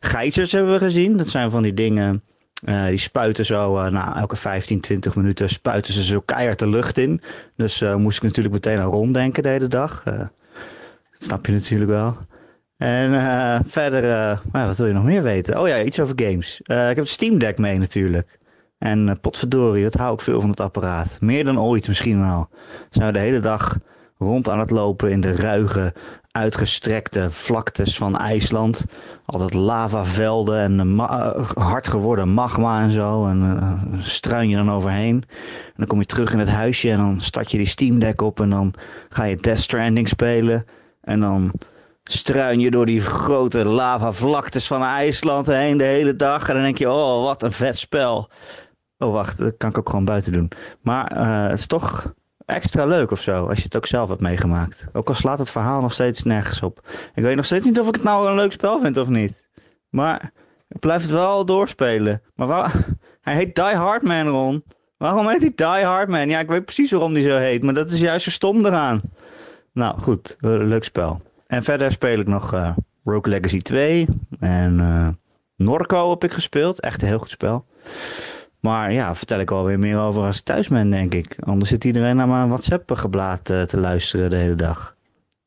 geizers 0.00 0.52
hebben 0.52 0.72
we 0.72 0.78
gezien. 0.78 1.16
Dat 1.16 1.28
zijn 1.28 1.50
van 1.50 1.62
die 1.62 1.74
dingen... 1.74 2.22
Die 2.88 2.96
spuiten 2.96 3.44
zo, 3.44 3.76
uh, 3.76 3.86
nou, 3.90 4.16
elke 4.16 4.36
15, 4.36 4.80
20 4.80 5.14
minuten 5.14 5.48
spuiten 5.48 5.92
ze 5.92 6.04
zo 6.04 6.20
keihard 6.20 6.58
de 6.58 6.68
lucht 6.68 6.98
in. 6.98 7.20
Dus 7.56 7.80
moest 7.96 8.16
ik 8.16 8.22
natuurlijk 8.22 8.54
meteen 8.54 8.80
aan 8.80 8.90
ronddenken 8.90 9.42
de 9.42 9.48
hele 9.48 9.66
dag. 9.66 10.02
dat 10.02 10.30
snap 11.18 11.46
je 11.46 11.52
natuurlijk 11.52 11.90
wel. 11.90 12.16
En 12.76 13.10
verder, 13.66 14.02
nou, 14.52 14.66
wat 14.66 14.76
wil 14.76 14.86
je 14.86 14.92
nog 14.92 15.04
meer 15.04 15.22
weten? 15.22 15.60
Oh 15.60 15.68
ja, 15.68 15.82
iets 15.82 16.00
over 16.00 16.22
games. 16.22 16.60
ik 16.60 16.66
heb 16.66 16.96
het 16.96 17.08
Steam 17.08 17.38
Deck 17.38 17.58
mee 17.58 17.78
natuurlijk. 17.78 18.38
En 18.78 19.18
potverdorie, 19.20 19.84
wat 19.84 19.94
hou 19.94 20.14
ik 20.14 20.20
veel 20.20 20.40
van 20.40 20.50
het 20.50 20.60
apparaat. 20.60 21.18
Meer 21.20 21.44
dan 21.44 21.60
ooit 21.60 21.88
misschien 21.88 22.20
wel. 22.20 22.48
Zijn 22.90 23.06
we 23.06 23.12
de 23.12 23.18
hele 23.18 23.40
dag 23.40 23.78
rond 24.18 24.48
aan 24.48 24.58
het 24.58 24.70
lopen 24.70 25.10
in 25.10 25.20
de 25.20 25.36
ruige 25.36 25.94
uitgestrekte 26.30 27.30
vlaktes 27.30 27.96
van 27.96 28.18
IJsland. 28.18 28.84
Altijd 29.24 29.54
lavavelden 29.54 30.58
en 30.58 30.98
hard 31.54 31.88
geworden 31.88 32.28
magma 32.28 32.82
en 32.82 32.90
zo. 32.90 33.26
En 33.26 33.80
struin 33.98 34.48
je 34.48 34.56
dan 34.56 34.70
overheen. 34.70 35.24
En 35.66 35.74
dan 35.76 35.86
kom 35.86 35.98
je 35.98 36.06
terug 36.06 36.32
in 36.32 36.38
het 36.38 36.48
huisje 36.48 36.90
en 36.90 36.98
dan 36.98 37.20
start 37.20 37.50
je 37.50 37.58
die 37.58 37.66
Steam 37.66 37.98
Deck 37.98 38.20
op. 38.20 38.40
En 38.40 38.50
dan 38.50 38.74
ga 39.08 39.24
je 39.24 39.36
Death 39.36 39.58
Stranding 39.58 40.08
spelen. 40.08 40.66
En 41.00 41.20
dan 41.20 41.52
struin 42.10 42.60
je 42.60 42.70
door 42.70 42.86
die 42.86 43.00
grote 43.00 43.64
lavavlaktes 43.64 44.66
van 44.66 44.82
IJsland 44.82 45.46
heen 45.46 45.76
de 45.76 45.84
hele 45.84 46.16
dag. 46.16 46.48
En 46.48 46.54
dan 46.54 46.62
denk 46.62 46.78
je, 46.78 46.90
oh 46.90 47.24
wat 47.24 47.42
een 47.42 47.52
vet 47.52 47.78
spel. 47.78 48.30
Oh 48.98 49.12
wacht, 49.12 49.38
dat 49.38 49.56
kan 49.56 49.70
ik 49.70 49.78
ook 49.78 49.88
gewoon 49.88 50.04
buiten 50.04 50.32
doen. 50.32 50.50
Maar 50.80 51.12
uh, 51.12 51.48
het 51.48 51.58
is 51.58 51.66
toch 51.66 52.14
extra 52.46 52.84
leuk 52.84 53.10
of 53.10 53.20
zo, 53.20 53.46
als 53.46 53.58
je 53.58 53.64
het 53.64 53.76
ook 53.76 53.86
zelf 53.86 54.08
hebt 54.08 54.20
meegemaakt. 54.20 54.86
Ook 54.92 55.08
al 55.08 55.14
slaat 55.14 55.38
het 55.38 55.50
verhaal 55.50 55.80
nog 55.80 55.92
steeds 55.92 56.22
nergens 56.22 56.62
op. 56.62 56.80
Ik 57.14 57.22
weet 57.22 57.36
nog 57.36 57.44
steeds 57.44 57.66
niet 57.66 57.80
of 57.80 57.88
ik 57.88 57.94
het 57.94 58.04
nou 58.04 58.28
een 58.28 58.34
leuk 58.34 58.52
spel 58.52 58.80
vind 58.80 58.96
of 58.96 59.08
niet. 59.08 59.44
Maar 59.88 60.32
ik 60.68 60.80
blijf 60.80 61.02
het 61.02 61.10
wel 61.10 61.44
doorspelen. 61.44 62.22
Maar 62.34 62.46
waar... 62.46 62.72
hij 63.20 63.34
heet 63.34 63.54
Die 63.54 63.64
Hard 63.64 64.02
Man, 64.02 64.28
Ron. 64.28 64.64
Waarom 64.96 65.28
heet 65.28 65.40
hij 65.40 65.52
Die 65.54 65.86
Hard 65.86 66.08
Man? 66.08 66.28
Ja, 66.28 66.38
ik 66.38 66.48
weet 66.48 66.64
precies 66.64 66.90
waarom 66.90 67.12
hij 67.12 67.22
zo 67.22 67.36
heet, 67.36 67.62
maar 67.62 67.74
dat 67.74 67.90
is 67.90 68.00
juist 68.00 68.24
zo 68.24 68.30
stom 68.30 68.66
eraan. 68.66 69.00
Nou, 69.72 70.00
goed, 70.00 70.36
leuk 70.40 70.84
spel. 70.84 71.20
En 71.46 71.62
verder 71.62 71.90
speel 71.90 72.18
ik 72.18 72.26
nog 72.26 72.54
uh, 72.54 72.76
Rogue 73.04 73.32
Legacy 73.32 73.58
2 73.58 74.06
en 74.40 74.78
uh, 74.78 75.08
Norco 75.56 76.10
heb 76.10 76.24
ik 76.24 76.32
gespeeld. 76.32 76.80
Echt 76.80 77.02
een 77.02 77.08
heel 77.08 77.18
goed 77.18 77.30
spel. 77.30 77.66
Maar 78.60 78.92
ja, 78.92 79.14
vertel 79.14 79.40
ik 79.40 79.50
alweer 79.50 79.78
meer 79.78 79.98
over 79.98 80.22
als 80.22 80.38
ik 80.38 80.44
thuis 80.44 80.68
ben, 80.68 80.90
denk 80.90 81.14
ik. 81.14 81.36
Anders 81.40 81.70
zit 81.70 81.84
iedereen 81.84 82.16
naar 82.16 82.28
mijn 82.28 82.48
WhatsApp-geblaad 82.48 83.50
uh, 83.50 83.62
te 83.62 83.78
luisteren 83.78 84.30
de 84.30 84.36
hele 84.36 84.54
dag. 84.54 84.96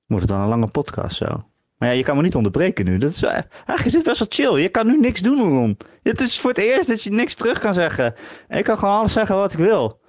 Wordt 0.06 0.24
het 0.24 0.34
dan 0.34 0.42
een 0.42 0.50
lange 0.50 0.68
podcast 0.68 1.18
zo. 1.18 1.44
Maar 1.78 1.90
ja, 1.90 1.96
je 1.96 2.04
kan 2.04 2.16
me 2.16 2.22
niet 2.22 2.36
onderbreken 2.36 2.86
nu. 2.86 2.98
Dat 2.98 3.12
is, 3.12 3.24
eigenlijk 3.24 3.86
is 3.86 3.94
het 3.94 4.04
best 4.04 4.20
wel 4.20 4.28
chill. 4.30 4.62
Je 4.62 4.70
kan 4.70 4.88
nu 4.88 5.00
niks 5.00 5.22
doen, 5.22 5.40
Ron. 5.40 5.78
Het 6.04 6.22
is 6.22 6.40
voor 6.40 6.50
het 6.50 6.60
eerst 6.60 6.88
dat 6.88 7.04
je 7.04 7.12
niks 7.12 7.36
terug 7.36 7.60
kan 7.60 7.74
zeggen. 7.74 8.16
En 8.48 8.58
ik 8.58 8.64
kan 8.64 8.78
gewoon 8.78 8.96
alles 8.96 9.14
zeggen 9.14 9.36
wat 9.36 9.54
ik 9.54 9.60
wil. 9.60 10.00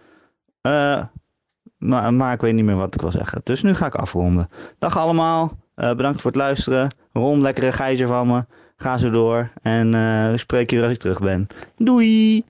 Maar, 1.78 2.14
maar 2.14 2.32
ik 2.32 2.41
weet 2.41 2.55
niet 2.55 2.64
meer 2.64 2.76
wat 2.76 2.95
ik 2.95 3.01
wil 3.01 3.11
zeggen. 3.11 3.41
Dus 3.45 3.62
nu 3.62 3.74
ga 3.74 3.86
ik 3.86 3.95
afronden. 3.95 4.49
Dag 4.78 4.99
allemaal. 4.99 5.59
Bedankt 5.81 6.20
voor 6.20 6.31
het 6.31 6.41
luisteren. 6.41 6.95
Ron, 7.12 7.43
lekkere 7.43 7.72
gijzer 7.72 8.07
van 8.07 8.26
me. 8.26 8.45
Ga 8.76 8.97
zo 8.97 9.11
door. 9.11 9.51
En 9.62 9.95
ik 10.33 10.39
spreek 10.39 10.70
je 10.70 10.83
als 10.83 10.93
ik 10.93 10.99
terug 10.99 11.20
ben. 11.20 11.47
Doei! 11.76 12.45